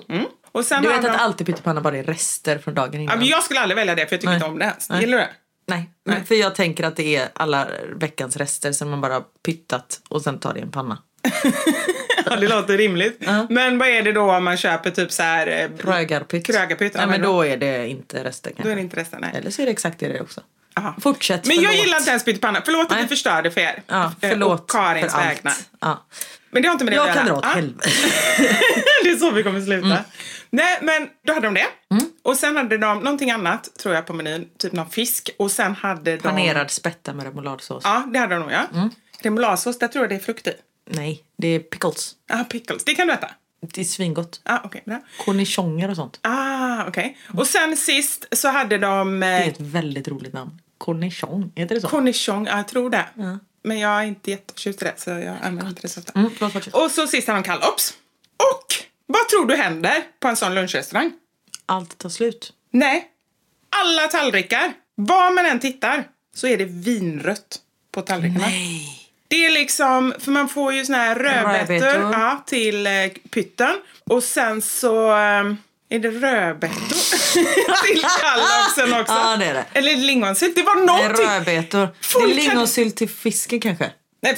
Mm. 0.09 0.25
Och 0.55 0.65
sen 0.65 0.83
Du 0.83 0.89
vet 0.89 1.01
de... 1.01 1.07
att 1.09 1.21
alltid 1.21 1.47
pyttipanna 1.47 1.81
bara 1.81 1.97
är 1.97 2.03
rester 2.03 2.57
från 2.57 2.73
dagen 2.73 2.93
Ja, 2.93 2.99
innan? 2.99 3.19
men 3.19 3.27
jag 3.27 3.43
skulle 3.43 3.59
aldrig 3.59 3.75
välja 3.75 3.95
det 3.95 4.07
för 4.07 4.13
jag 4.15 4.21
tycker 4.21 4.27
Nej. 4.27 4.35
inte 4.35 4.45
om 4.47 4.59
det. 4.59 4.73
Nej. 4.89 4.99
Gillar 5.01 5.17
du 5.17 5.23
det? 5.23 5.29
Nej, 5.67 5.89
men 6.05 6.25
för 6.25 6.35
jag 6.35 6.55
tänker 6.55 6.83
att 6.83 6.95
det 6.95 7.15
är 7.15 7.29
alla 7.33 7.67
veckans 7.95 8.37
rester 8.37 8.71
som 8.71 8.89
man 8.89 9.01
bara 9.01 9.21
pyttat 9.45 9.99
och 10.09 10.21
sen 10.21 10.39
tar 10.39 10.53
det 10.53 10.59
i 10.59 10.61
en 10.61 10.71
panna. 10.71 10.97
Ja, 12.29 12.35
det 12.35 12.47
låter 12.47 12.77
rimligt. 12.77 13.23
Men 13.49 13.77
vad 13.77 13.87
är 13.87 14.01
det 14.01 14.11
då 14.11 14.31
om 14.35 14.43
man 14.43 14.57
köper 14.57 14.91
typ 14.91 15.11
så 15.11 15.23
här... 15.23 15.47
eh, 15.71 15.77
Krögarpytt. 15.77 16.45
Krögarpytt, 16.45 16.91
ja, 16.95 16.99
Nej, 16.99 17.09
men 17.09 17.21
då 17.21 17.45
är 17.45 17.57
det 17.57 17.87
inte 17.87 18.23
rester 18.23 18.49
kanske. 18.49 18.63
Då 18.63 18.69
är 18.69 18.75
det 18.75 18.81
inte 18.81 18.95
resten, 18.95 19.21
nej. 19.21 19.31
Eller 19.35 19.51
så 19.51 19.61
är 19.61 19.65
det 19.65 19.71
exakt 19.71 19.99
det 19.99 20.07
det 20.07 20.21
också. 20.21 20.41
Aha. 20.77 20.95
Fortsätt, 21.01 21.45
Men 21.45 21.55
jag 21.55 21.65
förlåt. 21.65 21.85
gillar 21.85 21.97
inte 21.97 22.09
ens 22.09 22.25
pyttipanna. 22.25 22.61
Förlåt 22.65 22.83
att 22.85 22.89
Nej. 22.91 22.99
jag 22.99 23.09
förstörde 23.09 23.51
för 23.51 23.61
er. 23.61 23.83
Ja, 23.87 24.03
Eh, 24.21 24.29
förlåt 24.29 24.59
Och 24.61 24.69
Karins 24.69 25.13
för 25.13 25.19
allt. 25.19 25.27
vägnar. 25.29 25.53
Ja. 25.79 26.05
Men 26.51 26.61
det 26.61 26.67
har 26.67 26.73
inte 26.73 26.85
med 26.85 26.91
det 26.93 26.97
Jag 26.97 27.09
att 27.09 27.15
kan 27.15 27.27
göra. 27.27 27.33
dra 27.35 27.39
åt 27.39 27.45
Ja. 27.45 27.55
helvete. 27.55 27.89
det 29.05 29.11
är 29.11 29.17
så 29.17 29.31
vi 29.31 29.43
kommer 29.43 29.61
sluta. 29.61 29.85
Mm. 29.87 30.03
Nej, 30.49 30.79
men 30.81 31.09
då 31.25 31.33
hade 31.33 31.47
de 31.47 31.53
det. 31.53 31.67
Och 32.23 32.37
sen 32.37 32.55
hade 32.57 32.77
de 32.77 32.99
någonting 32.99 33.31
annat, 33.31 33.69
tror 33.79 33.95
jag, 33.95 34.05
på 34.05 34.13
menyn. 34.13 34.49
Typ 34.57 34.73
någon 34.73 34.89
fisk. 34.89 35.29
Och 35.39 35.51
sen 35.51 35.75
hade 35.75 36.11
de... 36.11 36.21
Panerad 36.21 36.71
spätta 36.71 37.13
med 37.13 37.25
remouladsås. 37.25 37.83
Ja, 37.85 38.03
det 38.13 38.19
hade 38.19 38.35
de 38.35 38.39
nog, 38.41 38.51
ja. 38.51 38.63
Mm. 38.73 38.89
Remouladsås, 39.19 39.79
där 39.79 39.87
tror 39.87 40.03
jag 40.03 40.09
det 40.09 40.15
är 40.15 40.19
frukt 40.19 40.47
i. 40.47 40.53
Nej, 40.89 41.23
det 41.37 41.47
är 41.47 41.59
pickles. 41.59 42.15
Ja, 42.27 42.43
pickles. 42.49 42.83
Det 42.83 42.95
kan 42.95 43.07
du 43.07 43.13
äta. 43.13 43.29
Det 43.73 43.81
är 43.81 43.85
svingott. 43.85 44.41
Ah, 44.43 44.59
okej, 44.63 44.83
bra. 44.85 45.01
Cornichoner 45.25 45.89
och 45.89 45.95
sånt. 45.95 46.19
Ah, 46.21 46.85
okej. 46.87 47.17
Och 47.37 47.47
sen 47.47 47.77
sist 47.77 48.25
så 48.31 48.47
hade 48.49 48.77
de... 48.77 49.19
Det 49.19 49.27
är 49.27 49.41
Eh, 49.41 49.47
ett 49.47 49.59
väldigt 49.59 50.07
roligt 50.07 50.33
namn. 50.33 50.61
Cornichon, 50.77 51.51
heter 51.55 51.75
det 51.75 51.81
så? 51.81 51.87
cornichon, 51.87 52.45
ja, 52.45 52.57
jag 52.57 52.67
tror 52.67 52.89
det. 52.89 53.05
Men 53.63 53.79
jag 53.79 53.91
är 54.01 54.03
inte 54.05 54.31
jätteförtjust 54.31 54.81
i 54.81 54.85
det, 54.85 54.93
så 54.97 55.09
jag 55.09 55.35
använder 55.41 55.67
inte 55.67 55.81
det 55.81 55.87
så 55.87 55.99
ofta. 55.99 56.13
Mm. 56.19 56.31
Och 56.73 56.91
så 56.91 57.07
sist 57.07 57.27
hade 57.27 57.39
de 57.39 57.43
kalops. 57.43 57.93
Och 58.37 58.84
vad 59.07 59.29
tror 59.29 59.45
du 59.45 59.55
händer 59.55 60.03
på 60.19 60.27
en 60.27 60.35
sån 60.35 60.55
lunchrestaurang? 60.55 61.11
Allt 61.65 61.97
tar 61.97 62.09
slut. 62.09 62.53
Nej, 62.71 63.07
alla 63.69 64.07
tallrikar, 64.07 64.73
var 64.95 65.31
man 65.31 65.45
än 65.45 65.59
tittar, 65.59 66.03
så 66.35 66.47
är 66.47 66.57
det 66.57 66.65
vinrött 66.65 67.57
på 67.91 68.01
tallrikarna. 68.01 68.47
Nej. 68.47 69.01
Det 69.27 69.45
är 69.45 69.51
liksom, 69.51 70.13
för 70.19 70.31
man 70.31 70.49
får 70.49 70.73
ju 70.73 70.85
såna 70.85 70.97
här 70.97 71.15
rödbetor 71.15 72.01
ja, 72.01 72.43
till 72.47 72.87
eh, 72.87 72.93
pytten. 73.29 73.73
Och 74.09 74.23
sen 74.23 74.61
så 74.61 75.09
eh, 75.11 75.53
är 75.89 75.99
det 75.99 76.09
rödbetor 76.11 77.85
till 77.85 78.01
kalopsen 78.21 79.01
också. 79.01 79.13
Ja, 79.13 79.37
det 79.37 79.45
är 79.45 79.53
det. 79.53 79.65
Eller 79.73 79.95
lingonsylt. 79.95 80.55
Det 80.55 80.63
var 80.63 80.75
Det 80.75 80.81
är 80.81 80.85
någonting. 80.85 81.25
rödbetor. 81.25 81.87
Folk 82.01 82.25
det 82.25 82.31
är 82.31 82.35
lingonsylt 82.35 82.95
till 82.95 83.09
fisken 83.09 83.59
kanske. 83.59 83.91
Nej, 84.25 84.37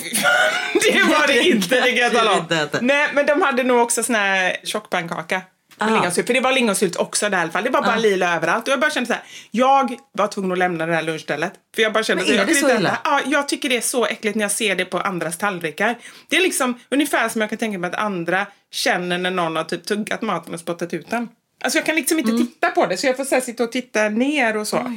det 0.91 1.03
var 1.03 1.27
det 1.27 1.41
inte, 1.41 1.75
det 1.81 1.91
kan 1.91 1.97
jag 1.97 2.11
tala 2.13 2.31
om. 2.39 2.45
Nej, 2.81 3.09
men 3.13 3.25
de 3.25 3.41
hade 3.41 3.63
nog 3.63 3.79
också 3.81 4.03
sån 4.03 4.15
här 4.15 4.57
tjockpannkaka. 4.63 5.41
med 5.79 5.91
lingonsylt. 5.93 6.27
För 6.27 6.33
det 6.33 6.39
var 6.39 6.51
lingonsylt 6.51 6.95
också 6.95 7.29
där 7.29 7.37
i 7.37 7.41
alla 7.41 7.51
fall. 7.51 7.63
Det 7.63 7.69
var 7.69 7.81
bara 7.81 7.95
lila 7.95 8.35
överallt. 8.35 8.67
Och 8.67 8.71
jag 8.71 8.79
bara 8.79 8.91
kände 8.91 9.07
så 9.07 9.13
här, 9.13 9.23
jag 9.51 9.95
var 10.11 10.27
tvungen 10.27 10.51
att 10.51 10.57
lämna 10.57 10.85
det 10.85 10.95
här 10.95 11.01
lunchstället. 11.01 11.53
För 11.75 11.81
jag 11.81 11.93
bara 11.93 12.03
kände 12.03 12.23
Men 12.23 12.39
är 12.39 12.45
det 12.45 12.55
så 12.55 12.69
illa? 12.75 12.97
Ja, 13.03 13.21
jag 13.25 13.47
tycker 13.47 13.69
det 13.69 13.77
är 13.77 13.81
så 13.81 14.05
äckligt 14.05 14.35
när 14.35 14.43
jag 14.43 14.51
ser 14.51 14.75
det 14.75 14.85
på 14.85 14.99
andras 14.99 15.37
tallrikar. 15.37 15.95
Det 16.29 16.37
är 16.37 16.41
liksom 16.41 16.79
ungefär 16.89 17.29
som 17.29 17.41
jag 17.41 17.49
kan 17.49 17.59
tänka 17.59 17.77
mig 17.79 17.87
att 17.87 17.95
andra 17.95 18.45
känner 18.71 19.17
när 19.17 19.31
någon 19.31 19.55
har 19.55 19.63
typ 19.63 19.85
tuggat 19.85 20.21
maten 20.21 20.53
och 20.53 20.59
spottat 20.59 20.93
ut 20.93 21.09
den. 21.09 21.29
Alltså 21.63 21.77
jag 21.79 21.85
kan 21.85 21.95
liksom 21.95 22.19
inte 22.19 22.31
Mm. 22.31 22.47
titta 22.47 22.69
på 22.69 22.85
det 22.85 22.97
så 22.97 23.07
jag 23.07 23.17
får 23.17 23.25
så 23.25 23.35
här 23.35 23.41
sitta 23.41 23.63
och 23.63 23.71
titta 23.71 24.09
ner 24.09 24.57
och 24.57 24.67
så. 24.67 24.93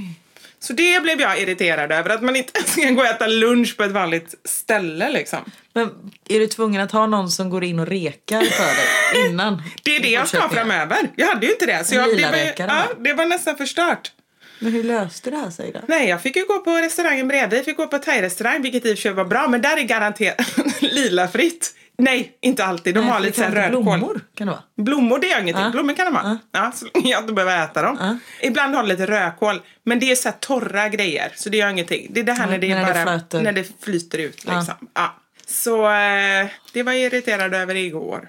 Så 0.62 0.72
det 0.72 1.02
blev 1.02 1.20
jag 1.20 1.40
irriterad 1.40 1.92
över, 1.92 2.10
att 2.10 2.22
man 2.22 2.36
inte 2.36 2.58
ens 2.58 2.74
kan 2.74 2.94
gå 2.94 3.02
och 3.02 3.08
äta 3.08 3.26
lunch 3.26 3.76
på 3.76 3.82
ett 3.82 3.92
vanligt 3.92 4.34
ställe 4.44 5.10
liksom. 5.10 5.38
Men 5.72 5.90
är 6.28 6.38
du 6.38 6.46
tvungen 6.46 6.80
att 6.80 6.92
ha 6.92 7.06
någon 7.06 7.30
som 7.30 7.50
går 7.50 7.64
in 7.64 7.78
och 7.78 7.86
rekar 7.86 8.40
för 8.40 8.64
dig 8.64 9.30
innan? 9.30 9.62
Det 9.82 9.96
är 9.96 10.00
det 10.00 10.10
jag 10.10 10.28
ska 10.28 10.40
ha 10.40 10.48
framöver. 10.48 11.10
Jag 11.16 11.26
hade 11.26 11.46
ju 11.46 11.52
inte 11.52 11.66
det. 11.66 11.84
Så 11.84 11.94
jag, 11.94 12.16
det, 12.16 12.56
var, 12.58 12.66
ja, 12.68 12.84
det 12.98 13.12
var 13.12 13.26
nästan 13.26 13.56
förstört. 13.56 14.12
Men 14.58 14.72
hur 14.72 14.84
löste 14.84 15.30
det 15.30 15.36
här 15.36 15.50
sig 15.50 15.72
då? 15.72 15.80
Nej, 15.86 16.08
jag 16.08 16.22
fick 16.22 16.36
ju 16.36 16.44
gå 16.44 16.58
på 16.58 16.70
restaurangen 16.70 17.28
bredvid. 17.28 17.58
Jag 17.58 17.64
fick 17.64 17.76
gå 17.76 17.86
på 17.86 17.98
thai-restaurang, 17.98 18.62
vilket 18.62 18.86
i 18.86 18.92
och 18.92 18.96
för 18.96 19.02
sig 19.02 19.12
var 19.12 19.24
bra. 19.24 19.48
Men 19.48 19.62
där 19.62 19.76
är 19.76 19.82
garanterat 19.82 20.56
lila 20.80 21.28
fritt. 21.28 21.74
Nej, 22.02 22.38
inte 22.40 22.64
alltid. 22.64 22.94
De 22.94 23.00
Nej, 23.00 23.10
har 23.10 23.20
lite 23.20 23.30
det 23.30 23.36
så 23.36 23.42
här 23.42 23.50
vara 23.50 23.62
rödkål. 23.66 23.82
Blommor 23.98 24.20
kan 24.34 24.46
det 24.46 24.52
vara. 24.52 24.62
Blommor, 24.76 25.18
det 25.18 25.32
är 25.32 25.40
ingenting. 25.42 25.64
Ja. 25.64 25.70
Blommor 25.70 25.94
kan 25.94 26.06
de 26.06 26.14
ha. 26.16 26.38
Ja, 26.52 26.72
så 26.74 26.86
länge 26.94 27.10
jag 27.10 27.22
inte 27.22 27.32
behöver 27.32 27.64
äta 27.64 27.82
dem. 27.82 28.18
Ibland 28.42 28.74
har 28.74 28.82
de 28.82 28.88
lite 28.88 29.06
rödkål. 29.06 29.60
Men 29.84 30.00
det 30.00 30.10
är 30.10 30.14
så 30.16 30.28
här 30.28 30.36
torra 30.40 30.88
grejer. 30.88 31.32
Så 31.36 31.48
det 31.48 31.56
gör 31.56 31.68
ingenting. 31.70 32.06
Det 32.10 32.20
är 32.20 32.24
det 32.24 32.32
här 32.32 32.44
Ja, 32.44 32.50
när 32.50 32.58
det 32.58 32.70
är 32.70 32.74
när 32.82 32.94
det 32.94 33.04
bara... 33.04 33.18
flyter. 33.18 33.42
när 33.42 33.52
det 33.52 33.82
flyter 33.84 34.18
ut 34.18 34.44
liksom. 34.44 34.74
Ja. 34.94 35.16
Så 35.46 35.90
eh, 35.90 36.46
det 36.72 36.82
var 36.82 36.92
jag 36.92 37.00
irriterad 37.00 37.54
över 37.54 37.74
igår. 37.74 38.28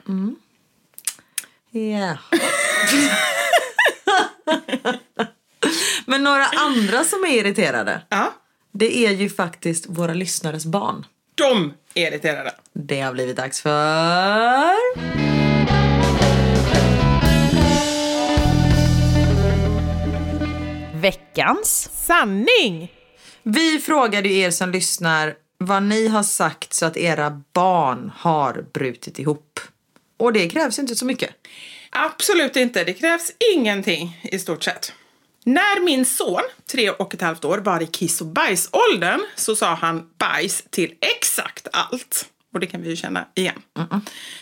Ja. 1.71 2.17
Men 6.05 6.23
några 6.23 6.45
andra 6.45 7.03
som 7.03 7.23
är 7.23 7.29
irriterade, 7.39 8.01
Ja. 8.09 8.33
det 8.71 9.05
är 9.05 9.11
ju 9.11 9.29
faktiskt 9.29 9.85
våra 9.89 10.13
lyssnares 10.13 10.65
barn. 10.65 11.05
De 11.35 11.73
är 11.93 12.07
irriterade. 12.07 12.53
Det 12.73 13.01
har 13.01 13.13
blivit 13.13 13.37
dags 13.37 13.61
för... 13.61 14.75
Veckans. 21.01 21.89
Sanning! 21.93 22.91
Vi 23.43 23.79
frågade 23.79 24.29
ju 24.29 24.39
er 24.39 24.51
som 24.51 24.71
lyssnar 24.71 25.35
vad 25.57 25.83
ni 25.83 26.07
har 26.07 26.23
sagt 26.23 26.73
så 26.73 26.85
att 26.85 26.97
era 26.97 27.41
barn 27.53 28.11
har 28.15 28.65
brutit 28.73 29.19
ihop. 29.19 29.59
Och 30.17 30.33
det 30.33 30.49
krävs 30.49 30.79
inte 30.79 30.95
så 30.95 31.05
mycket. 31.05 31.29
Absolut 31.89 32.55
inte. 32.55 32.83
Det 32.83 32.93
krävs 32.93 33.31
ingenting 33.55 34.21
i 34.23 34.39
stort 34.39 34.63
sett. 34.63 34.93
När 35.45 35.81
min 35.81 36.05
son, 36.05 36.41
tre 36.71 36.89
och 36.89 37.13
ett 37.13 37.21
halvt 37.21 37.45
år, 37.45 37.57
var 37.57 37.81
i 37.81 37.87
kiss 37.87 38.21
och 38.21 38.27
bajsåldern 38.27 39.21
så 39.35 39.55
sa 39.55 39.73
han 39.73 40.03
bajs 40.17 40.63
till 40.69 40.93
exakt 41.17 41.67
allt. 41.73 42.25
Och 42.53 42.59
det 42.59 42.67
kan 42.67 42.81
vi 42.81 42.89
ju 42.89 42.95
känna 42.95 43.25
igen. 43.35 43.61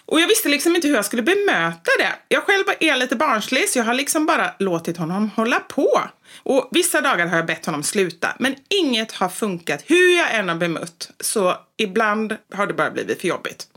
Och 0.05 0.21
jag 0.21 0.27
visste 0.27 0.49
liksom 0.49 0.75
inte 0.75 0.87
hur 0.87 0.95
jag 0.95 1.05
skulle 1.05 1.21
bemöta 1.21 1.91
det. 1.99 2.13
Jag 2.27 2.43
själv 2.43 2.63
är 2.79 2.97
lite 2.97 3.15
barnslig 3.15 3.69
så 3.69 3.79
jag 3.79 3.85
har 3.85 3.93
liksom 3.93 4.25
bara 4.25 4.51
låtit 4.59 4.97
honom 4.97 5.29
hålla 5.35 5.59
på. 5.59 6.01
Och 6.43 6.69
vissa 6.71 7.01
dagar 7.01 7.27
har 7.27 7.35
jag 7.35 7.45
bett 7.45 7.65
honom 7.65 7.83
sluta, 7.83 8.35
men 8.39 8.55
inget 8.69 9.11
har 9.11 9.29
funkat 9.29 9.83
hur 9.87 10.17
jag 10.17 10.35
än 10.35 10.49
har 10.49 10.55
bemött. 10.55 11.11
Så 11.19 11.55
ibland 11.77 12.37
har 12.53 12.67
det 12.67 12.73
bara 12.73 12.91
blivit 12.91 13.21
för 13.21 13.27
jobbigt. 13.27 13.67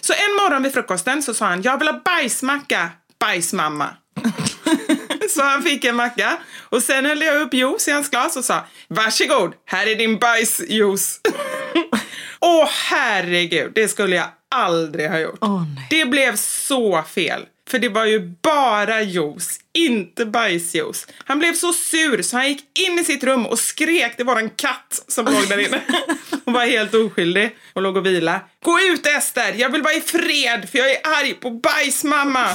Så 0.00 0.12
en 0.12 0.36
morgon 0.36 0.62
vid 0.62 0.72
frukosten 0.72 1.22
så 1.22 1.34
sa 1.34 1.46
han, 1.46 1.62
jag 1.62 1.78
vill 1.78 1.88
ha 1.88 2.00
bajsmacka, 2.04 2.90
bajsmamma. 3.18 3.88
så 5.34 5.42
han 5.42 5.62
fick 5.62 5.84
en 5.84 5.96
macka 5.96 6.38
och 6.60 6.82
sen 6.82 7.06
hällde 7.06 7.24
jag 7.24 7.42
upp 7.42 7.54
juice 7.54 7.88
i 7.88 7.90
hans 7.90 8.10
glas 8.10 8.36
och 8.36 8.44
sa, 8.44 8.64
varsågod, 8.88 9.54
här 9.66 9.86
är 9.86 9.94
din 9.94 10.18
bajsjuice. 10.18 11.20
Åh 12.40 12.68
herregud, 12.68 13.72
det 13.74 13.88
skulle 13.88 14.16
jag 14.16 14.26
aldrig 14.54 15.10
ha 15.10 15.18
gjort. 15.18 15.38
Nej. 15.40 15.86
det 15.90 16.04
blev 16.04 16.36
så 16.36 17.02
fel. 17.02 17.46
För 17.70 17.78
det 17.78 17.88
var 17.88 18.04
ju 18.04 18.20
bara 18.42 19.02
juice, 19.02 19.60
inte 19.72 20.26
bajsjuice. 20.26 21.06
Han 21.24 21.38
blev 21.38 21.54
så 21.54 21.72
sur 21.72 22.22
så 22.22 22.36
han 22.36 22.48
gick 22.48 22.78
in 22.78 22.98
i 22.98 23.04
sitt 23.04 23.24
rum 23.24 23.46
och 23.46 23.58
skrek. 23.58 24.14
Det 24.16 24.24
var 24.24 24.36
en 24.36 24.50
katt 24.50 25.04
som 25.08 25.24
låg 25.24 25.48
där 25.48 25.58
inne. 25.58 25.80
Hon 26.44 26.54
var 26.54 26.66
helt 26.66 26.94
oskyldig 26.94 27.56
och 27.72 27.82
låg 27.82 27.96
och 27.96 28.06
vila. 28.06 28.40
Gå 28.64 28.80
ut 28.80 29.06
Ester, 29.06 29.54
jag 29.56 29.68
vill 29.68 29.82
vara 29.82 29.94
i 29.94 30.00
fred 30.00 30.68
för 30.70 30.78
jag 30.78 30.90
är 30.90 31.00
arg 31.02 31.34
på 31.34 31.50
bajsmamma. 31.50 32.46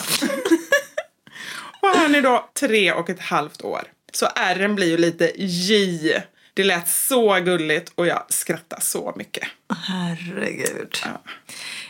Och 1.92 1.98
han 1.98 2.16
är 2.16 2.22
då 2.22 2.50
tre 2.60 2.92
och 2.92 3.10
ett 3.10 3.20
halvt 3.20 3.62
år. 3.62 3.82
Så 4.12 4.28
ärren 4.36 4.76
blir 4.76 4.88
ju 4.88 4.98
lite 4.98 5.32
J. 5.44 6.22
Det 6.54 6.64
lät 6.64 6.90
så 6.90 7.34
gulligt 7.34 7.92
och 7.96 8.08
jag 8.08 8.24
skrattade 8.30 8.82
så 8.82 9.14
mycket. 9.16 9.44
Herregud. 9.88 10.98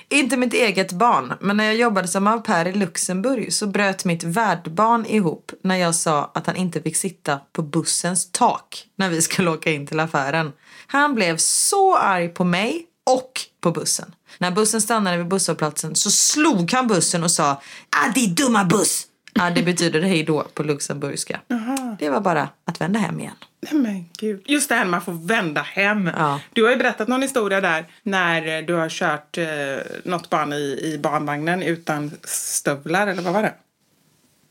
Inte 0.10 0.38
mitt 0.38 0.54
eget 0.54 0.92
barn, 0.92 1.34
men 1.42 1.58
när 1.58 1.64
jag 1.64 1.76
jobbade 1.76 2.08
som 2.08 2.28
au 2.28 2.42
pair 2.42 2.68
i 2.68 2.74
Luxemburg 2.74 3.54
så 3.54 3.68
bröt 3.68 4.06
mitt 4.06 4.24
värdbarn 4.24 5.06
ihop 5.06 5.52
när 5.62 5.76
jag 5.76 5.96
sa 5.96 6.32
att 6.34 6.48
han 6.48 6.56
inte 6.56 6.82
fick 6.82 6.96
sitta 6.96 7.40
på 7.52 7.62
bussens 7.62 8.32
tak 8.32 8.86
när 8.96 9.10
vi 9.10 9.22
skulle 9.22 9.50
åka 9.50 9.72
in 9.72 9.88
till 9.88 10.00
affären. 10.00 10.52
Han 10.88 11.16
blev 11.16 11.38
så 11.38 11.98
arg 11.98 12.30
på 12.30 12.44
mig 12.44 12.86
och 13.06 13.42
på 13.62 13.72
bussen. 13.72 14.16
När 14.38 14.52
bussen 14.52 14.82
stannade 14.82 15.18
vid 15.18 15.28
busshållplatsen 15.28 15.96
så 15.96 16.12
slog 16.12 16.72
han 16.72 16.88
bussen 16.88 17.24
och 17.24 17.32
sa 17.32 17.62
ah, 17.90 18.12
din 18.16 18.36
dumma 18.36 18.66
buss! 18.66 19.08
Ah, 19.40 19.50
det 19.50 19.64
betyder 19.64 20.02
hej 20.02 20.24
då 20.24 20.44
på 20.54 20.64
luxemburgska. 20.64 21.40
Det 22.00 22.10
var 22.10 22.22
bara 22.22 22.50
att 22.66 22.82
vända 22.82 23.00
hem 23.00 23.20
igen. 23.20 23.36
Nej 23.60 23.74
men 23.74 24.10
gud. 24.18 24.44
Just 24.46 24.70
det 24.70 24.76
här 24.76 24.86
man 24.86 25.02
får 25.02 25.28
vända 25.28 25.62
hem. 25.62 26.12
Ja. 26.18 26.42
Du 26.54 26.64
har 26.64 26.72
ju 26.72 26.78
berättat 26.78 27.08
någon 27.08 27.22
historia 27.22 27.62
där 27.62 27.86
när 28.04 28.62
du 28.62 28.74
har 28.74 28.90
kört 28.90 29.38
eh, 29.38 29.46
något 30.04 30.30
barn 30.30 30.54
i, 30.54 30.80
i 30.94 30.98
barnvagnen 30.98 31.64
utan 31.64 32.12
stövlar, 32.24 33.08
eller 33.08 33.22
vad 33.22 33.34
var 33.34 33.42
det? 33.42 33.54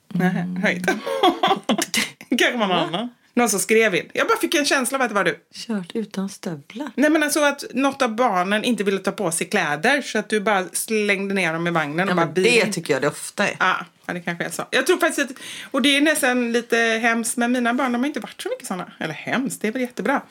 Nej, 0.08 0.46
jag 0.54 0.62
vet 0.62 0.76
inte. 0.76 2.00
kanske 2.38 2.56
någon 2.56 2.72
annan. 2.72 3.08
Någon 3.36 3.48
som 3.48 3.60
skrev 3.60 3.94
in. 3.94 4.10
Jag 4.12 4.26
bara 4.28 4.38
fick 4.38 4.54
en 4.54 4.64
känsla 4.64 4.98
av 4.98 5.02
att 5.02 5.08
det 5.08 5.14
var 5.14 5.24
du. 5.24 5.38
Kört 5.54 5.90
utan 5.94 6.28
stövlar. 6.28 6.90
Nej 6.94 7.10
men 7.10 7.22
alltså 7.22 7.40
att 7.40 7.64
något 7.74 8.02
av 8.02 8.14
barnen 8.14 8.64
inte 8.64 8.84
ville 8.84 8.98
ta 8.98 9.12
på 9.12 9.30
sig 9.30 9.46
kläder 9.46 10.02
så 10.02 10.18
att 10.18 10.28
du 10.28 10.40
bara 10.40 10.64
slängde 10.72 11.34
ner 11.34 11.52
dem 11.52 11.66
i 11.66 11.70
vagnen 11.70 12.06
Ja, 12.06 12.12
och 12.12 12.16
bara 12.16 12.26
men 12.26 12.34
bil 12.34 12.44
det 12.44 12.72
tycker 12.72 12.92
jag 12.92 13.02
det 13.02 13.08
ofta 13.08 13.48
är. 13.48 13.56
Ja, 13.60 13.76
ja, 14.06 14.14
det 14.14 14.20
kanske 14.20 14.44
är 14.44 14.50
så. 14.50 14.64
Jag 14.70 14.86
tror 14.86 14.96
faktiskt 14.98 15.30
att, 15.30 15.36
och 15.70 15.82
det 15.82 15.96
är 15.96 16.00
nästan 16.00 16.52
lite 16.52 16.76
hemskt, 16.76 17.36
men 17.36 17.52
mina 17.52 17.74
barn 17.74 17.92
de 17.92 17.98
har 17.98 18.06
inte 18.06 18.20
varit 18.20 18.42
så 18.42 18.48
mycket 18.48 18.66
sådana. 18.66 18.92
Eller 19.00 19.14
hemskt, 19.14 19.62
det 19.62 19.68
är 19.68 19.72
väl 19.72 19.82
jättebra. 19.82 20.22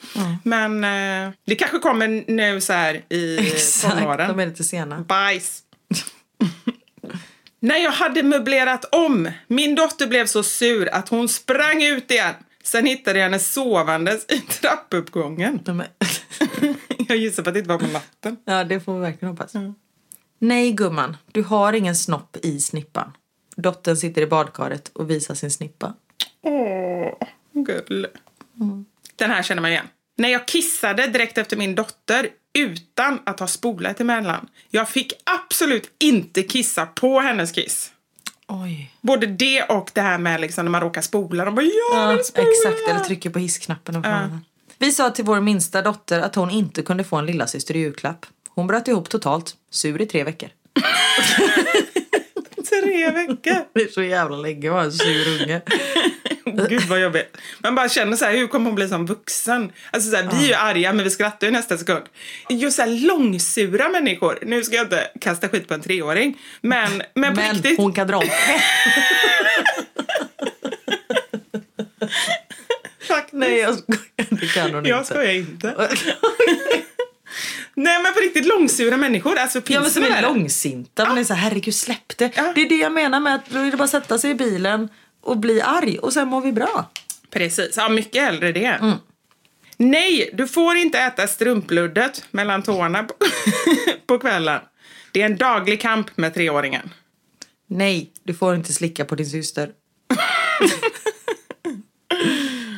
Men 0.43 0.83
eh, 0.83 1.33
det 1.45 1.55
kanske 1.55 1.79
kommer 1.79 2.23
nu 2.31 2.61
så 2.61 2.73
här 2.73 3.01
i 3.09 3.37
Exakt, 3.53 3.97
tonåren. 3.97 4.27
de 4.27 4.39
är 4.39 4.45
lite 4.45 4.63
sena. 4.63 4.99
Bajs. 4.99 5.63
När 7.59 7.77
jag 7.77 7.91
hade 7.91 8.23
möblerat 8.23 8.85
om, 8.91 9.31
min 9.47 9.75
dotter 9.75 10.07
blev 10.07 10.25
så 10.25 10.43
sur 10.43 10.89
att 10.93 11.09
hon 11.09 11.29
sprang 11.29 11.83
ut 11.83 12.11
igen. 12.11 12.33
Sen 12.63 12.85
hittade 12.85 13.19
jag 13.19 13.23
henne 13.25 13.39
sovandes 13.39 14.25
i 14.31 14.39
trappuppgången. 14.39 15.59
Jag 17.07 17.17
gissar 17.17 17.43
på 17.43 17.49
att 17.49 17.53
det 17.53 17.59
inte 17.59 17.69
var 17.69 17.79
på 17.79 17.87
natten. 17.87 18.37
Ja, 18.45 18.63
det 18.63 18.79
får 18.79 18.93
vi 18.93 18.99
verkligen 18.99 19.29
hoppas. 19.29 19.53
Nej, 20.39 20.71
gumman. 20.71 21.17
Du 21.31 21.43
har 21.43 21.73
ingen 21.73 21.95
snopp 21.95 22.37
i 22.41 22.59
snippan. 22.59 23.11
Dottern 23.55 23.97
sitter 23.97 24.21
i 24.21 24.27
badkaret 24.27 24.91
och 24.93 25.09
visar 25.09 25.35
sin 25.35 25.51
snippa. 25.51 25.93
Åh, 26.41 27.13
gull. 27.53 28.07
Den 29.15 29.29
här 29.31 29.43
känner 29.43 29.61
man 29.61 29.71
igen. 29.71 29.87
När 30.17 30.29
jag 30.29 30.47
kissade 30.47 31.07
direkt 31.07 31.37
efter 31.37 31.57
min 31.57 31.75
dotter 31.75 32.27
utan 32.53 33.19
att 33.23 33.39
ha 33.39 33.47
spolat 33.47 33.99
emellan. 34.01 34.47
Jag 34.69 34.89
fick 34.89 35.13
absolut 35.23 35.91
inte 35.99 36.43
kissa 36.43 36.85
på 36.85 37.19
hennes 37.19 37.51
kiss. 37.51 37.91
Oj. 38.47 38.91
Både 39.01 39.27
det 39.27 39.63
och 39.63 39.91
det 39.93 40.01
här 40.01 40.17
med 40.17 40.41
liksom 40.41 40.65
när 40.65 40.71
man 40.71 40.81
råkar 40.81 41.01
spola. 41.01 41.45
De 41.45 41.55
bara, 41.55 41.61
jag 41.65 42.17
Ja, 42.17 42.23
spola! 42.23 42.47
exakt. 42.47 42.89
Eller 42.89 42.99
trycker 42.99 43.29
på 43.29 43.39
hissknappen. 43.39 43.95
och. 43.95 44.05
Vi 44.77 44.91
sa 44.91 45.09
till 45.09 45.25
vår 45.25 45.41
minsta 45.41 45.81
dotter 45.81 46.19
att 46.19 46.35
hon 46.35 46.49
inte 46.49 46.81
kunde 46.81 47.03
få 47.03 47.15
en 47.15 47.25
lillasyster 47.25 47.75
i 47.75 47.79
julklapp. 47.79 48.25
Hon 48.49 48.67
bröt 48.67 48.87
ihop 48.87 49.09
totalt. 49.09 49.55
Sur 49.69 50.01
i 50.01 50.05
tre 50.05 50.23
veckor. 50.23 50.49
Tre 52.81 53.11
veckor. 53.11 53.65
Det 53.73 53.81
är 53.81 53.87
så 53.87 54.03
jävla 54.03 54.37
länge 54.37 54.67
att 54.69 54.73
vara 54.73 54.83
en 54.83 54.91
sur 54.91 55.41
unge. 55.41 55.61
Gud 56.69 56.81
vad 56.81 57.01
jobbigt. 57.01 57.37
Man 57.59 57.75
bara 57.75 57.89
känner 57.89 58.17
så 58.17 58.25
här, 58.25 58.33
hur 58.33 58.47
kommer 58.47 58.65
hon 58.65 58.75
bli 58.75 58.87
som 58.89 59.05
vuxen? 59.05 59.71
Alltså 59.91 60.09
så 60.11 60.17
här, 60.17 60.29
vi 60.33 60.43
är 60.43 60.47
ju 60.47 60.53
arga 60.53 60.93
men 60.93 61.03
vi 61.03 61.09
skrattar 61.09 61.47
ju 61.47 61.53
nästa 61.53 61.77
sekund. 61.77 62.03
Just 62.49 62.75
så 62.75 62.81
här 62.81 62.89
långsura 63.07 63.89
människor. 63.89 64.39
Nu 64.41 64.63
ska 64.63 64.75
jag 64.75 64.85
inte 64.85 65.07
kasta 65.21 65.49
skit 65.49 65.67
på 65.67 65.73
en 65.73 65.81
treåring. 65.81 66.37
Men, 66.61 67.03
men 67.13 67.33
på 67.35 67.41
Men 67.41 67.53
riktigt. 67.53 67.77
hon 67.77 67.93
kan 67.93 68.07
dra. 68.07 68.21
Faktiskt. 73.07 73.33
Nej, 73.33 73.57
jag 73.59 73.77
skojar. 73.77 74.01
Det 74.29 74.47
kan 74.53 74.73
hon 74.73 74.85
Jag 74.85 74.99
inte. 74.99 75.13
skojar 75.13 75.33
inte. 75.33 75.89
Nej 77.75 78.03
men 78.03 78.13
på 78.13 78.19
riktigt 78.19 78.45
långsura 78.45 78.97
människor. 78.97 79.37
Alltså 79.37 79.61
finns 79.61 79.75
Ja 79.75 79.81
men 79.81 79.91
som 79.91 80.03
är 80.03 80.21
långsinta. 80.21 81.07
Man 81.07 81.17
är 81.17 81.23
så 81.23 81.33
här, 81.33 81.49
herregud 81.49 81.75
släpp 81.75 82.17
det. 82.17 82.31
Ja. 82.35 82.51
Det 82.55 82.61
är 82.61 82.69
det 82.69 82.75
jag 82.75 82.91
menar 82.91 83.19
med 83.19 83.35
att 83.35 83.49
då 83.49 83.59
är 83.59 83.71
det 83.71 83.77
bara 83.77 83.83
att 83.83 83.89
sätta 83.89 84.17
sig 84.17 84.31
i 84.31 84.35
bilen 84.35 84.89
och 85.21 85.37
bli 85.37 85.61
arg 85.61 85.97
och 85.97 86.13
sen 86.13 86.27
mår 86.27 86.41
vi 86.41 86.51
bra. 86.51 86.89
Precis, 87.29 87.77
ja 87.77 87.89
mycket 87.89 88.21
hellre 88.21 88.51
det. 88.51 88.65
Mm. 88.65 88.95
Nej, 89.77 90.29
du 90.33 90.47
får 90.47 90.75
inte 90.75 90.99
äta 90.99 91.27
strumpluddet 91.27 92.25
mellan 92.31 92.63
tårna 92.63 93.03
på, 93.03 93.13
på 94.07 94.19
kvällen. 94.19 94.61
Det 95.11 95.21
är 95.21 95.25
en 95.25 95.37
daglig 95.37 95.81
kamp 95.81 96.17
med 96.17 96.33
treåringen. 96.33 96.89
Nej, 97.67 98.11
du 98.23 98.33
får 98.33 98.55
inte 98.55 98.73
slicka 98.73 99.05
på 99.05 99.15
din 99.15 99.25
syster. 99.25 99.71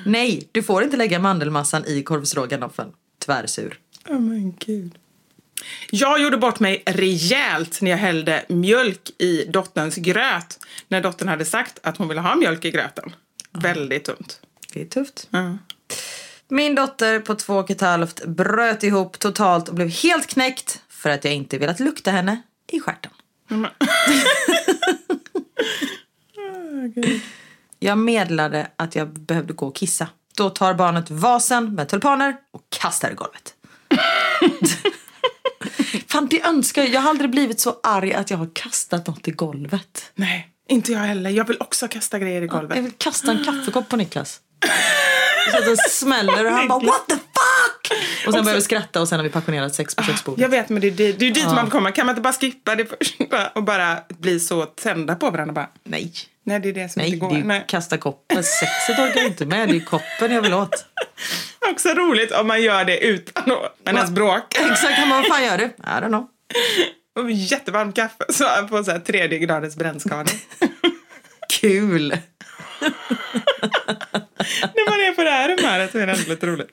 Nej, 0.06 0.50
du 0.52 0.64
får 0.64 0.84
inte 0.84 0.98
lägga 0.98 1.20
mandelmassan 1.20 1.86
i 1.86 2.04
korvstroganoffen. 2.04 2.92
Tvärsur. 3.26 3.80
Oh 4.10 4.20
men 4.20 4.56
gud. 4.60 4.98
Jag 5.92 6.22
gjorde 6.22 6.38
bort 6.38 6.60
mig 6.60 6.84
rejält 6.86 7.82
när 7.82 7.92
jag 7.92 7.98
hällde 7.98 8.46
mjölk 8.50 9.12
i 9.18 9.46
dotterns 9.46 9.96
gröt. 9.96 10.60
När 10.88 11.02
dottern 11.02 11.28
hade 11.28 11.46
sagt 11.46 11.80
att 11.84 11.98
hon 11.98 12.08
ville 12.08 12.22
ha 12.22 12.36
mjölk 12.36 12.66
i 12.66 12.72
gröten. 12.72 13.16
Väldigt 13.52 14.06
dumt. 14.06 14.28
Det 14.74 14.82
är 14.82 14.86
tufft. 14.86 15.28
Ja. 15.30 15.58
Min 16.48 16.76
dotter 16.76 17.20
på 17.20 17.36
två 17.36 17.56
och 17.56 17.72
ett 17.72 17.82
halvt 17.82 18.26
bröt 18.26 18.84
ihop 18.84 19.20
totalt 19.20 19.70
och 19.70 19.76
blev 19.76 19.90
helt 19.90 20.28
knäckt 20.28 20.82
för 20.90 21.10
att 21.10 21.26
jag 21.26 21.34
inte 21.34 21.58
velat 21.58 21.80
lukta 21.80 22.12
henne 22.12 22.42
i 22.72 22.80
stjärten. 22.80 23.12
Jag 27.80 27.98
meddelade 27.98 28.68
att 28.76 28.96
jag 28.96 29.08
behövde 29.08 29.54
gå 29.54 29.68
och 29.68 29.76
kissa. 29.76 30.08
Då 30.38 30.50
tar 30.50 30.74
barnet 30.74 31.12
vasen 31.12 31.76
med 31.76 31.90
tulpaner 31.90 32.36
och 32.52 32.62
kastar 32.70 33.12
i 33.12 33.14
golvet. 33.14 33.55
Fan, 36.08 36.28
det 36.28 36.42
önskar 36.42 36.82
jag. 36.82 36.92
Jag 36.92 37.02
har 37.02 37.10
aldrig 37.10 37.30
blivit 37.30 37.60
så 37.60 37.76
arg 37.84 38.14
att 38.14 38.30
jag 38.30 38.38
har 38.38 38.50
kastat 38.54 39.08
något 39.08 39.28
i 39.28 39.32
golvet. 39.32 40.12
Nej, 40.16 40.48
inte 40.70 40.92
jag 40.92 41.00
heller. 41.00 41.30
Jag 41.30 41.48
vill 41.48 41.58
också 41.60 41.88
kasta 41.88 42.20
grejer 42.20 42.42
i 42.42 42.46
Jag 42.46 42.50
golvet. 42.50 42.78
vill 42.78 42.92
kasta 42.98 43.32
en 43.32 43.44
kaffekopp 43.46 43.90
på 43.90 43.96
Niklas. 43.96 44.40
Så 45.52 45.58
att 45.58 45.66
den 45.66 45.78
smäller 45.90 46.46
och 46.46 46.52
han 46.52 46.68
bara 46.68 46.80
what 46.80 47.08
the 47.08 47.16
fuck! 47.16 47.92
Och 48.28 48.34
sen 48.34 48.44
börjar 48.44 48.56
vi 48.56 48.62
skratta 48.62 49.02
och 49.02 49.08
sen 49.08 49.20
har 49.20 49.24
vi 49.24 49.30
passionerat 49.30 49.76
sex 49.76 49.96
på 49.96 50.04
köksbordet. 50.04 50.42
Jag 50.42 50.50
vet, 50.50 50.70
men 50.70 50.82
det 50.82 50.88
är, 50.88 50.92
det, 50.92 51.12
det 51.12 51.26
är 51.28 51.32
dit 51.32 51.46
man 51.46 51.70
kommer. 51.70 51.92
Kan 51.92 52.06
man 52.06 52.14
inte 52.14 52.22
bara 52.22 52.34
skippa 52.34 52.76
det 52.76 52.86
först 52.86 53.16
och 53.56 53.64
bara 53.64 53.98
bli 54.08 54.40
så 54.40 54.66
tända 54.66 55.16
på 55.16 55.30
varandra? 55.30 55.54
Bara, 55.54 55.70
Nej. 55.84 56.14
Nej, 56.46 56.60
det 56.60 56.70
är 56.70 56.74
det 56.74 56.90
som 56.90 57.02
Nej, 57.02 57.14
inte 57.14 57.26
går. 57.26 57.52
är 57.52 57.56
ju 57.60 57.62
kasta 57.68 57.98
koppen. 57.98 58.44
Sexet 58.44 59.00
orkar 59.00 59.20
jag 59.20 59.26
inte 59.26 59.46
med. 59.46 59.70
Det 59.70 59.76
är 59.76 59.80
koppen 59.86 60.32
jag 60.32 60.42
vill 60.42 60.54
åt. 60.54 60.86
Också 61.72 61.90
roligt 61.90 62.32
om 62.32 62.48
man 62.48 62.62
gör 62.62 62.86
det 62.86 62.98
utan 62.98 63.52
att 63.52 63.78
man 63.86 63.96
ens 63.96 64.12
bråkar. 64.12 64.66
Exakt, 64.72 65.10
vad 65.10 65.26
fan 65.26 65.44
gör 65.44 65.58
du? 65.58 65.64
I 65.66 65.72
don't 65.82 66.08
know. 66.08 66.28
Och 67.20 67.32
jättevarmt 67.32 67.96
kaffe 67.96 68.26
så 68.30 68.48
han 68.48 68.70
får 68.70 68.84
så 68.84 68.92
här 68.92 69.00
tredje 69.00 69.40
gradens 69.40 69.76
brännskada. 69.76 70.32
Kul! 71.62 72.18
När 74.74 74.90
man 74.90 75.00
är 75.00 75.16
på 75.16 75.24
det 75.24 75.30
här 75.30 75.58
humöret 75.58 75.92
så 75.92 75.98
är 75.98 76.08
det 76.08 76.14
ändå 76.14 76.30
lite 76.30 76.46
roligt. 76.48 76.70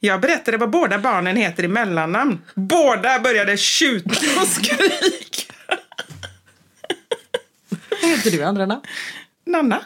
Jag 0.00 0.20
berättade 0.20 0.56
vad 0.56 0.70
båda 0.70 0.98
barnen 0.98 1.36
heter 1.36 1.64
i 1.64 1.68
mellannamn. 1.68 2.42
Båda 2.54 3.20
började 3.20 3.56
tjuta 3.56 4.40
och 4.40 4.48
skrika. 4.48 5.53
Vad 8.04 8.16
heter 8.16 8.30
du 8.30 8.36
i 8.36 8.42
andra 8.42 8.66
namn? 8.66 8.82
Nanna? 9.46 9.80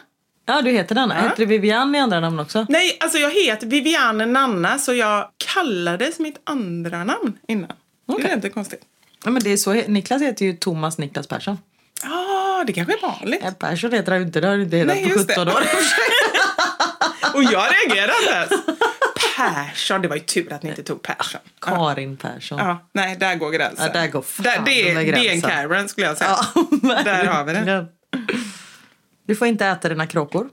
Ja, 0.45 0.61
du 0.61 0.71
heter 0.71 0.95
Nanna. 0.95 1.21
Heter 1.21 1.35
du 1.37 1.45
Vivian 1.45 1.95
i 1.95 1.99
andra 1.99 2.19
namn 2.19 2.39
också? 2.39 2.65
Nej, 2.69 2.97
alltså 2.99 3.17
jag 3.17 3.31
heter 3.31 3.67
Viviane 3.67 4.25
Nanna 4.25 4.77
så 4.77 4.93
jag 4.93 5.29
kallades 5.53 6.19
mitt 6.19 6.41
andra 6.43 7.03
namn 7.03 7.37
innan. 7.47 7.67
Det 7.67 8.13
Okej. 8.13 8.25
är 8.29 8.33
inte 8.33 8.49
konstigt. 8.49 8.81
Ja, 9.23 9.31
men 9.31 9.43
det 9.43 9.49
är 9.51 9.57
så. 9.57 9.73
Niklas 9.73 10.21
heter 10.21 10.45
ju 10.45 10.53
Thomas 10.53 10.97
Niklas 10.97 11.27
Persson. 11.27 11.57
Ja, 12.03 12.09
ah, 12.09 12.63
det 12.63 12.73
kanske 12.73 12.93
är 12.93 13.01
vanligt. 13.01 13.41
Ja, 13.43 13.51
Persson 13.51 13.91
heter 13.91 14.11
han 14.11 14.21
inte. 14.21 14.41
Det 14.41 14.47
har 14.47 14.51
han 14.53 14.61
inte 14.61 14.77
hetat 14.77 15.03
på 15.03 15.09
just 15.09 15.27
det. 15.27 15.33
17 15.33 15.47
år. 15.47 15.53
Och 17.33 17.43
jag 17.43 17.67
reagerade 17.73 18.13
inte 18.21 18.33
ens. 18.33 18.49
Persson, 19.37 20.01
det 20.01 20.07
var 20.07 20.15
ju 20.15 20.21
tur 20.21 20.53
att 20.53 20.63
ni 20.63 20.69
inte 20.69 20.83
tog 20.83 21.01
Persson. 21.01 21.41
Karin 21.61 22.17
Persson. 22.17 22.57
Ja, 22.59 22.89
nej, 22.93 23.15
där 23.19 23.35
går 23.35 23.51
gränsen. 23.51 23.85
Ja, 23.93 24.01
där 24.01 24.07
går 24.07 24.21
fan 24.21 24.43
där, 24.43 24.61
det, 24.65 24.89
är, 24.91 24.95
det 24.95 25.27
är 25.27 25.33
en. 25.33 25.41
Karen 25.41 25.89
skulle 25.89 26.07
jag 26.07 26.17
säga. 26.17 26.37
Ja, 26.83 27.03
Där 27.03 27.25
har 27.25 27.43
vi 27.43 27.53
det. 27.53 27.85
Du 29.27 29.35
får 29.35 29.47
inte 29.47 29.65
äta 29.65 29.89
dina 29.89 30.07
kråkor. 30.07 30.49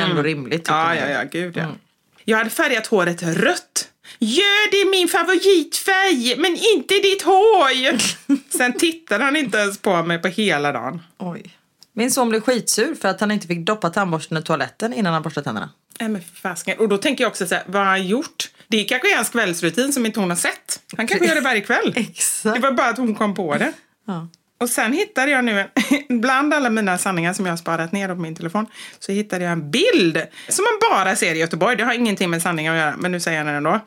Ändå 0.00 0.22
rimligt. 0.22 0.68
Ja, 0.68 0.94
jag. 0.94 1.10
ja, 1.10 1.12
ja, 1.12 1.24
gud 1.32 1.56
ja. 1.56 1.66
Jag 2.24 2.38
hade 2.38 2.50
färgat 2.50 2.86
håret 2.86 3.22
rött. 3.22 3.88
Gör 4.18 4.70
det 4.70 4.76
är 4.76 4.90
min 4.90 5.08
favoritfärg, 5.08 6.36
men 6.38 6.56
inte 6.74 6.94
ditt 6.94 7.22
hår. 7.22 7.98
Sen 8.58 8.72
tittade 8.72 9.24
han 9.24 9.36
inte 9.36 9.58
ens 9.58 9.78
på 9.78 10.02
mig 10.02 10.18
på 10.18 10.28
hela 10.28 10.72
dagen. 10.72 11.02
Oj. 11.18 11.56
Min 11.92 12.10
son 12.10 12.28
blev 12.28 12.40
skitsur 12.40 12.94
för 12.94 13.08
att 13.08 13.20
han 13.20 13.30
inte 13.30 13.46
fick 13.46 13.58
doppa 13.58 13.90
tandborsten 13.90 14.36
i 14.38 14.42
toaletten 14.42 14.92
innan 14.92 15.12
han 15.12 15.22
borstade 15.22 15.44
tänderna. 15.44 15.70
Nej 16.00 16.08
men 16.08 16.22
för 16.22 16.36
fasiken. 16.36 16.78
Och 16.78 16.88
då 16.88 16.98
tänker 16.98 17.24
jag 17.24 17.30
också 17.30 17.46
så 17.46 17.54
här, 17.54 17.64
vad 17.66 17.82
har 17.82 17.88
han 17.88 18.06
gjort? 18.06 18.50
Det 18.68 18.84
kanske 18.84 19.12
är 19.12 19.16
hans 19.16 19.28
kvällsrutin 19.30 19.92
som 19.92 20.06
inte 20.06 20.20
hon 20.20 20.30
har 20.30 20.36
sett. 20.36 20.80
Han 20.96 21.06
kanske 21.06 21.26
gör 21.28 21.34
det 21.34 21.40
varje 21.40 21.60
kväll. 21.60 21.92
Exakt. 21.96 22.54
Det 22.54 22.60
var 22.60 22.72
bara 22.72 22.88
att 22.88 22.98
hon 22.98 23.14
kom 23.14 23.34
på 23.34 23.56
det. 23.56 23.72
Ja. 24.06 24.28
Och 24.58 24.70
sen 24.70 24.92
hittade 24.92 25.30
jag 25.30 25.44
nu, 25.44 25.60
en, 25.60 25.68
bland 26.20 26.54
alla 26.54 26.70
mina 26.70 26.98
sanningar 26.98 27.32
som 27.32 27.46
jag 27.46 27.52
har 27.52 27.56
sparat 27.56 27.92
ner 27.92 28.08
på 28.08 28.14
min 28.14 28.34
telefon, 28.34 28.66
så 28.98 29.12
hittade 29.12 29.44
jag 29.44 29.52
en 29.52 29.70
bild 29.70 30.22
som 30.48 30.64
man 30.64 30.90
bara 30.90 31.16
ser 31.16 31.34
i 31.34 31.38
Göteborg. 31.38 31.76
Det 31.76 31.84
har 31.84 31.92
ingenting 31.92 32.30
med 32.30 32.42
sanningar 32.42 32.72
att 32.72 32.78
göra, 32.78 32.96
men 32.96 33.12
nu 33.12 33.20
säger 33.20 33.38
jag 33.38 33.46
den 33.46 33.54
ändå. 33.54 33.80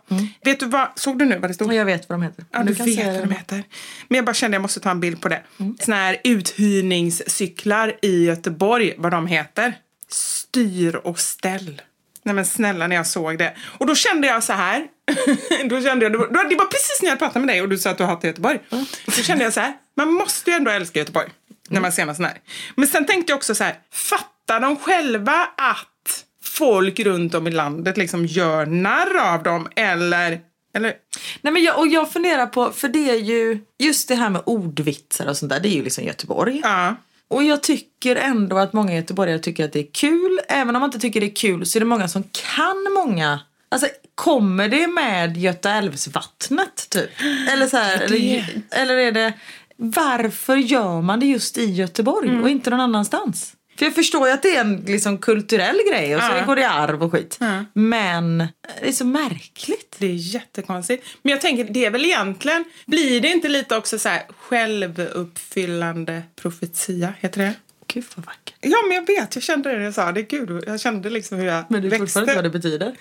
Vet 0.43 0.59
du 0.59 0.65
vad, 0.65 0.87
såg 0.95 1.19
du 1.19 1.25
nu 1.25 1.39
vad 1.39 1.49
det 1.49 1.53
stod? 1.53 1.73
Jag 1.73 1.85
vet 1.85 2.09
vad 2.09 2.19
de 2.19 2.23
heter. 2.23 2.45
Ja, 2.51 2.63
du 2.63 2.75
kan 2.75 2.85
vet 2.85 3.05
vad 3.05 3.29
de 3.29 3.35
heter. 3.35 3.63
Men 4.07 4.15
jag 4.15 4.25
bara 4.25 4.33
kände 4.33 4.55
jag 4.55 4.61
måste 4.61 4.79
ta 4.79 4.91
en 4.91 4.99
bild 4.99 5.21
på 5.21 5.29
det. 5.29 5.41
Såna 5.79 5.97
här 5.97 6.17
uthyrningscyklar 6.23 7.93
i 8.01 8.25
Göteborg, 8.25 8.93
vad 8.97 9.11
de 9.11 9.27
heter. 9.27 9.73
Styr 10.09 10.95
och 10.95 11.19
ställ. 11.19 11.81
Nej 12.23 12.35
men 12.35 12.45
snälla 12.45 12.87
när 12.87 12.95
jag 12.95 13.07
såg 13.07 13.37
det. 13.37 13.53
Och 13.61 13.85
då 13.85 13.95
kände 13.95 14.27
jag 14.27 14.43
så 14.43 14.53
här. 14.53 14.87
då 15.69 15.81
kände 15.81 16.05
jag, 16.05 16.11
det 16.11 16.55
var 16.55 16.65
precis 16.65 16.99
när 17.01 17.09
jag 17.09 17.19
pratade 17.19 17.45
med 17.45 17.55
dig 17.55 17.61
och 17.61 17.69
du 17.69 17.77
sa 17.77 17.89
att 17.89 17.97
du 17.97 18.03
hatar 18.03 18.27
Göteborg. 18.27 18.59
Då 19.05 19.11
kände 19.11 19.43
jag 19.43 19.53
så 19.53 19.59
här, 19.59 19.73
man 19.97 20.13
måste 20.13 20.51
ju 20.51 20.55
ändå 20.57 20.71
älska 20.71 20.99
Göteborg. 20.99 21.27
När 21.69 21.81
man 21.81 21.91
ser 21.91 22.05
något 22.05 22.15
sånt 22.15 22.27
här. 22.29 22.37
Men 22.75 22.87
sen 22.87 23.05
tänkte 23.05 23.31
jag 23.31 23.37
också 23.37 23.55
så 23.55 23.63
här, 23.63 23.75
fattar 23.91 24.59
de 24.59 24.75
själva 24.77 25.49
att 25.57 26.25
folk 26.43 26.99
runt 26.99 27.35
om 27.35 27.47
i 27.47 27.51
landet 27.51 27.97
liksom 27.97 28.25
gör 28.25 28.65
narr 28.65 29.33
av 29.33 29.43
dem 29.43 29.67
eller... 29.75 30.39
eller 30.75 30.93
Nej, 31.41 31.53
men 31.53 31.63
jag, 31.63 31.79
och 31.79 31.87
jag 31.87 32.11
funderar 32.11 32.45
på, 32.45 32.71
för 32.71 32.87
det 32.87 33.09
är 33.09 33.15
ju 33.15 33.59
just 33.79 34.07
det 34.07 34.15
här 34.15 34.29
med 34.29 34.41
ordvitsar 34.45 35.27
och 35.27 35.37
sånt 35.37 35.49
där, 35.49 35.59
det 35.59 35.69
är 35.69 35.75
ju 35.75 35.83
liksom 35.83 36.03
Göteborg. 36.03 36.61
ja. 36.63 36.95
Och 37.31 37.43
jag 37.43 37.63
tycker 37.63 38.15
ändå 38.15 38.57
att 38.57 38.73
många 38.73 38.95
göteborgare 38.95 39.39
tycker 39.39 39.65
att 39.65 39.73
det 39.73 39.79
är 39.79 39.91
kul. 39.93 40.39
Även 40.47 40.75
om 40.75 40.79
man 40.79 40.87
inte 40.87 40.99
tycker 40.99 41.21
det 41.21 41.27
är 41.27 41.35
kul 41.35 41.65
så 41.65 41.77
är 41.77 41.79
det 41.79 41.85
många 41.85 42.07
som 42.07 42.23
kan 42.23 42.93
många. 42.93 43.39
Alltså 43.71 43.87
kommer 44.15 44.69
det 44.69 44.87
med 44.87 45.37
Göta 45.37 45.71
älvsvattnet 45.71 46.87
typ? 46.89 47.09
Eller 47.53 47.67
så 47.67 47.77
här, 47.77 48.01
eller, 48.01 48.45
eller 48.71 48.97
är 48.97 49.11
det 49.11 49.33
varför 49.75 50.55
gör 50.55 51.01
man 51.01 51.19
det 51.19 51.25
just 51.25 51.57
i 51.57 51.65
Göteborg 51.71 52.39
och 52.41 52.49
inte 52.49 52.69
någon 52.69 52.79
annanstans? 52.79 53.53
För 53.77 53.85
jag 53.85 53.95
förstår 53.95 54.27
ju 54.27 54.33
att 54.33 54.41
det 54.41 54.55
är 54.55 54.61
en 54.61 54.83
liksom, 54.87 55.17
kulturell 55.17 55.79
grej 55.91 56.15
och 56.15 56.21
så 56.21 56.31
Ja. 56.37 56.45
går 56.45 56.55
det 56.55 56.61
i 56.61 56.65
arv 56.65 57.03
och 57.03 57.11
skit. 57.11 57.39
Men 57.73 58.37
det 58.81 58.87
är 58.87 58.91
så 58.91 59.05
märkligt. 59.05 59.95
Det 59.99 60.05
är 60.05 60.13
jättekonstigt. 60.13 61.05
Men 61.21 61.31
jag 61.31 61.41
tänker, 61.41 61.63
det 61.63 61.85
är 61.85 61.91
väl 61.91 62.05
egentligen... 62.05 62.65
Blir 62.85 63.21
det 63.21 63.27
inte 63.27 63.49
lite 63.49 63.75
också 63.75 63.99
så 63.99 64.09
här 64.09 64.21
självuppfyllande 64.39 66.21
profetia? 66.35 67.13
Heter 67.19 67.41
det? 67.41 67.53
Gud 67.87 68.05
vad 68.15 68.25
vackert. 68.25 68.48
Ja, 68.61 68.77
men 68.87 68.95
jag 68.95 69.07
vet. 69.07 69.35
Jag 69.35 69.43
kände 69.43 69.69
det 69.71 69.77
när 69.77 69.83
jag 69.85 69.93
sa 69.93 70.11
det. 70.11 70.21
Gud, 70.21 70.63
jag 70.67 70.79
kände 70.79 71.09
liksom 71.09 71.37
hur 71.37 71.45
jag 71.45 71.63
Men 71.69 71.81
du 71.81 71.89
vet 71.89 72.01
växte. 72.01 72.19
fortfarande 72.19 72.49
inte 72.49 72.59
vad 72.59 72.79
det 72.79 72.93
betyder. 72.93 72.95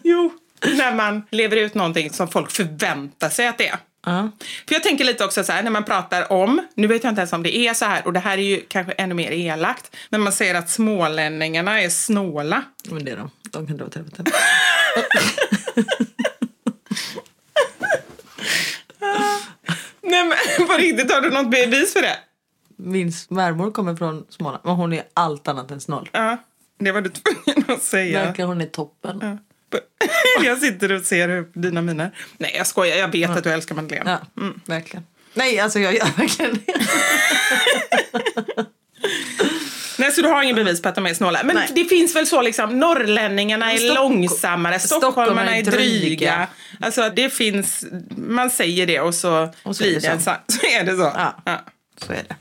Jo, 0.02 0.32
när 0.76 0.94
man 0.94 1.22
lever 1.30 1.56
ut 1.56 1.74
någonting 1.74 2.10
som 2.10 2.28
folk 2.28 2.50
förväntar 2.50 3.28
sig 3.28 3.48
att 3.48 3.58
det 3.58 3.68
är. 3.68 3.78
Ja. 4.06 4.30
För 4.68 4.74
jag 4.74 4.82
tänker 4.82 5.04
lite 5.04 5.24
också 5.24 5.44
så 5.44 5.52
här 5.52 5.62
när 5.62 5.70
man 5.70 5.84
pratar 5.84 6.32
om, 6.32 6.66
nu 6.74 6.86
vet 6.86 7.04
jag 7.04 7.10
inte 7.10 7.20
ens 7.20 7.32
om 7.32 7.42
det 7.42 7.56
är 7.56 7.74
så 7.74 7.84
här 7.84 8.06
och 8.06 8.12
det 8.12 8.20
här 8.20 8.38
är 8.38 8.42
ju 8.42 8.60
kanske 8.68 8.92
ännu 8.92 9.14
mer 9.14 9.30
elakt, 9.30 9.96
men 10.10 10.20
man 10.20 10.32
säger 10.32 10.54
att 10.54 10.70
smålänningarna 10.70 11.82
är 11.82 11.88
snåla. 11.88 12.62
Men 12.90 13.04
det 13.04 13.10
är 13.10 13.16
de. 13.16 13.30
De 13.50 13.66
kan 13.66 13.76
dra 13.76 13.84
åt 13.84 13.94
helvete. 13.94 14.24
Nej 20.02 20.24
men 20.24 20.66
på 20.66 20.72
riktigt, 20.72 21.12
har 21.12 21.20
du 21.20 21.30
något 21.30 21.50
bevis 21.50 21.92
för 21.92 22.02
det? 22.02 22.16
Min 22.78 23.12
svärmor 23.12 23.70
kommer 23.70 23.96
från 23.96 24.26
Småland 24.28 24.60
men 24.64 24.74
hon 24.74 24.92
är 24.92 25.02
allt 25.14 25.48
annat 25.48 25.70
än 25.70 25.80
snål. 25.80 26.08
Ja, 26.12 26.36
det 26.78 26.92
var 26.92 27.00
du 27.00 27.10
tvungen 27.10 27.64
att 27.70 27.82
säga. 27.82 28.24
Verkligen 28.24 28.48
hon 28.48 28.60
är 28.60 28.66
toppen. 28.66 29.18
Ja. 29.22 29.38
Jag 30.44 30.58
sitter 30.58 30.92
och 30.92 31.02
ser 31.02 31.28
upp 31.38 31.50
dina 31.54 31.82
miner. 31.82 32.10
Nej, 32.38 32.52
jag 32.56 32.66
skojar. 32.66 32.96
Jag 32.96 33.08
vet 33.12 33.30
att 33.30 33.44
du 33.44 33.50
älskar 33.50 33.74
Madeleine. 33.74 34.18
verkligen. 34.66 35.06
Nej 35.34 35.58
alltså 35.60 35.78
jag 35.78 35.94
gör 35.94 36.06
verkligen 36.16 36.58
det. 36.66 36.74
Nej, 39.98 40.12
så 40.12 40.22
du 40.22 40.28
har 40.28 40.42
ingen 40.42 40.56
bevis 40.56 40.82
på 40.82 40.88
att 40.88 40.94
de 40.94 41.06
är 41.06 41.14
snåla. 41.14 41.40
Men 41.44 41.56
Nej. 41.56 41.68
det 41.74 41.84
finns 41.84 42.16
väl 42.16 42.26
så 42.26 42.42
liksom, 42.42 42.78
norrlänningarna 42.80 43.72
är 43.72 43.76
Stock- 43.78 43.94
långsammare, 43.94 44.78
stockholmarna 44.78 45.56
är 45.56 45.62
dryga. 45.62 46.48
Alltså 46.80 47.10
det 47.16 47.30
finns, 47.30 47.84
man 48.16 48.50
säger 48.50 48.86
det 48.86 49.00
och 49.00 49.14
så, 49.14 49.48
Och 49.62 49.76
så 49.76 49.82
blir 49.82 49.94
det 50.00 50.20
så. 50.20 50.30
Så 50.48 50.66
är 50.66 50.84
det 50.84 50.96
så. 50.96 51.12
Ja. 51.44 51.60
Så 52.06 52.12
är 52.12 52.22
det. 52.28 52.36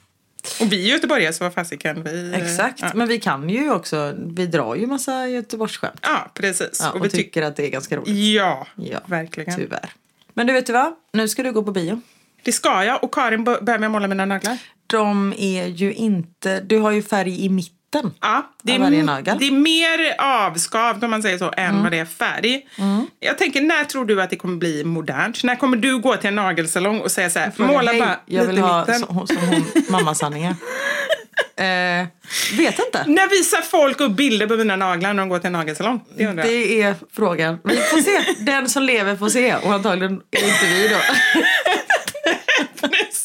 Och 0.62 0.72
vi 0.74 0.86
är 0.90 0.94
göteborgare 0.94 1.34
så 1.34 1.44
vad 1.44 1.54
fasiken 1.54 2.04
vi... 2.04 2.34
Exakt. 2.36 2.80
Ja, 2.82 2.92
Men 2.96 3.08
vi 3.08 3.20
kan 3.20 3.50
ju 3.50 3.72
också, 3.72 4.14
vi 4.18 4.48
drar 4.48 4.76
ju 4.76 4.88
massa 4.88 5.28
Göteborgsskämt. 5.28 6.00
ja 6.02 6.32
precis. 6.34 6.80
Ja, 6.84 6.90
och, 6.90 6.96
och 7.00 7.06
vi 7.06 7.10
tycker... 7.10 7.42
att 7.42 7.56
det 7.56 7.66
är 7.66 7.70
ganska 7.70 7.98
roligt. 7.98 8.16
Ja, 8.36 8.68
Ja, 8.76 9.00
verkligen. 9.06 9.56
Tyvärr. 9.56 9.90
Men 10.34 10.48
du 10.48 10.54
vet 10.54 10.66
du 10.66 10.74
vad? 10.74 10.94
Nu 11.14 11.28
ska 11.28 11.44
du 11.44 11.52
gå 11.52 11.64
på 11.64 11.72
bio. 11.72 12.02
Det 12.44 12.52
ska 12.52 12.84
jag. 12.84 13.04
Och 13.04 13.14
Karin 13.14 13.44
bör- 13.44 13.62
börjar 13.62 13.80
med 13.80 13.88
att 13.88 13.92
måla 13.92 14.08
mina 14.08 14.26
naglar. 14.26 14.58
De 14.88 15.34
är 15.38 15.66
ju 15.66 15.94
inte, 15.94 16.60
du 16.60 16.78
har 16.78 16.92
ju 16.92 17.04
färg 17.04 17.46
i 17.46 17.50
mitten. 17.50 17.77
Ja, 18.22 18.52
det 18.64 18.74
Av 18.74 18.80
varje 18.80 19.00
är, 19.00 19.04
nagel. 19.04 19.38
det 19.40 19.48
är 19.48 19.52
mer 19.52 20.16
avskavt 20.20 21.04
om 21.04 21.10
man 21.12 21.22
säger 21.22 21.38
så 21.38 21.54
än 21.58 21.84
vad 21.84 21.92
det 21.92 22.00
är 22.00 22.06
färg. 22.06 22.62
Jag 23.20 23.38
tänker, 23.38 23.62
när 23.62 23.84
tror 23.84 24.06
du 24.06 24.22
att 24.22 24.30
det 24.30 24.36
kommer 24.36 24.58
bli 24.58 24.84
modernt? 24.84 25.44
När 25.44 25.56
kommer 25.56 25.78
du 25.78 26.00
gå 26.00 26.16
till 26.16 26.28
en 26.28 26.36
nagelsalong 26.36 27.00
och 27.02 27.12
säga 27.12 27.30
så 27.30 27.40
här, 27.40 27.52
Fråga, 27.52 27.72
måla 27.72 27.92
"Hej, 27.92 28.00
bara 28.00 28.20
jag 28.26 28.44
vill 28.46 28.56
lite 28.56 28.68
ha 28.68 28.80
mitten? 28.80 29.00
som, 29.00 29.28
som 29.28 29.38
hon, 29.38 29.66
mammasanningar. 29.90 30.56
eh, 31.58 32.08
vet 32.58 32.80
inte. 32.80 33.04
När 33.08 33.30
visar 33.30 33.62
folk 33.62 34.00
upp 34.02 34.12
bilder 34.12 34.48
på 34.48 34.56
mina 34.56 34.76
naglar 34.76 35.14
när 35.14 35.22
de 35.24 35.30
går 35.30 35.40
till 35.40 35.48
en 35.48 35.54
nagelsalong? 35.54 36.00
Det 36.18 36.28
undrar 36.28 36.44
jag. 36.46 36.54
Det 36.54 36.82
är 36.82 36.96
frågan. 37.14 37.60
Vi 37.64 37.76
får 37.78 38.02
se. 38.02 38.44
Den 38.44 38.70
som 38.70 38.84
lever 38.84 39.16
får 39.16 39.30
se. 39.30 39.56
Och 39.56 39.74
antagligen 39.74 40.22
är 40.32 40.44
inte 40.54 40.66
vi 40.66 40.88
då. 40.88 40.96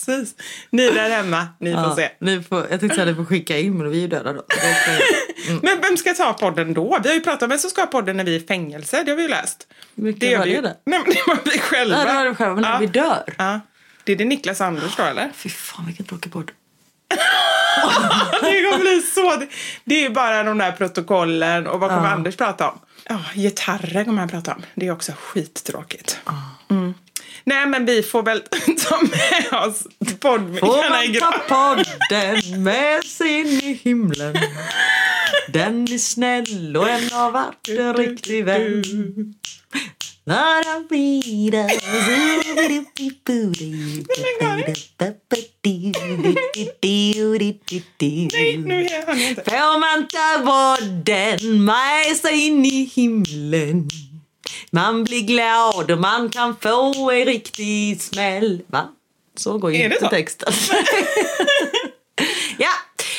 Precis. 0.07 0.34
Ni 0.70 0.90
där 0.90 1.11
hemma, 1.11 1.46
ni 1.59 1.72
får 1.72 1.80
Ja, 1.82 1.96
se. 1.96 2.11
ni 2.20 2.42
får, 2.42 2.59
jag 2.70 2.80
tänkte 2.80 2.88
säga 2.88 3.03
att 3.03 3.09
ni 3.09 3.14
får 3.14 3.24
skicka 3.24 3.59
in 3.59 3.78
men 3.78 3.90
vi 3.90 3.96
är 3.96 4.00
ju 4.00 4.09
döda 4.09 4.32
då. 4.32 4.42
Det 4.48 4.55
får- 4.57 5.62
Men 5.66 5.80
vem 5.80 5.96
ska 5.96 6.14
ta 6.14 6.32
podden 6.32 6.74
då? 6.74 6.98
Vi 7.03 7.09
har 7.09 7.14
ju 7.14 7.20
pratat 7.20 7.42
om 7.42 7.48
vem 7.48 7.59
som 7.59 7.70
ska 7.70 7.80
ha 7.80 7.86
podden 7.86 8.16
när 8.16 8.24
vi 8.24 8.36
är 8.36 8.40
i 8.40 8.46
fängelse. 8.46 9.03
Det 9.03 9.11
har 9.11 9.16
vi 9.16 9.22
ju 9.22 9.28
läst. 9.28 9.66
Vilka 9.94 10.38
var 10.38 10.44
vi 10.44 10.50
det 10.50 10.57
ju. 10.57 10.62
Nej, 10.62 10.74
men 10.84 11.05
det 11.05 11.22
var 11.26 11.38
vi 11.44 11.59
själva. 11.59 11.96
Ja, 11.98 12.05
det 12.05 12.14
var 12.14 12.24
det 12.24 12.34
själva, 12.34 12.55
men 12.55 12.62
när 12.62 12.78
vi 12.78 12.86
dör. 12.86 13.34
Ja. 13.38 13.61
Det 14.05 14.12
är 14.12 14.16
det 14.16 14.24
Niklas 14.24 14.61
Anders 14.61 14.96
då, 14.96 15.03
eller? 15.03 15.30
Fy 15.34 15.48
fan 15.48 15.86
vilken 15.86 16.07
tråkig 16.07 16.32
podd. 16.32 16.50
Det 18.42 18.62
kommer 18.62 18.78
bli 18.80 19.03
så... 19.03 19.42
Det 19.84 19.94
är 19.94 20.00
ju 20.00 20.11
bara 20.11 20.42
de 20.42 20.59
där 20.59 20.72
protokollen 20.72 21.66
och 21.66 21.80
vad 21.80 21.90
kommer 21.90 22.09
Anders 22.09 22.36
prata 22.36 22.68
om? 22.70 22.78
Ja, 23.09 23.18
gitarrer 23.34 24.05
kommer 24.05 24.18
han 24.20 24.28
prata 24.28 24.55
om. 24.55 24.62
Det 24.74 24.86
är 24.86 24.90
också 24.92 25.12
skittråkigt. 25.18 26.18
Mm. 26.70 26.94
Nej, 27.44 27.66
men 27.66 27.86
vi 27.86 28.02
får 28.02 28.22
väl 28.22 28.40
ta 28.88 29.00
med 29.00 29.60
oss 29.68 29.82
Får 30.10 30.16
poddmickarna 30.16 31.04
i 31.04 31.08
man 31.08 31.14
ta 31.20 31.30
graven. 31.48 31.84
podden 32.08 32.62
med 32.62 33.04
sig 33.04 33.40
in 33.40 33.46
i 33.46 33.80
himlen? 33.84 34.34
Den 35.48 35.82
är 35.92 35.98
snäll 35.98 36.76
och 36.76 36.88
en 36.88 37.10
har 37.10 37.30
varit 37.30 37.68
en 37.68 37.94
riktig 37.96 38.44
vän. 38.44 38.82
Nej, 48.32 48.56
nu 48.56 48.84
är 48.84 49.06
han 49.06 49.18
inte. 49.20 49.42
Får 49.44 49.78
man 49.80 50.08
ta 50.08 50.44
podden 50.44 51.64
med 51.64 52.16
sig 52.16 52.46
in 52.46 52.64
i 52.64 52.84
himlen? 52.94 53.88
Man 54.70 55.05
blir 55.05 55.20
glad 55.22 55.90
och 55.90 55.99
man 55.99 56.28
kan 56.30 56.57
få 56.57 57.11
en 57.11 57.24
riktig 57.24 58.03
smäll. 58.03 58.62
Va? 58.66 58.88
Så 59.36 59.59
går 59.59 59.72
ju 59.72 59.84
inte 59.84 60.09
texten. 60.09 60.53
ja, 62.59 62.70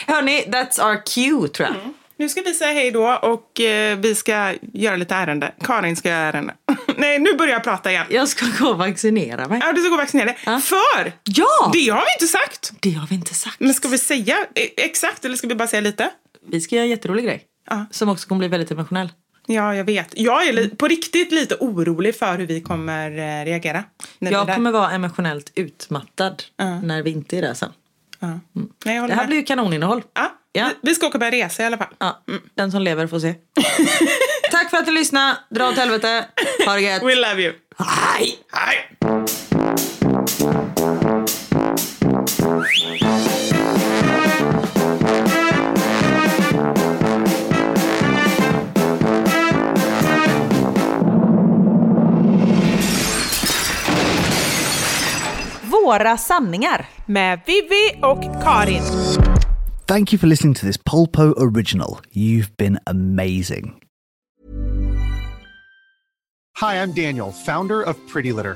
hörni, 0.08 0.42
that's 0.48 0.88
our 0.88 1.02
cue 1.06 1.48
tror 1.50 1.68
jag. 1.68 1.94
Nu 2.18 2.30
ska 2.30 2.42
vi 2.42 2.54
säga 2.54 2.72
hej 2.72 2.92
då 2.92 3.14
och 3.22 3.62
eh, 3.62 3.98
vi 3.98 4.16
ska 4.16 4.54
göra 4.74 4.96
lite 4.96 5.16
ärende. 5.16 5.54
Karin 5.62 5.96
ska 5.96 6.10
göra 6.10 6.20
ärende. 6.20 6.54
Nej, 6.98 7.20
nu 7.20 7.34
börjar 7.34 7.54
jag 7.54 7.64
prata 7.64 7.92
igen. 7.92 8.06
Jag 8.10 8.28
ska 8.28 8.46
gå 8.60 8.68
och 8.70 8.78
vaccinera 8.78 9.48
mig. 9.48 9.60
Ja, 9.66 9.72
du 9.72 9.82
ska 9.82 9.90
gå 9.90 9.96
och 9.96 10.02
vaccinera 10.02 10.26
dig. 10.26 10.62
För 10.62 11.14
Ja! 11.24 11.70
det 11.74 11.90
har 11.90 12.04
vi 12.06 12.14
inte 12.22 12.28
sagt. 12.28 12.72
Det 12.80 12.92
har 12.92 13.08
vi 13.08 13.16
inte 13.16 13.34
sagt. 13.34 13.60
Men 13.60 13.74
ska 13.74 13.88
vi 13.88 13.98
säga 13.98 14.38
eh, 14.56 14.68
exakt 14.78 15.26
eller 15.26 15.36
ska 15.36 15.48
vi 15.48 15.56
bara 15.56 15.68
säga 15.68 15.82
lite? 15.82 16.10
Vi 16.48 16.62
ska 16.62 16.76
göra 16.76 16.84
en 16.84 16.90
jätterolig 16.90 17.26
grej. 17.26 17.44
Ja. 17.70 17.86
Som 17.92 18.10
också 18.10 18.28
kommer 18.28 18.40
bli 18.40 18.48
väldigt 18.48 18.72
emotionell. 18.72 19.10
Ja, 19.46 19.76
jag 19.76 19.84
vet. 19.84 20.08
Jag 20.20 20.48
är 20.48 20.76
på 20.76 20.88
riktigt 20.88 21.32
lite 21.32 21.56
orolig 21.60 22.16
för 22.16 22.38
hur 22.38 22.48
vi 22.48 22.62
kommer 22.62 23.12
eh, 23.12 23.46
reagera. 23.46 23.84
Jag 24.20 24.56
kommer 24.56 24.72
vara 24.72 24.92
emotionellt 24.92 25.52
utmattad 25.56 26.44
Ja. 26.58 26.80
när 26.82 27.02
vi 27.04 27.12
inte 27.12 27.38
är 27.38 27.42
där 27.42 27.54
sen. 27.54 27.72
Ja. 28.20 28.28
Nej, 28.86 28.96
jag 28.96 29.02
håller 29.02 29.08
Det 29.08 29.14
här 29.14 29.22
med. 29.22 29.28
blir 29.28 29.38
ju 29.38 29.44
kanoninnehåll. 29.44 30.02
ja. 30.14 30.32
Ja. 30.56 30.70
Vi, 30.82 30.96
ska 30.96 31.08
åka 31.08 31.20
på 31.20 31.26
en 31.26 31.32
resa 31.32 31.64
i 31.64 31.66
alla 31.66 31.78
fall. 31.78 31.88
Ja, 31.98 32.24
Den 32.56 32.72
som 32.72 32.82
lever 32.82 33.08
får 33.08 33.20
se. 33.20 33.34
Tack 34.52 34.70
för 34.70 34.78
att 34.78 34.86
du 34.86 34.92
lyssnade. 34.92 35.38
Dra 35.50 35.70
åt 35.70 35.76
helvete. 35.78 36.26
Ha 36.66 36.74
det 36.74 36.82
gött. 36.82 37.04
We 37.04 37.16
love 37.16 37.42
you. 37.42 37.54
Hej! 37.78 38.38
Hej! 38.52 38.90
Våra 55.84 56.18
sanningar 56.18 56.90
med 57.06 57.40
Vivi 57.46 58.00
och 58.02 58.44
Karin. 58.44 58.84
Thank 59.86 60.14
you 60.14 60.20
for 60.20 60.28
listening 60.28 60.54
to 60.56 60.66
this 60.66 60.78
Polpo 60.78 61.34
original. 61.38 62.00
You've 62.14 62.58
been 62.58 62.80
amazing. 62.86 63.74
Hi, 66.60 66.76
I'm 66.76 66.92
Daniel, 66.94 67.32
founder 67.32 67.82
of 67.82 67.96
Pretty 68.14 68.32
Litter. 68.32 68.56